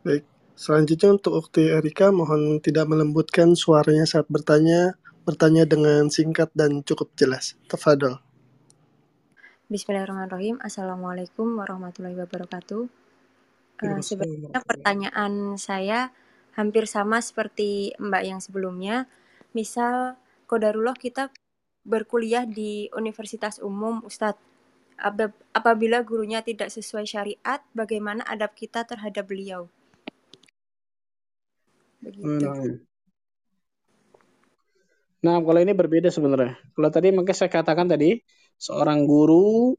Baik, 0.00 0.24
selanjutnya 0.56 1.16
untuk 1.16 1.44
Ukti 1.44 1.68
Erika 1.68 2.08
mohon 2.08 2.56
tidak 2.64 2.88
melembutkan 2.88 3.52
suaranya 3.52 4.08
saat 4.08 4.24
bertanya, 4.32 4.96
bertanya 5.28 5.68
dengan 5.68 6.08
singkat 6.08 6.48
dan 6.56 6.80
cukup 6.84 7.12
jelas. 7.20 7.56
Tafadol. 7.68 8.16
Bismillahirrahmanirrahim. 9.68 10.56
Assalamualaikum 10.64 11.60
warahmatullahi 11.60 12.16
wabarakatuh. 12.16 13.07
Uh, 13.78 14.02
sebenarnya 14.02 14.58
pertanyaan 14.66 15.54
saya 15.54 16.10
hampir 16.58 16.90
sama 16.90 17.22
seperti 17.22 17.94
Mbak 18.02 18.22
yang 18.26 18.40
sebelumnya. 18.42 19.06
Misal 19.54 20.18
kodarullah 20.50 20.98
kita 20.98 21.30
berkuliah 21.86 22.42
di 22.42 22.90
universitas 22.92 23.62
umum, 23.62 24.02
Ustadz. 24.02 24.42
Apabila 25.54 26.02
gurunya 26.02 26.42
tidak 26.42 26.74
sesuai 26.74 27.06
syariat, 27.06 27.62
bagaimana 27.70 28.26
adab 28.26 28.50
kita 28.58 28.82
terhadap 28.82 29.30
beliau? 29.30 29.70
Begitu. 32.02 32.42
Nah, 32.42 32.82
nah 35.22 35.36
kalau 35.38 35.60
ini 35.62 35.70
berbeda 35.70 36.10
sebenarnya. 36.10 36.58
Kalau 36.74 36.90
tadi 36.90 37.14
mungkin 37.14 37.30
saya 37.30 37.46
katakan 37.46 37.86
tadi, 37.86 38.18
seorang 38.58 39.06
guru, 39.06 39.78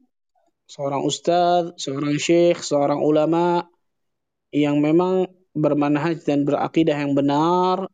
seorang 0.64 1.04
ustadz, 1.04 1.76
seorang 1.76 2.16
syekh, 2.16 2.64
seorang 2.64 3.04
ulama 3.04 3.68
yang 4.50 4.82
memang 4.82 5.30
bermanhaj 5.54 6.22
dan 6.26 6.46
berakidah 6.46 6.94
yang 6.94 7.14
benar, 7.14 7.90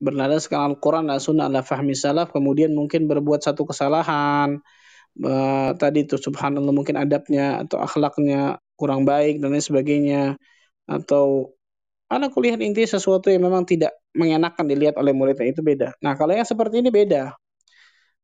bernadaskan 0.00 0.76
Al-Quran 0.76 1.08
dan 1.08 1.20
Sunnah 1.20 1.48
ala 1.48 1.64
fahmi 1.64 1.96
salaf, 1.96 2.32
kemudian 2.32 2.72
mungkin 2.76 3.08
berbuat 3.08 3.40
satu 3.44 3.64
kesalahan, 3.64 4.60
uh, 5.24 5.70
tadi 5.76 6.04
itu 6.04 6.20
subhanallah 6.20 6.72
mungkin 6.72 7.00
adabnya 7.00 7.64
atau 7.64 7.80
akhlaknya 7.80 8.60
kurang 8.76 9.08
baik 9.08 9.40
dan 9.40 9.56
lain 9.56 9.64
sebagainya, 9.64 10.22
atau 10.84 11.56
anak 12.12 12.36
kuliah 12.36 12.60
inti 12.60 12.84
sesuatu 12.84 13.32
yang 13.32 13.48
memang 13.48 13.64
tidak 13.64 13.96
mengenakan 14.12 14.64
dilihat 14.68 14.94
oleh 15.00 15.12
muridnya 15.16 15.48
itu 15.48 15.64
beda. 15.64 15.96
Nah 16.04 16.16
kalau 16.16 16.32
yang 16.36 16.48
seperti 16.48 16.84
ini 16.84 16.92
beda. 16.92 17.32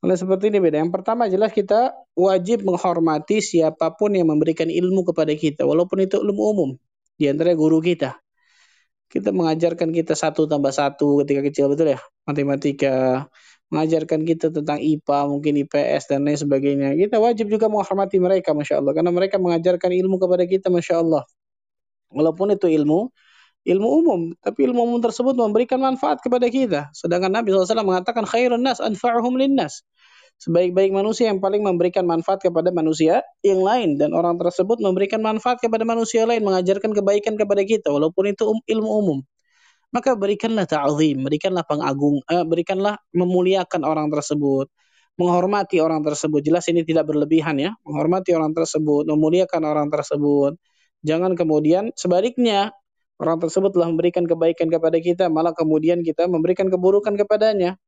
Oleh 0.02 0.18
seperti 0.18 0.50
ini 0.50 0.58
beda. 0.58 0.82
Yang 0.82 0.92
pertama 0.98 1.30
jelas 1.30 1.54
kita 1.54 1.94
wajib 2.18 2.66
menghormati 2.66 3.38
siapa 3.38 3.94
pun 3.94 4.10
yang 4.18 4.28
memberikan 4.28 4.66
ilmu 4.66 5.06
kepada 5.06 5.30
kita, 5.32 5.62
walaupun 5.62 6.02
itu 6.02 6.18
ilmu 6.18 6.42
umum. 6.42 6.70
Di 7.22 7.30
antara 7.30 7.54
guru 7.54 7.78
kita. 7.78 8.18
Kita 9.06 9.30
mengajarkan 9.30 9.94
kita 9.94 10.18
satu 10.18 10.50
tambah 10.50 10.74
satu 10.74 11.22
ketika 11.22 11.46
kecil 11.46 11.70
betul 11.70 11.94
ya, 11.94 12.00
matematika, 12.26 13.30
mengajarkan 13.70 14.26
kita 14.26 14.50
tentang 14.50 14.82
IPA, 14.82 15.30
mungkin 15.30 15.62
IPS 15.62 16.10
dan 16.10 16.26
lain 16.26 16.34
sebagainya. 16.34 16.98
Kita 16.98 17.22
wajib 17.22 17.46
juga 17.46 17.70
menghormati 17.70 18.18
mereka, 18.18 18.50
masya 18.58 18.82
Allah, 18.82 18.90
karena 18.90 19.14
mereka 19.14 19.38
mengajarkan 19.38 19.90
ilmu 19.94 20.18
kepada 20.18 20.42
kita, 20.50 20.66
masya 20.66 20.98
Allah. 20.98 21.22
Walaupun 22.10 22.58
itu 22.58 22.66
ilmu 22.66 23.14
ilmu 23.62 23.88
umum, 24.02 24.20
tapi 24.42 24.66
ilmu 24.66 24.80
umum 24.82 24.98
tersebut 24.98 25.38
memberikan 25.38 25.78
manfaat 25.78 26.18
kepada 26.18 26.50
kita. 26.50 26.90
Sedangkan 26.90 27.30
Nabi 27.30 27.54
SAW 27.54 27.86
mengatakan 27.86 28.26
khairun 28.26 28.58
nas 28.58 28.82
anfa'uhum 28.82 29.38
linnas. 29.38 29.86
Sebaik-baik 30.42 30.90
manusia 30.90 31.30
yang 31.30 31.38
paling 31.38 31.62
memberikan 31.62 32.02
manfaat 32.02 32.42
kepada 32.42 32.74
manusia 32.74 33.22
yang 33.46 33.62
lain 33.62 33.94
dan 33.94 34.10
orang 34.10 34.34
tersebut 34.42 34.82
memberikan 34.82 35.22
manfaat 35.22 35.62
kepada 35.62 35.86
manusia 35.86 36.26
lain 36.26 36.42
mengajarkan 36.42 36.90
kebaikan 36.90 37.38
kepada 37.38 37.62
kita 37.62 37.94
walaupun 37.94 38.34
itu 38.34 38.50
um, 38.50 38.58
ilmu 38.66 38.90
umum. 38.90 39.18
Maka 39.94 40.18
berikanlah 40.18 40.66
ta'zim, 40.66 41.22
berikanlah 41.22 41.62
pengagung, 41.62 42.26
eh, 42.26 42.42
berikanlah 42.42 42.98
memuliakan 43.14 43.86
orang 43.86 44.10
tersebut, 44.10 44.66
menghormati 45.14 45.78
orang 45.78 46.02
tersebut. 46.02 46.42
Jelas 46.42 46.66
ini 46.66 46.82
tidak 46.82 47.06
berlebihan 47.06 47.62
ya, 47.62 47.70
menghormati 47.86 48.34
orang 48.34 48.50
tersebut, 48.50 49.06
memuliakan 49.06 49.62
orang 49.62 49.94
tersebut. 49.94 50.58
Jangan 51.06 51.38
kemudian 51.38 51.94
sebaliknya 51.94 52.74
Orang 53.22 53.38
tersebut 53.38 53.70
telah 53.70 53.86
memberikan 53.86 54.26
kebaikan 54.26 54.66
kepada 54.66 54.98
kita, 54.98 55.30
malah 55.30 55.54
kemudian 55.54 56.02
kita 56.02 56.26
memberikan 56.26 56.66
keburukan 56.66 57.14
kepadanya 57.14 57.78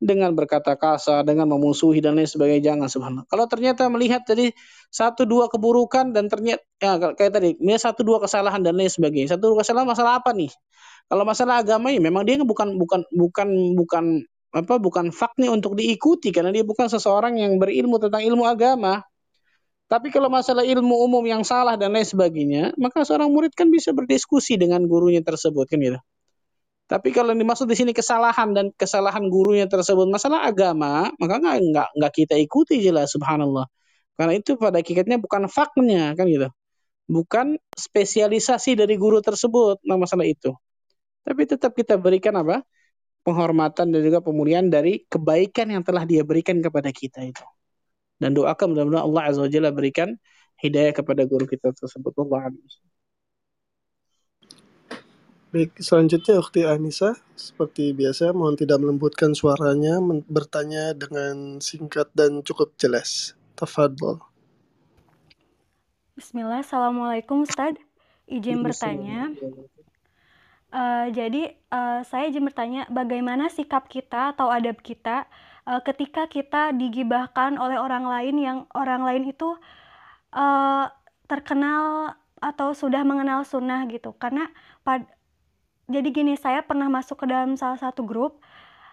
dengan 0.00 0.32
berkata 0.32 0.74
kasar, 0.80 1.22
dengan 1.28 1.44
memusuhi 1.52 2.00
dan 2.00 2.16
lain 2.16 2.26
sebagainya. 2.26 2.72
Jangan 2.72 2.88
subhanallah. 2.88 3.26
Kalau 3.28 3.44
ternyata 3.46 3.86
melihat 3.92 4.24
tadi 4.24 4.48
satu 4.88 5.28
dua 5.28 5.52
keburukan 5.52 6.16
dan 6.16 6.26
ternyata 6.32 6.64
ya, 6.80 6.96
kayak 6.96 7.32
tadi, 7.36 7.48
ini 7.60 7.76
satu 7.76 8.00
dua 8.00 8.18
kesalahan 8.24 8.64
dan 8.64 8.80
lain 8.80 8.88
sebagainya. 8.88 9.36
Satu 9.36 9.52
dua 9.52 9.60
kesalahan 9.60 9.86
masalah 9.86 10.24
apa 10.24 10.32
nih? 10.32 10.48
Kalau 11.06 11.24
masalah 11.28 11.60
agama 11.60 11.92
ya 11.92 12.00
memang 12.00 12.24
dia 12.24 12.40
bukan 12.40 12.80
bukan 12.80 13.04
bukan 13.12 13.48
bukan 13.76 14.04
apa 14.50 14.74
bukan 14.82 15.14
faknya 15.14 15.52
untuk 15.54 15.78
diikuti 15.78 16.34
karena 16.34 16.50
dia 16.50 16.66
bukan 16.66 16.90
seseorang 16.90 17.38
yang 17.38 17.60
berilmu 17.60 18.00
tentang 18.00 18.24
ilmu 18.24 18.48
agama. 18.48 19.04
Tapi 19.90 20.14
kalau 20.14 20.30
masalah 20.30 20.62
ilmu 20.62 21.02
umum 21.02 21.22
yang 21.26 21.42
salah 21.42 21.74
dan 21.74 21.90
lain 21.90 22.06
sebagainya, 22.06 22.62
maka 22.78 23.02
seorang 23.02 23.26
murid 23.34 23.50
kan 23.58 23.66
bisa 23.74 23.90
berdiskusi 23.90 24.54
dengan 24.54 24.86
gurunya 24.86 25.18
tersebut 25.18 25.66
kan 25.66 25.82
gitu. 25.82 25.98
Tapi 26.90 27.08
kalau 27.14 27.30
dimaksud 27.38 27.70
di 27.70 27.76
sini 27.78 27.92
kesalahan 27.94 28.50
dan 28.50 28.66
kesalahan 28.74 29.30
gurunya 29.30 29.70
tersebut 29.70 30.10
masalah 30.10 30.42
agama, 30.42 31.06
maka 31.22 31.34
nggak 31.38 31.88
nggak 31.94 32.12
kita 32.18 32.34
ikuti 32.34 32.82
jelas 32.82 33.14
subhanallah. 33.14 33.70
Karena 34.18 34.34
itu 34.34 34.58
pada 34.58 34.82
hakikatnya 34.82 35.22
bukan 35.22 35.46
faknya 35.46 36.18
kan 36.18 36.26
gitu. 36.26 36.50
Bukan 37.10 37.58
spesialisasi 37.78 38.74
dari 38.78 38.94
guru 38.98 39.22
tersebut 39.22 39.82
nah 39.86 39.98
masalah 39.98 40.26
itu. 40.26 40.50
Tapi 41.26 41.42
tetap 41.46 41.72
kita 41.78 41.94
berikan 42.00 42.34
apa? 42.42 42.62
penghormatan 43.20 43.92
dan 43.92 44.00
juga 44.00 44.24
pemulihan 44.24 44.64
dari 44.64 45.04
kebaikan 45.04 45.68
yang 45.68 45.84
telah 45.84 46.08
dia 46.08 46.24
berikan 46.24 46.56
kepada 46.64 46.88
kita 46.88 47.20
itu 47.20 47.44
dan 48.20 48.36
doakan 48.36 48.76
mudah-mudahan 48.76 49.04
Allah 49.08 49.22
Azza 49.32 49.40
wa 49.40 49.50
Jalla 49.50 49.72
berikan 49.72 50.12
hidayah 50.60 50.92
kepada 50.92 51.24
guru 51.24 51.48
kita 51.48 51.72
tersebut. 51.72 52.12
Allah 52.20 52.52
Baik, 55.50 55.82
selanjutnya 55.82 56.38
Ukti 56.38 56.62
Anissa, 56.62 57.18
seperti 57.34 57.90
biasa 57.90 58.30
mohon 58.30 58.54
tidak 58.54 58.78
melembutkan 58.78 59.34
suaranya, 59.34 59.98
bertanya 60.30 60.94
dengan 60.94 61.58
singkat 61.58 62.06
dan 62.14 62.46
cukup 62.46 62.78
jelas. 62.78 63.34
Tafadhol. 63.58 64.22
Bismillah, 66.14 66.62
Assalamualaikum 66.62 67.42
Ustaz. 67.42 67.74
Izin 68.30 68.62
bertanya. 68.62 69.34
Uh, 70.70 71.10
jadi 71.10 71.58
uh, 71.74 72.06
saya 72.06 72.30
izin 72.30 72.46
bertanya, 72.46 72.86
bagaimana 72.86 73.50
sikap 73.50 73.90
kita 73.90 74.38
atau 74.38 74.54
adab 74.54 74.78
kita 74.78 75.26
uh, 75.66 75.82
ketika 75.82 76.30
kita 76.30 76.70
digibahkan 76.78 77.58
oleh 77.58 77.74
orang 77.74 78.06
lain 78.06 78.38
yang 78.38 78.58
orang 78.70 79.02
lain 79.02 79.26
itu 79.26 79.58
uh, 80.30 80.86
terkenal 81.26 82.14
atau 82.38 82.70
sudah 82.70 83.02
mengenal 83.02 83.42
sunnah 83.42 83.82
gitu 83.90 84.14
karena 84.14 84.46
pad 84.86 85.10
jadi 85.90 86.08
gini 86.14 86.38
saya 86.38 86.62
pernah 86.62 86.86
masuk 86.86 87.20
ke 87.20 87.26
dalam 87.26 87.58
salah 87.58 87.76
satu 87.76 88.06
grup 88.06 88.38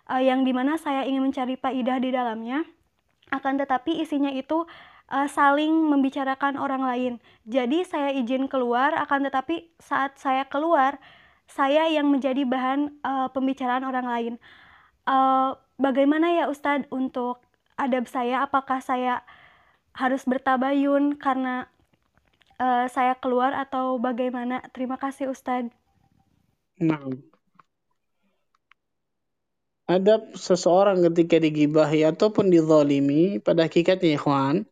uh, 0.10 0.20
yang 0.20 0.42
di 0.42 0.52
mana 0.52 0.76
saya 0.82 1.06
ingin 1.06 1.30
mencari 1.30 1.56
faidah 1.56 2.02
di 2.02 2.10
dalamnya 2.10 2.66
akan 3.30 3.62
tetapi 3.62 4.02
isinya 4.02 4.34
itu 4.34 4.66
uh, 5.14 5.28
saling 5.30 5.72
membicarakan 5.72 6.58
orang 6.58 6.82
lain 6.82 7.14
jadi 7.46 7.86
saya 7.86 8.10
izin 8.18 8.50
keluar 8.50 8.98
akan 8.98 9.30
tetapi 9.30 9.70
saat 9.78 10.18
saya 10.18 10.50
keluar 10.50 10.98
saya 11.48 11.88
yang 11.88 12.10
menjadi 12.10 12.44
bahan 12.44 12.98
uh, 13.06 13.30
pembicaraan 13.32 13.86
orang 13.86 14.08
lain 14.10 14.34
uh, 15.08 15.56
bagaimana 15.78 16.34
ya 16.34 16.46
Ustadz 16.50 16.90
untuk 16.90 17.40
adab 17.78 18.10
saya? 18.10 18.44
Apakah 18.44 18.82
saya 18.82 19.22
harus 19.94 20.26
bertabayun 20.26 21.18
karena 21.18 21.70
uh, 22.58 22.90
saya 22.90 23.16
keluar 23.18 23.54
atau 23.54 24.02
bagaimana? 24.02 24.66
Terima 24.74 24.98
kasih 24.98 25.32
Ustadz. 25.32 25.77
Nah, 26.78 27.02
adab 29.90 30.36
seseorang 30.38 31.02
ketika 31.10 31.42
digibahi 31.42 32.06
ataupun 32.06 32.54
dizalimi 32.54 33.40
pada 33.42 33.66
hakikatnya 33.66 34.20
ikhwan 34.20 34.68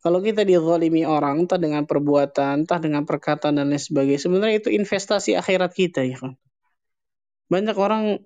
kalau 0.00 0.24
kita 0.24 0.46
dizalimi 0.46 1.04
orang 1.04 1.44
entah 1.44 1.60
dengan 1.60 1.84
perbuatan 1.84 2.64
entah 2.64 2.80
dengan 2.80 3.04
perkataan 3.04 3.60
dan 3.60 3.68
lain 3.68 3.82
sebagainya 3.82 4.22
sebenarnya 4.24 4.56
itu 4.62 4.70
investasi 4.72 5.36
akhirat 5.36 5.74
kita 5.74 6.00
kan 6.16 6.38
banyak 7.50 7.74
orang 7.74 8.22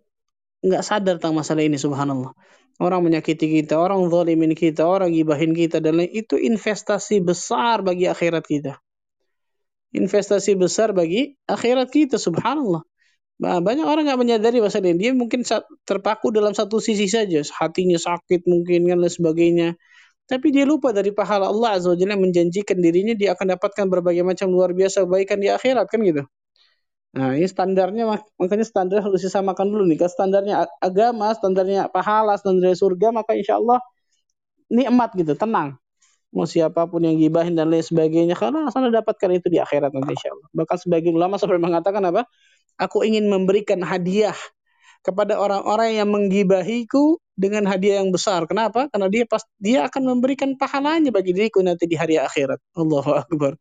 nggak 0.65 0.83
sadar 0.85 1.21
tentang 1.21 1.37
masalah 1.37 1.63
ini 1.65 1.77
subhanallah. 1.77 2.33
Orang 2.81 3.07
menyakiti 3.07 3.47
kita, 3.63 3.79
orang 3.79 4.09
zalimin 4.11 4.57
kita, 4.57 4.83
orang 4.83 5.15
gibahin 5.15 5.55
kita 5.55 5.79
dan 5.79 6.01
lain 6.01 6.11
itu 6.11 6.35
investasi 6.35 7.23
besar 7.23 7.85
bagi 7.87 8.11
akhirat 8.11 8.43
kita. 8.43 8.81
Investasi 9.95 10.59
besar 10.59 10.91
bagi 10.91 11.39
akhirat 11.47 11.89
kita 11.93 12.17
subhanallah. 12.19 12.83
Nah, 13.45 13.61
banyak 13.61 13.85
orang 13.85 14.09
nggak 14.09 14.21
menyadari 14.25 14.59
masalah 14.65 14.89
ini. 14.89 14.97
Dia 14.97 15.13
mungkin 15.13 15.45
terpaku 15.85 16.33
dalam 16.33 16.57
satu 16.57 16.81
sisi 16.81 17.05
saja, 17.13 17.45
hatinya 17.61 18.01
sakit 18.01 18.49
mungkin 18.49 18.89
kan 18.89 18.99
dan 19.05 19.13
sebagainya. 19.13 19.69
Tapi 20.25 20.49
dia 20.49 20.65
lupa 20.65 20.89
dari 20.97 21.13
pahala 21.13 21.53
Allah 21.53 21.77
Azza 21.77 21.93
wa 21.93 21.97
Jalla 22.01 22.17
menjanjikan 22.17 22.81
dirinya 22.81 23.13
dia 23.13 23.37
akan 23.37 23.53
dapatkan 23.61 23.85
berbagai 23.93 24.25
macam 24.25 24.49
luar 24.49 24.73
biasa 24.73 25.05
kebaikan 25.05 25.37
di 25.45 25.53
akhirat 25.53 25.85
kan 25.93 26.01
gitu. 26.01 26.25
Nah, 27.15 27.37
ini 27.37 27.45
standarnya 27.45 28.09
makanya 28.41 28.65
standar 28.65 29.05
harus 29.05 29.21
disamakan 29.21 29.69
dulu 29.71 29.85
nih. 29.87 30.01
Kalau 30.01 30.13
standarnya 30.17 30.65
agama, 30.81 31.31
standarnya 31.37 31.93
pahala, 31.93 32.41
standarnya 32.41 32.75
surga, 32.81 33.13
maka 33.13 33.37
insya 33.37 33.61
Allah 33.61 33.79
nikmat 34.73 35.13
gitu, 35.15 35.37
tenang. 35.37 35.77
Mau 36.35 36.49
siapa 36.49 36.91
pun 36.91 37.05
yang 37.05 37.15
gibahin 37.15 37.55
dan 37.55 37.71
lain 37.71 37.85
sebagainya, 37.85 38.35
karena 38.35 38.67
sana 38.75 38.91
dapatkan 38.91 39.31
itu 39.31 39.47
di 39.47 39.63
akhirat 39.63 39.95
nanti 39.95 40.17
insya 40.19 40.35
Allah. 40.35 40.49
Bahkan 40.51 40.77
sebagian 40.83 41.15
ulama 41.15 41.39
sampai 41.39 41.63
mengatakan 41.63 42.03
apa? 42.09 42.27
Aku 42.81 43.07
ingin 43.07 43.31
memberikan 43.31 43.81
hadiah 43.83 44.35
kepada 45.05 45.37
orang-orang 45.37 46.01
yang 46.01 46.09
menggibahiku 46.11 47.21
dengan 47.37 47.69
hadiah 47.69 48.01
yang 48.01 48.11
besar. 48.11 48.47
Kenapa? 48.49 48.89
Karena 48.89 49.07
dia 49.13 49.25
pas 49.29 49.43
dia 49.61 49.85
akan 49.87 50.17
memberikan 50.17 50.57
pahalanya 50.57 51.13
bagi 51.13 51.37
diriku 51.37 51.61
nanti 51.61 51.85
di 51.85 51.95
hari 51.95 52.17
akhirat. 52.19 52.59
Allahu 52.75 53.11
Akbar. 53.15 53.55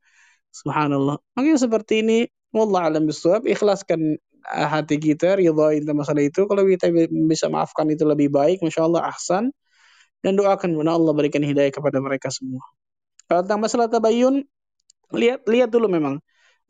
Subhanallah. 0.53 1.17
Makanya 1.35 1.59
seperti 1.59 2.05
ini 2.05 2.19
Wallah 2.53 2.85
alam 2.85 3.09
bisawab, 3.09 3.49
ikhlaskan 3.49 4.21
eh, 4.53 4.67
hati 4.69 5.01
kita, 5.01 5.41
ridhain 5.41 5.81
masalah 5.97 6.21
itu. 6.21 6.45
Kalau 6.45 6.61
kita 6.69 6.93
bisa 7.25 7.49
maafkan 7.49 7.89
itu 7.89 8.05
lebih 8.05 8.29
baik, 8.29 8.61
Masya 8.61 8.85
Allah, 8.85 9.09
ahsan. 9.09 9.49
Dan 10.21 10.39
doakan 10.39 10.77
mana 10.77 10.95
Allah 10.95 11.11
berikan 11.17 11.41
hidayah 11.43 11.73
kepada 11.73 11.99
mereka 11.99 12.29
semua. 12.31 12.61
Kalau 13.27 13.41
tentang 13.43 13.59
masalah 13.65 13.89
tabayun, 13.89 14.45
lihat 15.11 15.43
lihat 15.49 15.73
dulu 15.73 15.89
memang. 15.89 16.21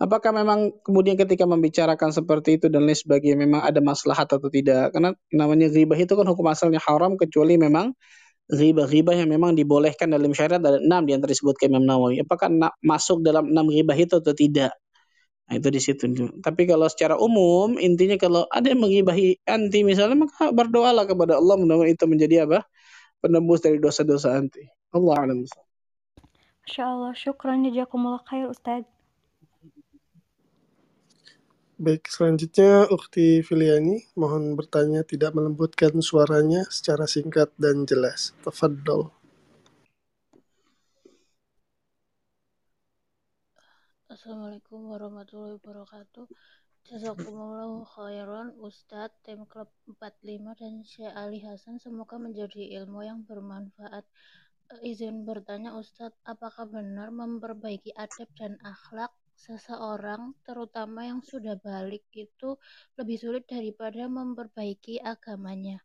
Apakah 0.02 0.34
memang 0.34 0.74
kemudian 0.82 1.16
ketika 1.16 1.46
membicarakan 1.46 2.10
seperti 2.10 2.58
itu 2.58 2.68
dan 2.68 2.84
lain 2.84 2.98
sebagainya 2.98 3.38
memang 3.46 3.62
ada 3.62 3.80
maslahat 3.80 4.28
atau 4.28 4.50
tidak? 4.50 4.92
Karena 4.92 5.14
namanya 5.30 5.70
ghibah 5.70 5.96
itu 5.96 6.18
kan 6.18 6.26
hukum 6.26 6.50
asalnya 6.50 6.82
haram 6.82 7.16
kecuali 7.16 7.56
memang 7.56 7.94
ghibah-ghibah 8.52 9.16
yang 9.16 9.30
memang 9.32 9.56
dibolehkan 9.56 10.12
dalam 10.12 10.34
syariat 10.36 10.60
ada 10.60 10.82
enam 10.82 11.08
yang 11.08 11.22
tersebut 11.24 11.56
ke 11.56 11.70
Imam 11.72 11.86
Nawawi. 11.86 12.26
Apakah 12.26 12.52
masuk 12.84 13.24
dalam 13.24 13.54
enam 13.54 13.70
ghibah 13.70 13.96
itu 13.96 14.20
atau 14.20 14.34
tidak? 14.36 14.74
Nah, 15.48 15.60
itu 15.60 15.68
di 15.70 15.80
situ. 15.80 16.04
Tapi 16.40 16.62
kalau 16.66 16.88
secara 16.88 17.20
umum 17.20 17.76
intinya 17.78 18.16
kalau 18.16 18.48
ada 18.48 18.72
yang 18.72 18.80
menggibahi 18.84 19.44
anti 19.44 19.84
misalnya 19.84 20.28
maka 20.28 20.50
berdoalah 20.56 21.04
kepada 21.04 21.38
Allah 21.40 21.56
mudah-mudahan 21.60 21.94
itu 21.96 22.06
menjadi 22.08 22.48
apa? 22.48 22.64
penembus 23.24 23.64
dari 23.64 23.80
dosa-dosa 23.80 24.36
anti. 24.36 24.68
Allah 24.92 25.16
alam. 25.16 25.48
Masya 26.68 26.84
Allah, 26.84 27.16
syukran 27.16 27.64
jazakumullah 27.64 28.20
khair 28.28 28.52
Ustaz. 28.52 28.84
Baik, 31.84 32.08
selanjutnya 32.08 32.88
Ukti 32.88 33.44
Filiani 33.44 34.08
mohon 34.16 34.56
bertanya 34.56 35.04
tidak 35.04 35.36
melembutkan 35.36 35.92
suaranya 36.00 36.64
secara 36.72 37.04
singkat 37.04 37.52
dan 37.60 37.84
jelas. 37.84 38.32
Tafadol. 38.40 39.12
Assalamualaikum 44.08 44.96
warahmatullahi 44.96 45.60
wabarakatuh. 45.60 46.24
Jazakumullahu 46.88 47.84
khairan 47.84 48.56
Ustadz 48.64 49.20
tim 49.28 49.44
klub 49.44 49.68
45 49.84 50.56
dan 50.56 50.88
Syekh 50.88 51.12
Ali 51.12 51.44
Hasan 51.44 51.84
semoga 51.84 52.16
menjadi 52.16 52.80
ilmu 52.80 53.04
yang 53.04 53.28
bermanfaat. 53.28 54.08
Eh, 54.72 54.88
izin 54.88 55.28
bertanya 55.28 55.76
Ustadz, 55.76 56.16
apakah 56.24 56.64
benar 56.64 57.12
memperbaiki 57.12 57.92
adab 58.00 58.32
dan 58.40 58.56
akhlak 58.64 59.12
seseorang 59.34 60.38
terutama 60.46 61.06
yang 61.10 61.22
sudah 61.26 61.58
balik 61.60 62.06
itu 62.14 62.56
lebih 62.96 63.18
sulit 63.20 63.44
daripada 63.50 64.06
memperbaiki 64.08 65.02
agamanya? 65.02 65.82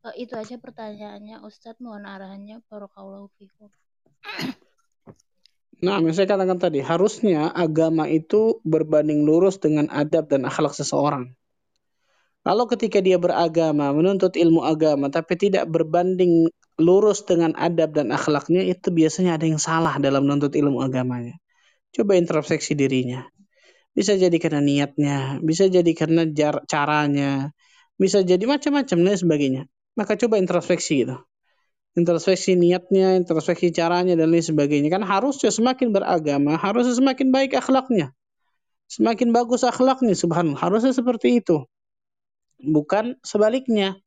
Eh, 0.00 0.24
itu 0.24 0.32
aja 0.32 0.56
pertanyaannya 0.56 1.44
Ustadz, 1.44 1.80
mohon 1.84 2.08
arahannya. 2.08 2.64
Barakallahu 2.72 3.28
fikum. 3.36 3.68
Nah, 5.80 5.96
yang 5.96 6.12
saya 6.12 6.28
katakan 6.28 6.60
tadi, 6.60 6.84
harusnya 6.84 7.48
agama 7.56 8.04
itu 8.04 8.60
berbanding 8.68 9.24
lurus 9.24 9.56
dengan 9.56 9.88
adab 9.88 10.28
dan 10.28 10.44
akhlak 10.44 10.76
seseorang. 10.76 11.32
Kalau 12.44 12.64
ketika 12.68 13.00
dia 13.04 13.16
beragama, 13.20 13.92
menuntut 13.92 14.36
ilmu 14.36 14.64
agama, 14.64 15.12
tapi 15.12 15.40
tidak 15.40 15.68
berbanding 15.68 16.48
lurus 16.80 17.24
dengan 17.24 17.52
adab 17.56 17.92
dan 17.96 18.12
akhlaknya, 18.12 18.64
itu 18.64 18.88
biasanya 18.92 19.36
ada 19.36 19.44
yang 19.48 19.60
salah 19.60 19.96
dalam 20.00 20.24
menuntut 20.24 20.52
ilmu 20.56 20.80
agamanya. 20.80 21.36
Coba 21.90 22.14
introspeksi 22.16 22.78
dirinya. 22.78 23.26
Bisa 23.90 24.14
jadi 24.14 24.36
karena 24.38 24.62
niatnya, 24.62 25.42
bisa 25.42 25.66
jadi 25.66 25.92
karena 25.96 26.22
caranya, 26.70 27.50
bisa 27.98 28.22
jadi 28.22 28.44
macam-macam 28.46 28.98
dan 29.02 29.16
sebagainya. 29.18 29.62
Maka 29.98 30.14
coba 30.14 30.38
introspeksi 30.38 31.02
gitu 31.02 31.18
introspeksi 31.98 32.54
niatnya, 32.54 33.18
introspeksi 33.18 33.74
caranya 33.74 34.14
dan 34.14 34.30
lain 34.30 34.44
sebagainya. 34.44 34.88
Kan 34.92 35.02
harusnya 35.02 35.50
semakin 35.50 35.90
beragama, 35.90 36.54
harusnya 36.54 36.94
semakin 36.94 37.34
baik 37.34 37.58
akhlaknya. 37.58 38.14
Semakin 38.90 39.30
bagus 39.30 39.62
akhlaknya, 39.62 40.14
subhanallah. 40.18 40.58
Harusnya 40.58 40.90
seperti 40.94 41.42
itu. 41.42 41.66
Bukan 42.58 43.18
sebaliknya. 43.22 43.98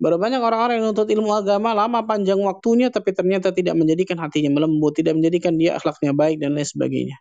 Baru 0.00 0.16
banyak 0.16 0.40
orang-orang 0.40 0.80
yang 0.80 0.84
menuntut 0.88 1.08
ilmu 1.12 1.28
agama 1.28 1.76
lama 1.76 2.00
panjang 2.08 2.40
waktunya 2.40 2.88
tapi 2.88 3.12
ternyata 3.12 3.52
tidak 3.52 3.76
menjadikan 3.76 4.16
hatinya 4.16 4.56
melembut, 4.56 4.96
tidak 4.96 5.20
menjadikan 5.20 5.60
dia 5.60 5.76
akhlaknya 5.76 6.16
baik 6.16 6.40
dan 6.40 6.56
lain 6.56 6.64
sebagainya. 6.64 7.16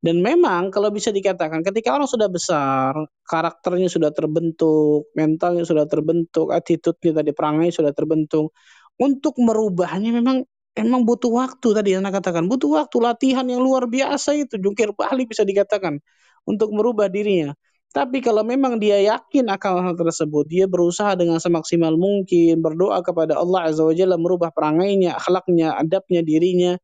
Dan 0.00 0.24
memang 0.24 0.72
kalau 0.72 0.88
bisa 0.88 1.12
dikatakan 1.12 1.60
ketika 1.60 1.92
orang 1.92 2.08
sudah 2.08 2.30
besar, 2.30 2.94
karakternya 3.28 3.92
sudah 3.92 4.08
terbentuk, 4.14 5.10
mentalnya 5.12 5.68
sudah 5.68 5.84
terbentuk, 5.84 6.48
attitude-nya 6.54 7.20
tadi 7.20 7.30
perangai 7.36 7.68
sudah 7.74 7.92
terbentuk, 7.92 8.56
untuk 8.96 9.36
merubahnya 9.36 10.14
memang 10.14 10.48
emang 10.78 11.02
butuh 11.02 11.30
waktu 11.34 11.68
tadi 11.74 11.88
yang 11.98 12.06
katakan 12.06 12.46
butuh 12.46 12.82
waktu 12.82 12.96
latihan 13.02 13.46
yang 13.50 13.58
luar 13.58 13.90
biasa 13.90 14.38
itu 14.38 14.58
jungkir 14.62 14.94
balik 14.94 15.26
bisa 15.30 15.42
dikatakan 15.42 15.98
untuk 16.46 16.70
merubah 16.70 17.10
dirinya 17.10 17.54
tapi 17.88 18.20
kalau 18.20 18.44
memang 18.44 18.76
dia 18.76 19.00
yakin 19.00 19.48
akan 19.48 19.80
hal 19.82 19.94
tersebut 19.96 20.44
dia 20.48 20.64
berusaha 20.68 21.16
dengan 21.16 21.40
semaksimal 21.40 21.96
mungkin 21.96 22.60
berdoa 22.60 23.00
kepada 23.00 23.36
Allah 23.40 23.72
azza 23.72 23.82
wajalla 23.84 24.20
merubah 24.20 24.52
perangainya 24.52 25.16
akhlaknya 25.16 25.72
adabnya 25.74 26.20
dirinya 26.20 26.76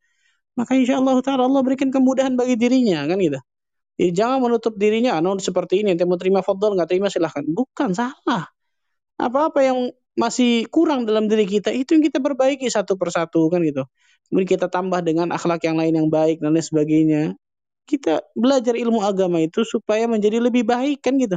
maka 0.54 0.78
insya 0.78 1.02
Allah 1.02 1.18
taala 1.20 1.50
Allah 1.50 1.62
berikan 1.66 1.90
kemudahan 1.90 2.38
bagi 2.38 2.54
dirinya 2.54 3.02
kan 3.10 3.18
gitu. 3.18 3.38
Jadi 3.94 4.10
jangan 4.10 4.38
menutup 4.42 4.74
dirinya 4.74 5.14
anu 5.18 5.38
seperti 5.38 5.82
ini 5.82 5.94
yang 5.94 6.10
mau 6.10 6.18
terima 6.18 6.42
fadl 6.42 6.74
nggak 6.74 6.88
terima 6.90 7.06
silahkan. 7.10 7.42
Bukan 7.46 7.94
salah. 7.94 8.50
Apa-apa 9.18 9.60
yang 9.62 9.78
masih 10.18 10.66
kurang 10.70 11.06
dalam 11.06 11.26
diri 11.30 11.46
kita 11.46 11.70
itu 11.74 11.98
yang 11.98 12.04
kita 12.06 12.18
perbaiki 12.22 12.66
satu 12.70 12.94
persatu 12.98 13.50
kan 13.50 13.62
gitu. 13.66 13.86
Kemudian 14.30 14.48
kita 14.58 14.66
tambah 14.70 15.02
dengan 15.02 15.30
akhlak 15.34 15.62
yang 15.66 15.78
lain 15.78 15.94
yang 15.94 16.08
baik 16.10 16.42
dan 16.42 16.54
lain 16.54 16.64
sebagainya 16.66 17.22
kita 17.84 18.24
belajar 18.32 18.74
ilmu 18.74 19.04
agama 19.04 19.40
itu 19.44 19.62
supaya 19.64 20.08
menjadi 20.08 20.40
lebih 20.40 20.64
baik 20.64 21.04
kan 21.04 21.16
gitu. 21.20 21.36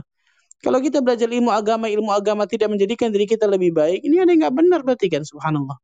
Kalau 0.64 0.82
kita 0.82 1.06
belajar 1.06 1.30
ilmu 1.30 1.54
agama 1.54 1.86
ilmu 1.86 2.10
agama 2.10 2.50
tidak 2.50 2.74
menjadikan 2.74 3.14
diri 3.14 3.30
kita 3.30 3.45
lebih 3.45 3.76
baik 3.78 4.02
ini 4.02 4.18
ada 4.18 4.34
yang 4.34 4.48
nggak 4.48 4.56
benar 4.58 4.80
berarti 4.82 5.08
kan? 5.12 5.22
Subhanallah. 5.22 5.78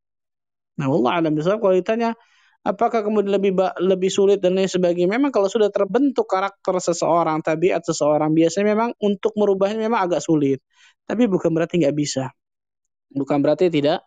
Nah 0.81 0.87
Allah 0.89 1.11
alam 1.21 1.33
besar 1.37 1.61
kalau 1.61 1.77
ditanya 1.77 2.17
apakah 2.65 3.05
kemudian 3.05 3.29
lebih 3.37 3.53
lebih 3.83 4.09
sulit 4.09 4.39
dan 4.39 4.57
lain 4.57 4.71
sebagainya 4.71 5.19
memang 5.19 5.29
kalau 5.29 5.51
sudah 5.51 5.69
terbentuk 5.69 6.25
karakter 6.25 6.79
seseorang 6.79 7.43
tabiat 7.43 7.83
seseorang 7.85 8.31
biasanya 8.33 8.73
memang 8.73 8.89
untuk 9.03 9.35
merubahnya 9.37 9.77
memang 9.77 10.09
agak 10.09 10.23
sulit. 10.23 10.63
Tapi 11.05 11.27
bukan 11.29 11.51
berarti 11.53 11.83
nggak 11.83 11.95
bisa. 11.95 12.31
Bukan 13.13 13.43
berarti 13.45 13.69
tidak 13.69 14.01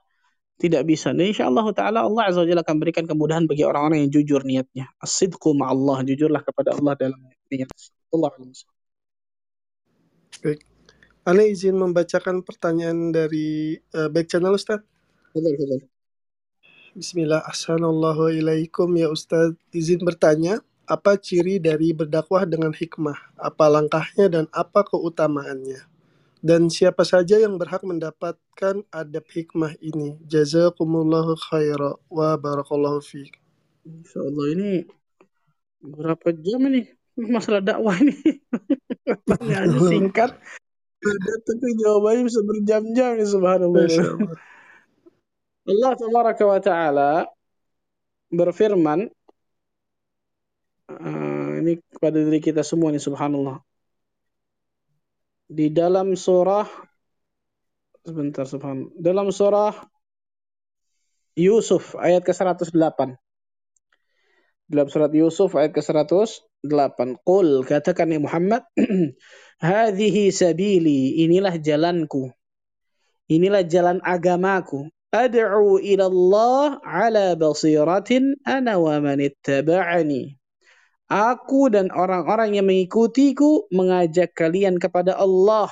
tidak 0.56 0.88
bisa. 0.88 1.12
Dan 1.12 1.28
insya 1.28 1.48
Allah 1.48 1.68
Ta'ala 1.76 2.08
Allah 2.08 2.32
Azza 2.32 2.40
wa 2.40 2.48
Jalla 2.48 2.64
akan 2.64 2.76
berikan 2.80 3.04
kemudahan 3.04 3.44
bagi 3.44 3.64
orang-orang 3.64 4.08
yang 4.08 4.10
jujur 4.12 4.40
niatnya. 4.40 4.88
As-sidqu 5.00 5.52
ma'allah. 5.52 6.00
Jujurlah 6.08 6.40
kepada 6.40 6.72
Allah 6.72 6.96
dalam 6.96 7.20
niat. 7.52 7.68
Allah 8.12 8.30
Baik. 10.40 10.60
Ane 11.26 11.42
izin 11.50 11.74
membacakan 11.74 12.46
pertanyaan 12.46 13.10
dari 13.10 13.76
uh, 13.98 14.06
back 14.06 14.30
channel 14.30 14.54
Ustaz. 14.54 14.80
Bismillah. 16.96 17.42
Assalamualaikum 17.44 18.88
ya 18.96 19.12
Ustaz. 19.12 19.52
Izin 19.74 20.00
bertanya, 20.06 20.62
apa 20.86 21.18
ciri 21.18 21.58
dari 21.58 21.90
berdakwah 21.90 22.46
dengan 22.46 22.70
hikmah? 22.70 23.36
Apa 23.36 23.66
langkahnya 23.68 24.30
dan 24.30 24.44
apa 24.54 24.86
keutamaannya? 24.86 25.95
Dan 26.46 26.70
siapa 26.70 27.02
saja 27.02 27.42
yang 27.42 27.58
berhak 27.58 27.82
mendapatkan 27.82 28.86
adab 28.94 29.26
hikmah 29.34 29.74
ini? 29.82 30.14
Jazakumullahu 30.30 31.34
khaira 31.50 31.98
wa 32.06 32.38
barakallahu 32.38 33.02
fiik. 33.02 33.34
Insyaallah 33.82 34.46
ini 34.54 34.86
berapa 35.82 36.30
jam 36.38 36.70
ini 36.70 36.86
masalah 37.34 37.58
dakwah 37.58 37.98
ini? 37.98 38.14
Hanya 39.42 39.74
singkat. 39.90 40.38
Tapi 41.42 41.66
jawabannya 41.82 42.30
bisa 42.30 42.40
berjam-jam 42.46 43.18
nih 43.18 43.26
subhanallah. 43.26 43.86
Allah 45.66 45.92
tabaraka 45.98 46.44
wa 46.46 46.60
taala 46.62 47.12
berfirman 48.30 49.10
uh, 50.94 51.50
ini 51.58 51.82
kepada 51.90 52.22
diri 52.22 52.38
kita 52.38 52.62
semua 52.62 52.94
nih 52.94 53.02
subhanallah 53.02 53.65
di 55.46 55.70
dalam 55.70 56.18
surah 56.18 56.66
sebentar 58.02 58.46
subhan. 58.46 58.90
Dalam 58.98 59.30
surah 59.30 59.74
Yusuf 61.36 61.94
ayat 61.98 62.24
ke-108 62.24 63.18
dalam 64.66 64.90
surat 64.90 65.14
Yusuf 65.14 65.54
ayat 65.54 65.70
ke-108 65.70 66.98
Qul 67.22 67.62
katakan 67.62 68.10
ya 68.10 68.18
Muhammad 68.18 68.66
hadhihi 69.62 70.34
sabili 70.34 71.22
inilah 71.22 71.54
jalanku. 71.62 72.34
Inilah 73.30 73.62
jalan 73.66 74.02
agamaku. 74.02 74.90
Ad'u 75.14 75.78
ila 75.78 76.04
Allah 76.10 76.66
ala 76.82 77.26
basiratin 77.38 78.34
ana 78.42 78.74
wa 78.78 78.98
man 78.98 79.22
ittaba'ani 79.22 80.34
Aku 81.06 81.70
dan 81.70 81.94
orang-orang 81.94 82.58
yang 82.58 82.66
mengikutiku 82.66 83.70
mengajak 83.70 84.34
kalian 84.34 84.82
kepada 84.82 85.14
Allah. 85.14 85.70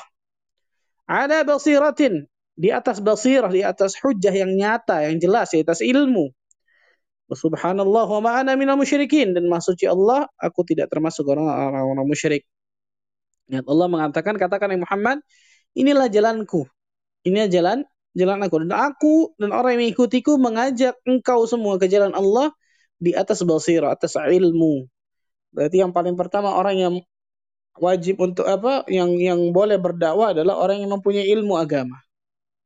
Ada 1.10 1.42
basiratin. 1.42 2.30
Di 2.54 2.70
atas 2.70 3.02
basirah, 3.02 3.50
di 3.50 3.66
atas 3.66 3.98
hujah 3.98 4.30
yang 4.30 4.54
nyata, 4.54 5.02
yang 5.10 5.18
jelas, 5.18 5.50
di 5.50 5.66
atas 5.66 5.82
ilmu. 5.82 6.30
Subhanallah 7.34 8.06
wa 8.06 8.20
ma'ana 8.22 8.54
minal 8.54 8.78
musyrikin. 8.78 9.34
Dan 9.34 9.50
maksudnya 9.50 9.90
Allah, 9.90 10.30
aku 10.38 10.62
tidak 10.62 10.86
termasuk 10.86 11.26
orang-orang 11.26 12.06
musyrik. 12.06 12.46
Ya, 13.50 13.58
Allah 13.66 13.90
mengatakan, 13.90 14.38
katakan 14.38 14.70
yang 14.70 14.86
Muhammad, 14.86 15.18
inilah 15.74 16.06
jalanku. 16.06 16.62
Ini 17.26 17.50
jalan 17.50 17.82
jalan 18.14 18.38
aku. 18.46 18.56
Dan 18.62 18.70
aku 18.72 19.14
dan 19.36 19.50
orang 19.50 19.76
yang 19.76 19.90
mengikutiku 19.90 20.38
mengajak 20.38 20.94
engkau 21.04 21.44
semua 21.50 21.76
ke 21.76 21.90
jalan 21.90 22.14
Allah 22.14 22.54
di 23.02 23.12
atas 23.12 23.42
basirah, 23.42 23.92
atas 23.92 24.14
ilmu. 24.14 24.86
Berarti 25.54 25.76
yang 25.78 25.94
paling 25.94 26.18
pertama 26.18 26.50
orang 26.58 26.76
yang 26.76 26.94
wajib 27.78 28.18
untuk 28.18 28.44
apa? 28.50 28.82
Yang 28.90 29.10
yang 29.22 29.40
boleh 29.54 29.78
berdakwah 29.78 30.34
adalah 30.34 30.58
orang 30.58 30.82
yang 30.82 30.90
mempunyai 30.90 31.30
ilmu 31.30 31.54
agama. 31.54 32.02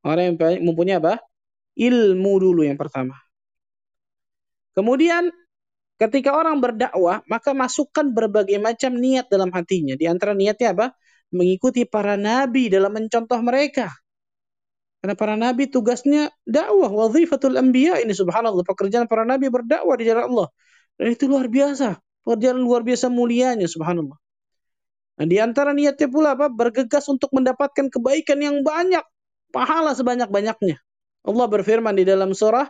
Orang 0.03 0.35
yang 0.35 0.65
mempunyai 0.65 0.97
apa? 0.97 1.21
Ilmu 1.77 2.33
dulu 2.41 2.65
yang 2.65 2.81
pertama. 2.81 3.15
Kemudian 4.73 5.29
ketika 6.01 6.33
orang 6.33 6.65
berdakwah, 6.65 7.21
maka 7.29 7.53
masukkan 7.53 8.09
berbagai 8.09 8.57
macam 8.57 8.97
niat 8.97 9.29
dalam 9.29 9.53
hatinya. 9.53 9.95
Di 9.99 10.09
antara 10.09 10.33
niatnya 10.33 10.73
apa? 10.73 10.87
Mengikuti 11.29 11.85
para 11.85 12.17
nabi 12.17 12.73
dalam 12.73 12.97
mencontoh 12.97 13.37
mereka. 13.45 13.93
Karena 14.99 15.15
para 15.15 15.35
nabi 15.39 15.71
tugasnya 15.71 16.33
dakwah, 16.43 16.91
wazifatul 16.91 17.55
anbiya 17.55 18.03
ini 18.03 18.11
subhanallah, 18.17 18.65
pekerjaan 18.67 19.07
para 19.07 19.23
nabi 19.23 19.47
berdakwah 19.53 19.95
di 19.95 20.05
jalan 20.09 20.25
Allah. 20.35 20.49
Dan 20.99 21.15
itu 21.15 21.31
luar 21.31 21.47
biasa. 21.47 21.95
Pekerjaan 22.29 22.61
luar 22.61 22.85
biasa 22.85 23.09
mulianya 23.09 23.65
subhanallah. 23.65 24.21
Dan 25.17 25.33
di 25.33 25.41
antara 25.41 25.73
niatnya 25.73 26.13
pula 26.13 26.37
apa? 26.37 26.53
Bergegas 26.53 27.09
untuk 27.09 27.33
mendapatkan 27.33 27.89
kebaikan 27.89 28.37
yang 28.37 28.61
banyak, 28.61 29.01
pahala 29.49 29.97
sebanyak-banyaknya. 29.97 30.77
Allah 31.25 31.47
berfirman 31.49 31.97
di 31.97 32.05
dalam 32.05 32.37
surah 32.37 32.69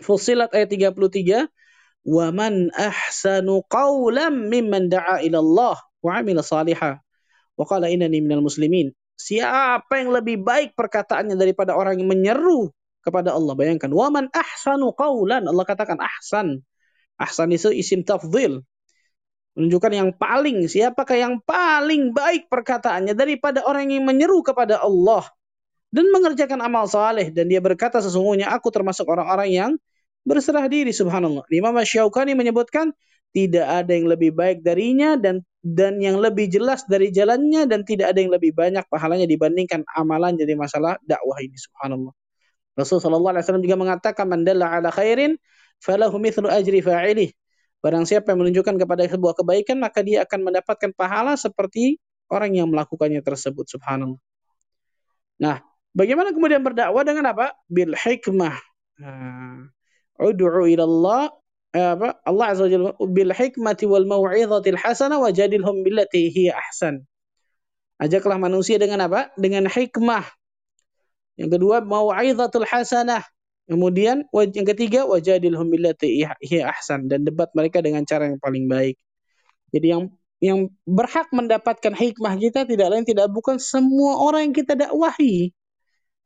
Fussilat 0.00 0.52
ayat 0.52 0.68
33, 0.72 1.48
"Wa 2.04 2.32
man 2.32 2.68
ahsanu 2.72 3.64
qawlan 3.68 4.48
mimman 4.48 4.92
da'a 4.92 5.20
ila 5.24 5.38
Allah 5.40 5.76
wa 6.00 6.10
'amila 6.16 6.40
salihah 6.44 7.00
wa 7.56 7.64
qala 7.64 7.88
muslimin." 8.40 8.92
Siapa 9.20 10.00
yang 10.00 10.12
lebih 10.12 10.40
baik 10.40 10.72
perkataannya 10.76 11.36
daripada 11.36 11.76
orang 11.76 12.00
yang 12.00 12.08
menyeru 12.08 12.72
kepada 13.04 13.36
Allah? 13.36 13.52
Bayangkan, 13.52 13.92
"Wa 13.92 14.08
man 14.08 14.32
ahsanu 14.32 14.96
qawlan." 14.96 15.44
Allah 15.44 15.64
katakan 15.68 16.00
ahsan. 16.00 16.64
Ahsan 17.20 17.52
itu 17.52 17.68
isim 17.68 18.00
tafdhil. 18.00 18.64
Menunjukkan 19.58 19.92
yang 19.92 20.10
paling, 20.16 20.64
siapakah 20.64 21.20
yang 21.20 21.34
paling 21.44 22.16
baik 22.16 22.48
perkataannya 22.48 23.12
daripada 23.12 23.60
orang 23.68 23.92
yang 23.92 24.08
menyeru 24.08 24.40
kepada 24.40 24.80
Allah 24.80 25.28
dan 25.92 26.08
mengerjakan 26.08 26.62
amal 26.64 26.86
saleh 26.86 27.34
dan 27.34 27.50
dia 27.50 27.58
berkata 27.58 27.98
sesungguhnya 27.98 28.48
aku 28.48 28.70
termasuk 28.70 29.04
orang-orang 29.10 29.50
yang 29.50 29.70
berserah 30.24 30.64
diri 30.70 30.94
subhanallah. 30.94 31.44
Imam 31.50 31.76
Syaukani 31.82 32.38
menyebutkan 32.38 32.94
tidak 33.34 33.66
ada 33.66 33.92
yang 33.94 34.06
lebih 34.10 34.34
baik 34.34 34.62
darinya 34.62 35.14
dan 35.18 35.42
dan 35.60 36.00
yang 36.00 36.18
lebih 36.18 36.48
jelas 36.48 36.88
dari 36.88 37.12
jalannya 37.12 37.68
dan 37.68 37.84
tidak 37.84 38.16
ada 38.16 38.18
yang 38.18 38.32
lebih 38.32 38.56
banyak 38.56 38.82
pahalanya 38.88 39.28
dibandingkan 39.28 39.84
amalan 39.92 40.34
jadi 40.40 40.56
masalah 40.56 40.96
dakwah 41.04 41.36
ini 41.42 41.54
subhanallah. 41.58 42.14
Rasulullah 42.78 43.36
wasallam 43.36 43.60
juga 43.60 43.76
mengatakan 43.76 44.24
man 44.24 44.46
dalla 44.46 44.72
ala 44.72 44.88
khairin 44.88 45.36
falahu 45.80 46.20
mithlu 46.20 46.46
ajri 46.46 46.84
fa'ilih. 46.84 47.32
Barang 47.80 48.04
siapa 48.04 48.36
yang 48.36 48.44
menunjukkan 48.44 48.76
kepada 48.76 49.08
sebuah 49.08 49.34
kebaikan 49.40 49.80
maka 49.80 50.04
dia 50.04 50.28
akan 50.28 50.52
mendapatkan 50.52 50.92
pahala 50.92 51.34
seperti 51.40 51.96
orang 52.28 52.54
yang 52.54 52.68
melakukannya 52.68 53.24
tersebut 53.24 53.66
subhanallah. 53.72 54.20
Nah, 55.40 55.64
bagaimana 55.96 56.36
kemudian 56.36 56.60
berdakwah 56.60 57.00
dengan 57.00 57.32
apa? 57.32 57.56
Bil 57.66 57.96
hikmah. 57.96 58.56
Nah, 59.00 59.72
ud'u 60.20 60.68
ila 60.68 60.84
Allah 60.84 61.22
apa 61.70 62.18
Allah 62.26 62.46
azza 62.50 62.66
wajalla 62.66 62.98
bil 62.98 63.30
hikmati 63.30 63.86
wal 63.86 64.04
mau'izatil 64.04 64.76
hasanah 64.76 65.22
wajadilhum 65.22 65.80
billati 65.80 66.28
hiya 66.28 66.58
ahsan. 66.58 67.06
Ajaklah 67.96 68.36
manusia 68.36 68.76
dengan 68.76 69.08
apa? 69.08 69.32
Dengan 69.40 69.64
hikmah. 69.64 70.24
Yang 71.40 71.50
kedua 71.56 71.80
mau'izatul 71.80 72.68
hasanah. 72.68 73.24
Kemudian 73.70 74.26
yang 74.34 74.66
ketiga 74.74 75.06
wajadilhum 75.06 75.70
billati 75.70 76.26
ahsan 76.58 77.06
dan 77.06 77.22
debat 77.22 77.46
mereka 77.54 77.78
dengan 77.78 78.02
cara 78.02 78.26
yang 78.26 78.42
paling 78.42 78.66
baik. 78.66 78.98
Jadi 79.70 79.86
yang 79.94 80.02
yang 80.42 80.58
berhak 80.88 81.30
mendapatkan 81.30 81.94
hikmah 81.94 82.34
kita 82.34 82.66
tidak 82.66 82.90
lain 82.90 83.06
tidak 83.06 83.30
bukan 83.30 83.62
semua 83.62 84.18
orang 84.18 84.50
yang 84.50 84.54
kita 84.58 84.74
dakwahi. 84.74 85.54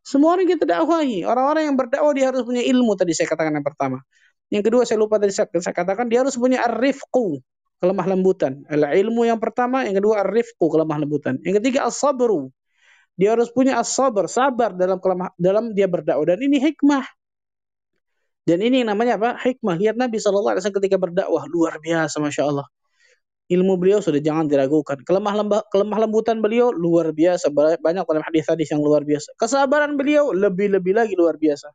Semua 0.01 0.41
orang 0.41 0.49
kita 0.49 0.65
dakwahi. 0.65 1.29
Orang-orang 1.29 1.69
yang 1.69 1.77
berdakwah 1.77 2.17
dia 2.17 2.33
harus 2.33 2.49
punya 2.49 2.65
ilmu 2.65 2.97
tadi 2.97 3.13
saya 3.13 3.29
katakan 3.29 3.61
yang 3.61 3.67
pertama. 3.67 4.01
Yang 4.49 4.65
kedua 4.73 4.83
saya 4.89 4.97
lupa 4.97 5.21
tadi 5.21 5.37
saya, 5.37 5.51
saya 5.53 5.77
katakan 5.77 6.09
dia 6.09 6.25
harus 6.25 6.41
punya 6.41 6.65
arifku 6.65 7.45
kelemah 7.77 8.07
lembutan. 8.09 8.65
Al 8.73 8.89
ilmu 8.97 9.29
yang 9.29 9.37
pertama, 9.37 9.85
yang 9.85 10.01
kedua 10.01 10.25
arifku 10.25 10.73
kelemah 10.73 10.97
lembutan. 10.97 11.37
Yang 11.45 11.61
ketiga 11.61 11.93
as-sabru. 11.93 12.49
Dia 13.21 13.37
harus 13.37 13.53
punya 13.53 13.77
as-sabr, 13.77 14.33
sabar 14.33 14.73
dalam 14.73 14.97
kelemah 14.97 15.29
dalam 15.37 15.77
dia 15.77 15.85
berdakwah 15.85 16.25
dan 16.33 16.41
ini 16.41 16.57
hikmah. 16.57 17.05
Dan 18.45 18.61
ini 18.61 18.85
yang 18.85 18.93
namanya 18.93 19.17
apa? 19.17 19.41
Hikmah. 19.41 19.81
Lihat 19.81 19.97
Nabi 19.97 20.21
SAW 20.21 20.61
ketika 20.61 21.01
berdakwah 21.01 21.49
luar 21.49 21.81
biasa, 21.81 22.21
masya 22.21 22.45
Allah. 22.45 22.69
Ilmu 23.49 23.77
beliau 23.77 24.01
sudah 24.01 24.21
jangan 24.21 24.49
diragukan. 24.49 25.01
Kelemah 25.05 25.35
lembah, 25.37 25.61
kelemah 25.69 25.99
lembutan 26.05 26.41
beliau 26.45 26.73
luar 26.73 27.13
biasa. 27.13 27.49
Banyak 27.53 28.05
dalam 28.05 28.25
hadis-hadis 28.25 28.73
yang 28.73 28.85
luar 28.85 29.05
biasa. 29.05 29.33
Kesabaran 29.37 29.97
beliau 29.97 30.33
lebih-lebih 30.33 30.97
lagi 30.97 31.17
luar 31.17 31.37
biasa. 31.41 31.73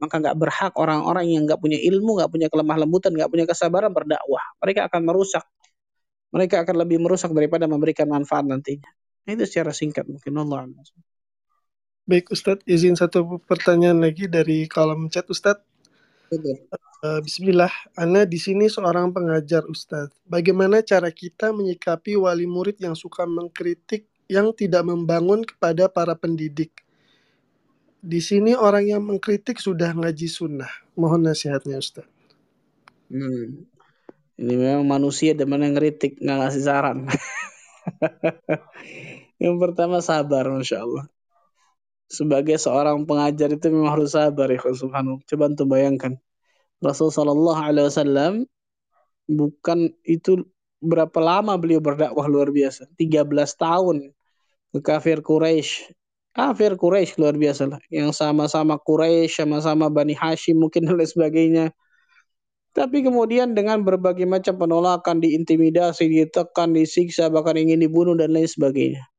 Maka 0.00 0.18
nggak 0.20 0.36
berhak 0.36 0.72
orang-orang 0.76 1.32
yang 1.32 1.44
nggak 1.44 1.60
punya 1.60 1.78
ilmu, 1.80 2.20
nggak 2.20 2.30
punya 2.32 2.48
kelemah 2.48 2.76
lembutan, 2.84 3.12
nggak 3.12 3.30
punya 3.32 3.44
kesabaran 3.48 3.92
berdakwah. 3.92 4.44
Mereka 4.64 4.88
akan 4.88 5.00
merusak. 5.04 5.44
Mereka 6.32 6.64
akan 6.64 6.74
lebih 6.84 6.98
merusak 7.00 7.32
daripada 7.36 7.68
memberikan 7.68 8.08
manfaat 8.08 8.48
nantinya. 8.48 8.88
Itu 9.28 9.44
secara 9.44 9.72
singkat 9.72 10.08
mungkin 10.08 10.34
Allah. 10.40 10.68
Baik 12.08 12.34
Ustadz, 12.34 12.66
izin 12.66 12.98
satu 12.98 13.38
pertanyaan 13.46 14.02
lagi 14.02 14.26
dari 14.26 14.66
kolom 14.66 15.06
chat 15.06 15.28
Ustadz. 15.28 15.71
Uh, 16.32 17.20
Bismillah, 17.20 17.68
Ana 17.92 18.24
di 18.24 18.40
sini 18.40 18.64
seorang 18.64 19.12
pengajar 19.12 19.68
Ustadz. 19.68 20.16
Bagaimana 20.24 20.80
cara 20.80 21.12
kita 21.12 21.52
menyikapi 21.52 22.16
wali 22.16 22.48
murid 22.48 22.80
yang 22.80 22.96
suka 22.96 23.28
mengkritik 23.28 24.08
yang 24.32 24.56
tidak 24.56 24.80
membangun 24.88 25.44
kepada 25.44 25.92
para 25.92 26.16
pendidik? 26.16 26.72
Di 28.00 28.24
sini 28.24 28.56
orang 28.56 28.88
yang 28.88 29.02
mengkritik 29.04 29.60
sudah 29.60 29.92
ngaji 29.92 30.24
sunnah. 30.24 30.72
Mohon 30.96 31.36
nasihatnya 31.36 31.76
Ustadz. 31.76 32.08
Hmm. 33.12 33.68
Ini 34.40 34.54
memang 34.56 34.88
manusia 34.88 35.36
dan 35.36 35.52
mana 35.52 35.68
ngeritik, 35.68 36.16
nggak 36.16 36.38
ngasih 36.48 36.64
saran. 36.64 37.12
yang 39.44 39.60
pertama 39.60 40.00
sabar, 40.00 40.48
Masya 40.48 40.80
Allah. 40.80 41.11
Sebagai 42.12 42.60
seorang 42.60 43.08
pengajar 43.08 43.48
itu 43.56 43.72
memang 43.72 43.96
harus 43.96 44.12
sabar 44.12 44.52
ya 44.52 44.60
subhanallah. 44.60 45.24
Coba 45.24 45.44
untuk 45.48 45.72
bayangkan. 45.72 46.20
Rasul 46.84 47.08
Shallallahu 47.08 47.56
Alaihi 47.56 47.88
Wasallam 47.88 48.32
bukan 49.32 49.96
itu 50.04 50.44
berapa 50.84 51.16
lama 51.24 51.56
beliau 51.56 51.80
berdakwah 51.80 52.28
luar 52.28 52.52
biasa? 52.52 52.84
13 53.00 53.32
tahun 53.56 54.12
ke 54.76 54.78
kafir 54.84 55.24
Quraisy. 55.24 55.96
Kafir 56.36 56.76
Quraisy 56.76 57.16
luar 57.16 57.40
biasa 57.40 57.72
lah. 57.72 57.80
Yang 57.88 58.20
sama-sama 58.20 58.76
Quraisy 58.76 59.32
sama-sama 59.32 59.88
Bani 59.88 60.12
Hashim 60.12 60.60
mungkin 60.60 60.84
dan 60.92 61.00
sebagainya. 61.08 61.72
Tapi 62.76 63.08
kemudian 63.08 63.56
dengan 63.56 63.88
berbagai 63.88 64.28
macam 64.28 64.60
penolakan 64.60 65.24
diintimidasi 65.24 66.12
ditekan 66.12 66.76
disiksa 66.76 67.32
bahkan 67.32 67.56
ingin 67.56 67.80
dibunuh 67.80 68.16
dan 68.16 68.36
lain 68.36 68.48
sebagainya 68.48 69.11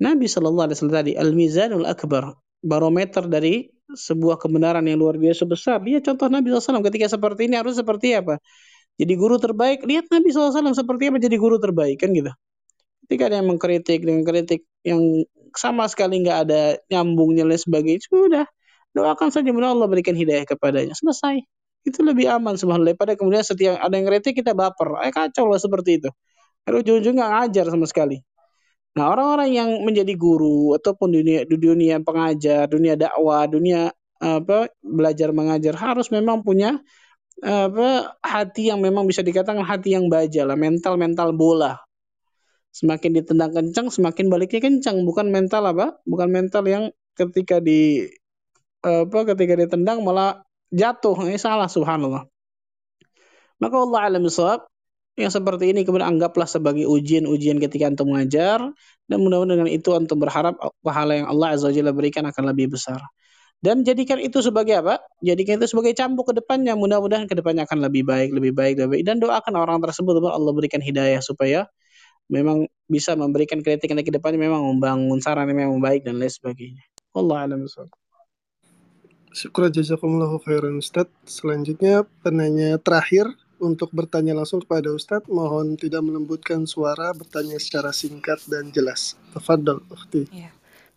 Nabi 0.00 0.26
Shallallahu 0.26 0.64
Alaihi 0.64 0.76
Wasallam 0.80 0.96
tadi 0.96 1.12
al 1.14 1.30
mizanul 1.36 1.84
akbar 1.84 2.32
barometer 2.64 3.28
dari 3.28 3.68
sebuah 3.92 4.40
kebenaran 4.40 4.84
yang 4.88 5.00
luar 5.00 5.20
biasa 5.20 5.44
besar. 5.44 5.82
Dia 5.82 6.00
contoh 6.00 6.30
Nabi 6.30 6.54
SAW 6.54 6.84
ketika 6.86 7.10
seperti 7.10 7.50
ini 7.50 7.58
harus 7.58 7.76
seperti 7.76 8.14
apa? 8.14 8.38
Jadi 9.00 9.12
guru 9.16 9.40
terbaik, 9.40 9.82
lihat 9.84 10.12
Nabi 10.12 10.28
SAW 10.30 10.76
seperti 10.76 11.08
apa 11.08 11.18
jadi 11.18 11.36
guru 11.40 11.56
terbaik 11.56 12.04
kan 12.04 12.12
gitu. 12.12 12.30
Ketika 13.06 13.32
ada 13.32 13.42
yang 13.42 13.48
mengkritik 13.50 14.04
dengan 14.04 14.22
kritik 14.22 14.64
yang 14.86 15.24
sama 15.56 15.90
sekali 15.90 16.22
nggak 16.22 16.38
ada 16.46 16.78
nyambungnya 16.92 17.42
dan 17.48 17.58
sebagainya, 17.58 18.00
sudah 18.06 18.46
doakan 18.94 19.28
saja 19.34 19.50
mudah 19.50 19.74
Allah 19.74 19.88
berikan 19.90 20.14
hidayah 20.14 20.46
kepadanya. 20.46 20.94
Selesai. 20.94 21.42
Itu 21.80 22.04
lebih 22.04 22.28
aman 22.28 22.60
subhanallah 22.60 22.92
daripada 22.92 23.16
kemudian 23.16 23.40
setiap 23.40 23.80
ada 23.80 23.94
yang 23.96 24.04
kritik 24.04 24.36
kita 24.36 24.52
baper. 24.52 25.00
Eh 25.00 25.10
kacau 25.10 25.48
lah 25.48 25.56
seperti 25.56 25.96
itu. 26.04 26.10
Lalu 26.68 26.76
ujung-ujung 26.84 27.14
nggak 27.16 27.30
ngajar 27.32 27.64
sama 27.72 27.88
sekali. 27.88 28.20
Nah, 28.90 29.06
orang-orang 29.06 29.50
yang 29.54 29.70
menjadi 29.86 30.18
guru 30.18 30.74
ataupun 30.74 31.14
dunia 31.14 31.46
dunia 31.46 32.02
pengajar, 32.02 32.66
dunia 32.66 32.98
dakwah, 32.98 33.46
dunia 33.46 33.94
apa 34.20 34.68
belajar 34.82 35.32
mengajar 35.32 35.72
harus 35.78 36.12
memang 36.12 36.44
punya 36.44 36.82
apa 37.40 38.18
hati 38.20 38.68
yang 38.68 38.84
memang 38.84 39.08
bisa 39.08 39.24
dikatakan 39.24 39.64
hati 39.64 39.96
yang 39.96 40.10
baja 40.10 40.44
lah, 40.44 40.58
mental 40.58 40.98
mental 41.00 41.32
bola. 41.32 41.78
Semakin 42.70 43.18
ditendang 43.18 43.50
kencang, 43.50 43.90
semakin 43.90 44.30
baliknya 44.30 44.62
kencang, 44.62 45.02
bukan 45.02 45.30
mental 45.32 45.66
apa? 45.70 45.98
Bukan 46.06 46.28
mental 46.30 46.62
yang 46.66 46.84
ketika 47.18 47.58
di 47.58 48.06
apa 48.82 49.18
ketika 49.34 49.54
ditendang 49.54 50.02
malah 50.02 50.42
jatuh. 50.70 51.14
Ini 51.26 51.38
salah 51.38 51.66
subhanallah. 51.70 52.26
Maka 53.60 53.76
Allah 53.76 54.00
alam 54.06 54.24
yang 55.20 55.32
seperti 55.32 55.76
ini 55.76 55.84
kemudian 55.84 56.16
anggaplah 56.16 56.48
sebagai 56.48 56.88
ujian-ujian 56.88 57.60
ketika 57.60 57.92
antum 57.92 58.10
mengajar 58.10 58.58
dan 59.06 59.18
mudah-mudahan 59.20 59.62
dengan 59.62 59.70
itu 59.70 59.92
antum 59.92 60.16
berharap 60.16 60.56
pahala 60.80 61.20
yang 61.20 61.28
Allah 61.28 61.54
Azza 61.54 61.68
Jalla 61.70 61.92
berikan 61.92 62.24
akan 62.26 62.50
lebih 62.50 62.72
besar. 62.72 62.98
Dan 63.60 63.84
jadikan 63.84 64.16
itu 64.16 64.40
sebagai 64.40 64.80
apa? 64.80 65.04
Jadikan 65.20 65.60
itu 65.60 65.68
sebagai 65.68 65.92
cambuk 65.92 66.32
ke 66.32 66.40
depannya. 66.40 66.72
Mudah-mudahan 66.72 67.28
ke 67.28 67.36
depannya 67.36 67.68
akan 67.68 67.84
lebih 67.84 68.08
baik, 68.08 68.32
lebih 68.32 68.56
baik, 68.56 68.80
lebih 68.80 68.90
baik. 68.96 69.04
Dan 69.04 69.20
doakan 69.20 69.52
orang 69.60 69.84
tersebut 69.84 70.16
Allah 70.16 70.52
berikan 70.56 70.80
hidayah 70.80 71.20
supaya 71.20 71.68
memang 72.32 72.64
bisa 72.88 73.12
memberikan 73.18 73.60
kritik 73.60 73.92
ke 73.92 74.12
depannya 74.14 74.40
memang 74.40 74.64
membangun 74.64 75.20
saran 75.20 75.44
yang 75.52 75.68
memang 75.68 75.84
baik 75.84 76.08
dan 76.08 76.16
lain 76.16 76.32
sebagainya. 76.32 76.80
Allah 77.12 77.44
alam 77.44 77.68
Syukur 79.30 79.70
jazakumullahu 79.70 80.40
khairan 80.42 80.80
Ustaz. 80.80 81.06
Selanjutnya 81.28 82.08
penanya 82.24 82.80
terakhir 82.82 83.30
untuk 83.60 83.92
bertanya 83.92 84.32
langsung 84.32 84.64
kepada 84.64 84.90
Ustadz, 84.90 85.28
mohon 85.28 85.76
tidak 85.76 86.00
melembutkan 86.00 86.64
suara, 86.64 87.12
bertanya 87.12 87.60
secara 87.60 87.92
singkat 87.92 88.40
dan 88.48 88.72
jelas. 88.72 89.14
Tafadhol, 89.36 89.84
Ukhti. 89.92 90.26
Ya. 90.32 90.50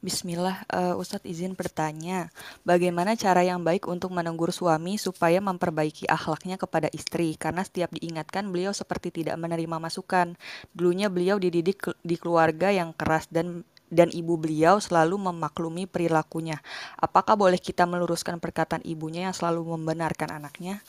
Bismillah, 0.03 0.67
uh, 0.67 0.99
Ustadz 0.99 1.23
izin 1.23 1.55
bertanya, 1.55 2.27
bagaimana 2.67 3.15
cara 3.15 3.39
yang 3.39 3.63
baik 3.63 3.87
untuk 3.87 4.11
menegur 4.11 4.51
suami 4.51 4.99
supaya 4.99 5.39
memperbaiki 5.39 6.11
akhlaknya 6.11 6.59
kepada 6.59 6.91
istri? 6.91 7.39
Karena 7.39 7.63
setiap 7.63 7.87
diingatkan 7.95 8.51
beliau 8.51 8.75
seperti 8.75 9.15
tidak 9.15 9.39
menerima 9.39 9.79
masukan. 9.79 10.35
Dulunya 10.75 11.07
beliau 11.07 11.39
dididik 11.39 11.87
di 12.03 12.19
keluarga 12.19 12.67
yang 12.67 12.91
keras 12.91 13.31
dan 13.31 13.63
dan 13.87 14.11
ibu 14.11 14.35
beliau 14.35 14.81
selalu 14.81 15.31
memaklumi 15.31 15.87
perilakunya. 15.87 16.59
Apakah 16.99 17.39
boleh 17.39 17.61
kita 17.61 17.87
meluruskan 17.87 18.43
perkataan 18.43 18.83
ibunya 18.83 19.31
yang 19.31 19.35
selalu 19.37 19.77
membenarkan 19.77 20.35
anaknya? 20.35 20.83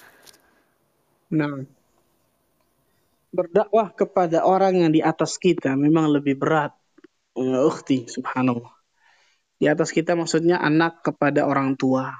Nah, 1.32 1.64
berdakwah 3.34 3.90
kepada 3.90 4.46
orang 4.46 4.84
yang 4.86 4.90
di 4.94 5.00
atas 5.02 5.40
kita 5.40 5.74
memang 5.74 6.12
lebih 6.12 6.38
berat. 6.38 6.76
Ya, 7.34 7.66
subhanallah. 8.06 8.70
Di 9.58 9.66
atas 9.66 9.90
kita 9.90 10.14
maksudnya 10.14 10.62
anak 10.62 11.02
kepada 11.02 11.46
orang 11.46 11.74
tua, 11.74 12.14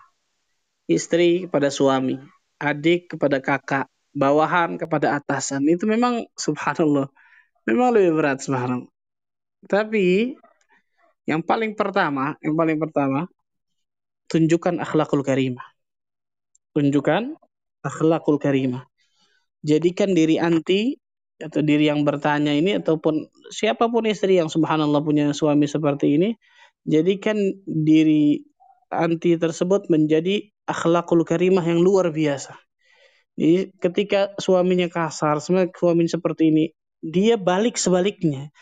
istri 0.91 1.47
kepada 1.47 1.71
suami, 1.71 2.19
adik 2.59 3.15
kepada 3.15 3.39
kakak, 3.39 3.87
bawahan 4.11 4.75
kepada 4.75 5.15
atasan. 5.19 5.63
Itu 5.71 5.87
memang 5.87 6.27
subhanallah. 6.35 7.11
Memang 7.65 7.89
lebih 7.95 8.19
berat 8.19 8.43
subhanallah. 8.43 8.91
Tapi 9.65 10.35
yang 11.25 11.41
paling 11.41 11.73
pertama, 11.73 12.37
yang 12.45 12.53
paling 12.59 12.77
pertama 12.77 13.31
tunjukkan 14.29 14.83
akhlakul 14.83 15.25
karimah. 15.25 15.65
Tunjukkan 16.75 17.39
akhlakul 17.87 18.37
karimah. 18.37 18.85
Jadikan 19.65 20.13
diri 20.13 20.37
anti 20.37 20.93
atau 21.41 21.65
diri 21.65 21.89
yang 21.89 22.05
bertanya 22.05 22.53
ini 22.53 22.79
ataupun 22.79 23.27
siapa 23.51 23.91
pun 23.91 24.05
istri 24.07 24.39
yang 24.39 24.53
subhanallah 24.53 25.03
punya 25.03 25.35
suami 25.35 25.67
seperti 25.67 26.15
ini 26.21 26.31
jadikan 26.87 27.35
diri 27.65 28.45
anti 28.93 29.35
tersebut 29.35 29.89
menjadi 29.91 30.45
akhlakul 30.69 31.25
karimah 31.27 31.65
yang 31.65 31.81
luar 31.81 32.13
biasa. 32.13 32.55
Jadi 33.35 33.75
ketika 33.83 34.31
suaminya 34.39 34.87
kasar, 34.87 35.43
suaminya 35.43 36.11
seperti 36.13 36.55
ini, 36.55 36.65
dia 37.03 37.35
balik 37.35 37.75
sebaliknya 37.75 38.55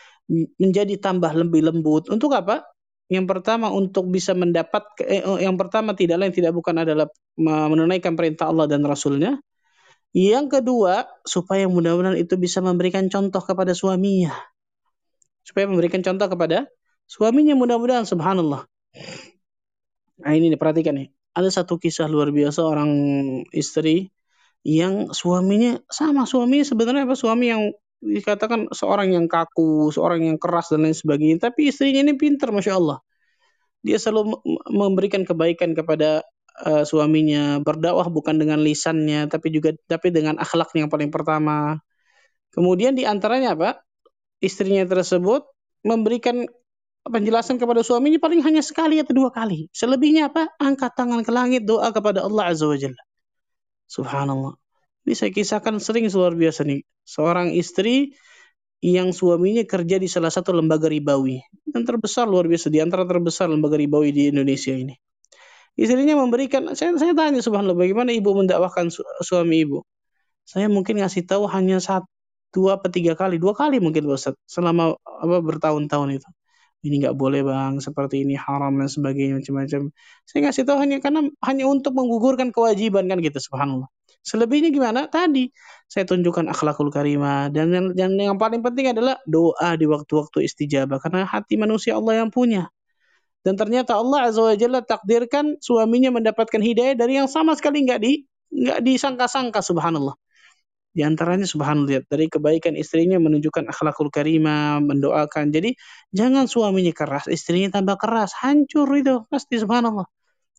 menjadi 0.57 0.97
tambah 0.97 1.29
lebih 1.35 1.69
lembut. 1.69 2.09
Untuk 2.09 2.33
apa? 2.33 2.65
Yang 3.11 3.29
pertama 3.29 3.69
untuk 3.69 4.09
bisa 4.09 4.33
mendapat 4.33 4.81
eh, 5.05 5.21
oh, 5.21 5.37
yang 5.37 5.53
pertama 5.59 5.93
tidak 5.93 6.17
lain 6.25 6.33
tidak 6.33 6.55
bukan 6.57 6.81
adalah 6.81 7.05
menunaikan 7.37 8.17
perintah 8.17 8.49
Allah 8.49 8.65
dan 8.65 8.81
Rasulnya. 8.81 9.37
Yang 10.13 10.61
kedua, 10.61 11.09
supaya 11.25 11.65
mudah-mudahan 11.65 12.21
itu 12.21 12.37
bisa 12.37 12.61
memberikan 12.61 13.09
contoh 13.09 13.41
kepada 13.41 13.73
suaminya. 13.73 14.33
Supaya 15.41 15.65
memberikan 15.65 16.05
contoh 16.05 16.29
kepada 16.29 16.69
Suaminya 17.13 17.53
mudah-mudahan 17.53 18.07
subhanallah. 18.07 18.63
Nah 20.23 20.33
ini 20.33 20.55
perhatikan 20.55 20.95
nih. 20.95 21.11
Ada 21.33 21.61
satu 21.63 21.81
kisah 21.81 22.05
luar 22.05 22.29
biasa 22.29 22.61
orang 22.61 22.89
istri 23.51 24.13
yang 24.63 25.11
suaminya 25.11 25.81
sama 25.91 26.23
suaminya 26.23 26.63
sebenarnya 26.63 27.03
apa 27.03 27.17
suami 27.17 27.45
yang 27.51 27.61
dikatakan 27.99 28.71
seorang 28.71 29.11
yang 29.11 29.25
kaku, 29.27 29.91
seorang 29.91 30.25
yang 30.29 30.37
keras 30.39 30.71
dan 30.71 30.85
lain 30.87 30.95
sebagainya. 30.95 31.49
Tapi 31.49 31.73
istrinya 31.73 32.05
ini 32.05 32.13
pintar, 32.15 32.53
masya 32.53 32.77
Allah. 32.79 32.97
Dia 33.83 33.99
selalu 33.99 34.39
memberikan 34.71 35.27
kebaikan 35.27 35.75
kepada 35.75 36.23
uh, 36.61 36.83
suaminya, 36.85 37.57
berdakwah 37.63 38.07
bukan 38.13 38.37
dengan 38.37 38.61
lisannya, 38.61 39.25
tapi 39.31 39.49
juga 39.49 39.73
tapi 39.89 40.13
dengan 40.13 40.37
akhlaknya 40.37 40.85
yang 40.85 40.91
paling 40.93 41.09
pertama. 41.09 41.81
Kemudian 42.53 42.93
di 42.93 43.09
antaranya 43.09 43.57
apa? 43.57 43.81
Istrinya 44.43 44.85
tersebut 44.85 45.47
memberikan 45.81 46.45
penjelasan 47.03 47.59
kepada 47.59 47.83
suaminya 47.83 48.21
paling 48.21 48.39
hanya 48.45 48.61
sekali 48.63 49.01
atau 49.01 49.11
dua 49.11 49.29
kali. 49.33 49.67
Selebihnya 49.75 50.31
apa? 50.31 50.53
Angkat 50.61 50.93
tangan 50.95 51.25
ke 51.25 51.31
langit 51.33 51.61
doa 51.67 51.89
kepada 51.91 52.23
Allah 52.23 52.53
Azza 52.53 52.69
wa 52.69 52.77
Jalla. 52.77 53.03
Subhanallah. 53.89 54.53
Ini 55.03 55.13
saya 55.19 55.31
kisahkan 55.35 55.75
sering 55.83 56.07
luar 56.07 56.37
biasa 56.37 56.63
nih. 56.63 56.79
Seorang 57.03 57.51
istri 57.51 58.15
yang 58.79 59.11
suaminya 59.11 59.63
kerja 59.67 59.99
di 59.99 60.07
salah 60.07 60.31
satu 60.31 60.55
lembaga 60.55 60.87
ribawi. 60.87 61.43
Yang 61.75 61.83
terbesar 61.83 62.23
luar 62.23 62.47
biasa. 62.47 62.71
Di 62.71 62.79
antara 62.79 63.03
terbesar 63.03 63.51
lembaga 63.51 63.75
ribawi 63.75 64.15
di 64.15 64.31
Indonesia 64.31 64.71
ini. 64.71 64.95
Istrinya 65.73 66.15
memberikan, 66.19 66.77
saya, 66.77 66.93
saya 67.01 67.13
tanya 67.17 67.41
subhanallah 67.41 67.77
bagaimana 67.77 68.13
ibu 68.13 68.29
mendakwahkan 68.37 68.93
su, 68.93 69.01
suami 69.25 69.65
ibu. 69.65 69.81
Saya 70.45 70.67
mungkin 70.69 71.01
ngasih 71.01 71.25
tahu 71.25 71.49
hanya 71.49 71.81
satu, 71.81 72.05
dua 72.53 72.77
atau 72.77 72.89
tiga 72.93 73.17
kali. 73.17 73.41
Dua 73.41 73.57
kali 73.57 73.81
mungkin 73.81 74.05
Ustaz. 74.05 74.37
Selama 74.45 74.93
apa 75.01 75.37
bertahun-tahun 75.41 76.21
itu 76.21 76.29
ini 76.83 76.99
nggak 76.99 77.15
boleh 77.15 77.41
bang, 77.47 77.79
seperti 77.79 78.27
ini 78.27 78.35
haram 78.35 78.75
dan 78.75 78.91
sebagainya 78.91 79.39
macam-macam. 79.39 79.81
Saya 80.27 80.39
ngasih 80.43 80.63
tahu 80.67 80.77
hanya 80.83 80.99
karena 80.99 81.31
hanya 81.39 81.65
untuk 81.71 81.95
menggugurkan 81.95 82.51
kewajiban 82.51 83.07
kan 83.07 83.23
gitu, 83.23 83.39
subhanallah. 83.39 83.87
Selebihnya 84.23 84.71
gimana? 84.71 85.07
Tadi 85.07 85.47
saya 85.87 86.03
tunjukkan 86.07 86.51
akhlakul 86.51 86.91
karimah 86.91 87.51
dan 87.55 87.71
yang, 87.71 87.87
yang, 87.95 88.11
yang 88.35 88.37
paling 88.39 88.59
penting 88.59 88.91
adalah 88.91 89.15
doa 89.27 89.79
di 89.79 89.87
waktu-waktu 89.87 90.43
istijabah 90.47 90.99
karena 90.99 91.23
hati 91.23 91.55
manusia 91.55 91.95
Allah 91.95 92.23
yang 92.23 92.29
punya. 92.31 92.67
Dan 93.43 93.59
ternyata 93.59 93.99
Allah 93.99 94.31
Azza 94.31 94.41
wa 94.41 94.55
Jalla 94.55 94.79
takdirkan 94.79 95.59
suaminya 95.59 96.15
mendapatkan 96.15 96.63
hidayah 96.63 96.95
dari 96.95 97.19
yang 97.19 97.27
sama 97.27 97.53
sekali 97.59 97.83
nggak 97.83 97.99
di 97.99 98.23
nggak 98.53 98.79
disangka-sangka 98.87 99.59
subhanallah. 99.59 100.15
Di 100.93 101.01
antaranya 101.01 101.43
subhanallah 101.43 102.05
dari 102.05 102.29
kebaikan 102.29 102.77
istrinya 102.77 103.19
menunjukkan 103.19 103.65
akhlakul 103.67 104.13
karimah, 104.13 104.79
mendoakan. 104.79 105.49
Jadi 105.51 105.75
jangan 106.13 106.45
suaminya 106.47 106.93
keras, 106.93 107.27
istrinya 107.27 107.81
tambah 107.81 107.97
keras, 107.99 108.31
hancur 108.37 108.87
itu 108.95 109.25
pasti 109.27 109.59
subhanallah. 109.59 110.05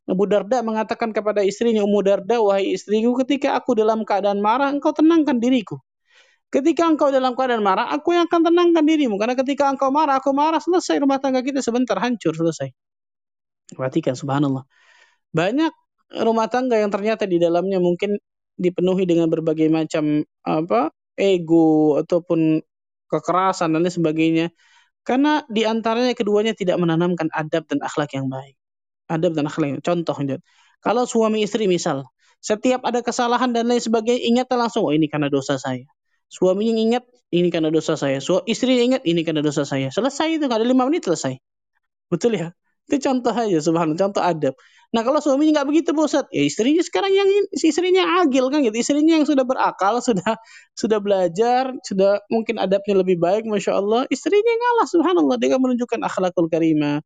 Abu 0.05 0.29
Darda 0.29 0.61
mengatakan 0.61 1.17
kepada 1.17 1.41
istrinya 1.41 1.81
Ummu 1.81 2.05
Darda, 2.05 2.37
wahai 2.45 2.77
istriku, 2.77 3.17
ketika 3.25 3.57
aku 3.57 3.73
dalam 3.73 4.05
keadaan 4.05 4.45
marah, 4.45 4.69
engkau 4.69 4.93
tenangkan 4.93 5.41
diriku. 5.41 5.81
Ketika 6.55 6.87
engkau 6.87 7.11
dalam 7.11 7.35
keadaan 7.35 7.67
marah, 7.67 7.91
aku 7.91 8.15
yang 8.15 8.31
akan 8.31 8.47
tenangkan 8.47 8.87
dirimu. 8.87 9.19
Karena 9.19 9.35
ketika 9.35 9.67
engkau 9.67 9.91
marah, 9.91 10.23
aku 10.23 10.31
marah, 10.31 10.63
selesai 10.63 11.03
rumah 11.03 11.19
tangga 11.19 11.43
kita 11.43 11.59
sebentar, 11.59 11.99
hancur, 11.99 12.31
selesai. 12.31 12.71
Perhatikan, 13.75 14.15
subhanallah. 14.15 14.63
Banyak 15.35 15.73
rumah 16.23 16.47
tangga 16.47 16.79
yang 16.79 16.95
ternyata 16.95 17.27
di 17.27 17.43
dalamnya 17.43 17.83
mungkin 17.83 18.15
dipenuhi 18.55 19.03
dengan 19.03 19.27
berbagai 19.27 19.67
macam 19.67 20.23
apa 20.47 20.95
ego 21.19 21.99
ataupun 21.99 22.63
kekerasan 23.11 23.75
dan 23.75 23.83
lain 23.83 23.91
sebagainya 23.91 24.47
karena 25.03 25.43
di 25.51 25.67
antaranya 25.67 26.15
keduanya 26.15 26.55
tidak 26.55 26.79
menanamkan 26.79 27.27
adab 27.35 27.67
dan 27.67 27.83
akhlak 27.83 28.15
yang 28.15 28.31
baik 28.31 28.55
adab 29.11 29.35
dan 29.35 29.51
akhlak 29.51 29.79
yang 29.79 29.83
contoh 29.83 30.15
kalau 30.79 31.03
suami 31.03 31.43
istri 31.43 31.67
misal 31.67 32.07
setiap 32.39 32.87
ada 32.87 33.03
kesalahan 33.03 33.51
dan 33.51 33.67
lain 33.67 33.83
sebagainya 33.83 34.23
ingat 34.23 34.47
langsung 34.55 34.87
oh 34.87 34.95
ini 34.95 35.11
karena 35.11 35.27
dosa 35.27 35.59
saya 35.59 35.87
suaminya 36.35 36.75
ingat 36.75 37.05
ini 37.31 37.49
karena 37.55 37.71
dosa 37.71 37.95
saya. 37.95 38.19
Su 38.19 38.43
istrinya 38.51 38.83
ingat 38.83 39.03
ini 39.07 39.23
karena 39.23 39.43
dosa 39.47 39.63
saya. 39.63 39.89
Selesai 39.95 40.39
itu 40.39 40.45
nggak 40.51 40.59
ada 40.59 40.67
lima 40.67 40.83
menit 40.91 41.07
selesai. 41.07 41.39
Betul 42.11 42.43
ya? 42.43 42.51
Itu 42.91 43.01
contoh 43.01 43.33
aja 43.33 43.59
subhanallah 43.63 43.97
contoh 43.97 44.23
adab. 44.23 44.55
Nah 44.95 45.03
kalau 45.03 45.19
suaminya 45.19 45.63
nggak 45.63 45.69
begitu 45.73 45.91
Ustaz, 45.97 46.29
ya 46.31 46.45
istrinya 46.47 46.79
sekarang 46.85 47.11
yang 47.11 47.27
istrinya 47.51 48.23
agil 48.23 48.47
kan 48.53 48.63
gitu, 48.63 48.77
istrinya 48.79 49.19
yang 49.19 49.27
sudah 49.27 49.43
berakal, 49.43 49.99
sudah 50.07 50.39
sudah 50.79 50.99
belajar, 51.03 51.75
sudah 51.83 52.23
mungkin 52.31 52.63
adabnya 52.63 53.03
lebih 53.03 53.19
baik, 53.19 53.43
masya 53.49 53.75
Allah, 53.81 54.07
istrinya 54.13 54.55
ngalah 54.55 54.87
subhanallah 54.87 55.37
dengan 55.41 55.59
menunjukkan 55.65 55.99
akhlakul 56.07 56.47
karimah, 56.47 57.03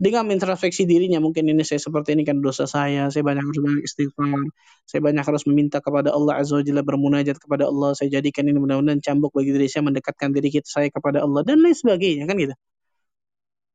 dengan 0.00 0.28
introspeksi 0.32 0.88
dirinya 0.88 1.18
mungkin 1.22 1.46
ini 1.48 1.62
saya 1.62 1.78
seperti 1.78 2.16
ini 2.16 2.26
kan 2.26 2.40
dosa 2.42 2.66
saya, 2.68 3.08
saya 3.12 3.22
banyak 3.22 3.44
harus 3.44 3.60
banyak 3.62 3.82
istighfar, 3.86 4.40
saya 4.88 5.00
banyak 5.04 5.24
harus 5.24 5.42
meminta 5.46 5.78
kepada 5.78 6.10
Allah 6.10 6.42
azza 6.42 6.58
wajalla 6.58 6.82
bermunajat 6.82 7.36
kepada 7.38 7.70
Allah, 7.70 7.94
saya 7.94 8.08
jadikan 8.20 8.48
ini 8.50 8.58
mudah-mudahan 8.58 9.00
cambuk 9.04 9.30
bagi 9.34 9.54
diri 9.54 9.68
saya 9.70 9.86
mendekatkan 9.86 10.34
diri 10.34 10.48
kita 10.52 10.68
saya 10.68 10.88
kepada 10.90 11.22
Allah 11.22 11.46
dan 11.46 11.62
lain 11.62 11.76
sebagainya 11.76 12.26
kan 12.26 12.36
gitu 12.38 12.56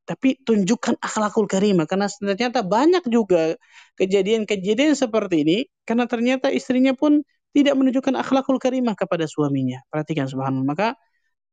tapi 0.07 0.39
tunjukkan 0.39 1.03
akhlakul 1.03 1.51
karimah 1.51 1.83
karena 1.83 2.07
ternyata 2.07 2.63
banyak 2.63 3.03
juga 3.11 3.59
kejadian-kejadian 3.99 4.95
seperti 4.95 5.43
ini 5.43 5.57
karena 5.83 6.07
ternyata 6.07 6.47
istrinya 6.47 6.95
pun 6.95 7.27
tidak 7.51 7.75
menunjukkan 7.75 8.15
akhlakul 8.15 8.55
karimah 8.55 8.95
kepada 8.95 9.27
suaminya. 9.27 9.83
Perhatikan 9.91 10.31
subhanallah. 10.31 10.63
Maka 10.63 10.87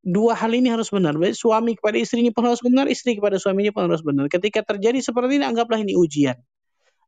dua 0.04 0.36
hal 0.36 0.52
ini 0.52 0.68
harus 0.68 0.92
benar. 0.92 1.16
Baik 1.16 1.34
suami 1.34 1.74
kepada 1.74 1.96
istrinya 1.96 2.30
pun 2.30 2.44
harus 2.44 2.60
benar, 2.60 2.86
istri 2.86 3.16
kepada 3.16 3.40
suaminya 3.40 3.72
pun 3.72 3.88
harus 3.88 4.04
benar. 4.04 4.28
Ketika 4.28 4.60
terjadi 4.60 5.00
seperti 5.00 5.40
ini 5.40 5.44
anggaplah 5.48 5.80
ini 5.80 5.96
ujian. 5.96 6.36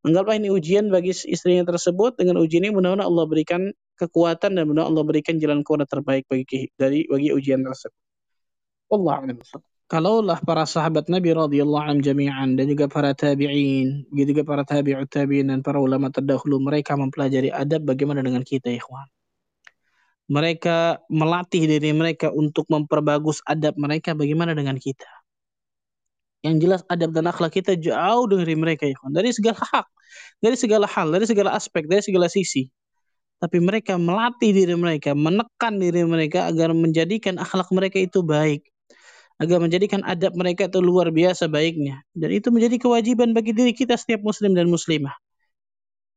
Anggaplah 0.03 0.41
ini 0.41 0.49
ujian 0.49 0.89
bagi 0.89 1.13
istrinya 1.13 1.67
tersebut 1.69 2.17
dengan 2.17 2.41
ujian 2.41 2.65
ini 2.65 2.73
mudah-mudahan 2.73 3.05
Allah 3.05 3.25
berikan 3.29 3.63
kekuatan 4.01 4.57
dan 4.57 4.65
mudah-mudahan 4.65 4.91
Allah 4.91 5.05
berikan 5.05 5.35
jalan 5.37 5.61
keluar 5.61 5.85
terbaik 5.85 6.25
bagi 6.31 6.73
dari 6.81 7.05
bagi 7.05 7.31
ujian 7.31 7.61
tersebut. 7.63 8.01
Allah 8.87 9.35
kalaulah 9.87 10.39
para 10.43 10.67
sahabat 10.67 11.07
Nabi 11.07 11.31
radhiyallahu 11.31 11.83
anhum 11.83 12.03
jami'an 12.03 12.59
dan 12.59 12.67
juga 12.67 12.91
para 12.91 13.15
tabi'in, 13.15 14.11
begitu 14.11 14.35
juga 14.35 14.43
para 14.47 14.63
tabi'ut 14.67 15.11
tabi'in 15.11 15.51
dan 15.51 15.63
para 15.63 15.79
ulama 15.79 16.11
terdahulu 16.11 16.59
mereka 16.59 16.99
mempelajari 16.99 17.55
adab 17.55 17.87
bagaimana 17.87 18.23
dengan 18.23 18.43
kita 18.43 18.71
ikhwan. 18.75 19.07
Mereka 20.27 21.07
melatih 21.07 21.71
diri 21.71 21.95
mereka 21.95 22.35
untuk 22.35 22.67
memperbagus 22.67 23.39
adab 23.47 23.79
mereka 23.79 24.11
bagaimana 24.11 24.59
dengan 24.59 24.75
kita. 24.75 25.07
Yang 26.43 26.57
jelas 26.63 26.83
adab 26.91 27.11
dan 27.15 27.31
akhlak 27.31 27.55
kita 27.55 27.75
jauh 27.79 28.27
dari 28.31 28.55
mereka 28.55 28.87
ya 28.87 28.95
Dari 29.11 29.31
segala 29.35 29.59
hak, 29.59 29.87
dari 30.43 30.57
segala 30.59 30.87
hal, 30.87 31.11
dari 31.15 31.27
segala 31.27 31.51
aspek, 31.55 31.87
dari 31.87 32.03
segala 32.03 32.27
sisi. 32.27 32.71
Tapi 33.37 33.61
mereka 33.61 34.01
melatih 34.01 34.51
diri 34.55 34.75
mereka, 34.75 35.13
menekan 35.13 35.77
diri 35.77 36.03
mereka 36.09 36.49
agar 36.49 36.73
menjadikan 36.73 37.37
akhlak 37.37 37.69
mereka 37.69 38.01
itu 38.01 38.25
baik. 38.25 38.65
Agar 39.37 39.61
menjadikan 39.61 40.01
adab 40.09 40.33
mereka 40.33 40.65
itu 40.65 40.81
luar 40.81 41.13
biasa 41.13 41.45
baiknya. 41.45 42.01
Dan 42.17 42.33
itu 42.33 42.49
menjadi 42.49 42.81
kewajiban 42.81 43.37
bagi 43.37 43.53
diri 43.53 43.77
kita 43.77 43.93
setiap 44.01 44.25
muslim 44.25 44.57
dan 44.57 44.73
muslimah. 44.73 45.13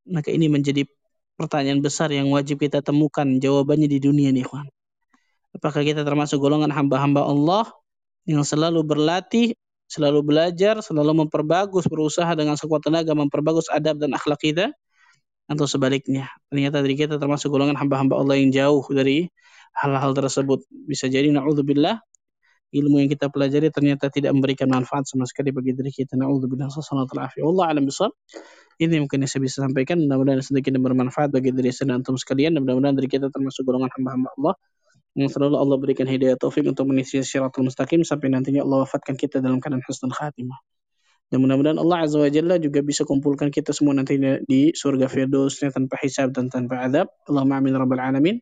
Maka 0.07 0.31
ini 0.31 0.47
menjadi 0.47 0.87
pertanyaan 1.39 1.79
besar 1.79 2.11
yang 2.11 2.27
wajib 2.35 2.59
kita 2.59 2.83
temukan 2.83 3.23
jawabannya 3.39 3.87
di 3.87 4.03
dunia 4.03 4.35
nih, 4.35 4.43
Ikhwan. 4.43 4.67
Apakah 5.55 5.81
kita 5.87 6.03
termasuk 6.03 6.43
golongan 6.43 6.69
hamba-hamba 6.75 7.23
Allah 7.23 7.71
yang 8.27 8.43
selalu 8.43 8.83
berlatih 8.83 9.55
selalu 9.89 10.21
belajar, 10.21 10.79
selalu 10.85 11.25
memperbagus, 11.25 11.89
berusaha 11.89 12.29
dengan 12.37 12.53
sekuat 12.53 12.85
tenaga 12.85 13.17
memperbagus 13.17 13.65
adab 13.73 13.97
dan 13.97 14.13
akhlak 14.13 14.37
kita, 14.37 14.69
atau 15.49 15.65
sebaliknya. 15.65 16.29
Ternyata 16.53 16.85
diri 16.85 16.95
kita 16.95 17.17
termasuk 17.17 17.49
golongan 17.49 17.73
hamba-hamba 17.73 18.21
Allah 18.21 18.37
yang 18.37 18.53
jauh 18.53 18.85
dari 18.93 19.25
hal-hal 19.73 20.13
tersebut. 20.13 20.61
Bisa 20.69 21.09
jadi 21.09 21.33
na'udzubillah 21.33 22.05
ilmu 22.69 23.01
yang 23.01 23.09
kita 23.09 23.33
pelajari 23.33 23.73
ternyata 23.73 24.13
tidak 24.13 24.31
memberikan 24.33 24.69
manfaat 24.69 25.09
sama 25.09 25.25
sekali 25.25 25.49
bagi 25.49 25.73
diri 25.73 25.89
kita. 25.89 26.13
Na'udzubillah 26.17 26.69
Allah 26.69 27.65
alam 27.65 27.83
bisawab. 27.85 28.13
Ini 28.79 29.03
mungkin 29.03 29.25
yang 29.25 29.31
saya 29.31 29.41
bisa 29.43 29.59
sampaikan. 29.59 29.99
Mudah-mudahan 29.99 30.39
sedikit 30.39 30.71
bermanfaat 30.79 31.35
bagi 31.35 31.51
diri 31.51 31.73
saya 31.73 31.91
dan 31.91 32.05
antum 32.05 32.15
sekalian. 32.15 32.55
Mudah-mudahan 32.61 32.95
diri 32.95 33.09
kita 33.11 33.27
termasuk 33.27 33.67
golongan 33.67 33.91
hamba-hamba 33.91 34.29
Allah 34.39 34.53
yang 35.17 35.27
selalu 35.27 35.57
Allah 35.59 35.77
berikan 35.81 36.07
hidayah 36.07 36.37
taufik 36.39 36.63
untuk 36.63 36.87
menisi 36.87 37.19
syaratul 37.19 37.67
mustaqim 37.67 38.05
sampai 38.05 38.31
nantinya 38.31 38.63
Allah 38.63 38.87
wafatkan 38.87 39.17
kita 39.17 39.41
dalam 39.43 39.59
keadaan 39.59 39.83
husnul 39.83 40.13
khatimah. 40.13 40.61
Dan 41.29 41.45
mudah-mudahan 41.45 41.77
Allah 41.77 41.97
Azza 42.09 42.17
wa 42.17 42.29
Jalla 42.29 42.55
juga 42.57 42.81
bisa 42.81 43.05
kumpulkan 43.05 43.53
kita 43.53 43.69
semua 43.69 43.93
nantinya 43.93 44.41
di 44.49 44.73
surga 44.73 45.05
Firdausnya 45.05 45.69
tanpa 45.69 45.99
hisab 46.01 46.33
dan 46.33 46.49
tanpa 46.49 46.89
adab. 46.89 47.07
Allahumma 47.29 47.61
amin 47.61 47.73
rabbal 47.77 48.01
alamin. 48.01 48.41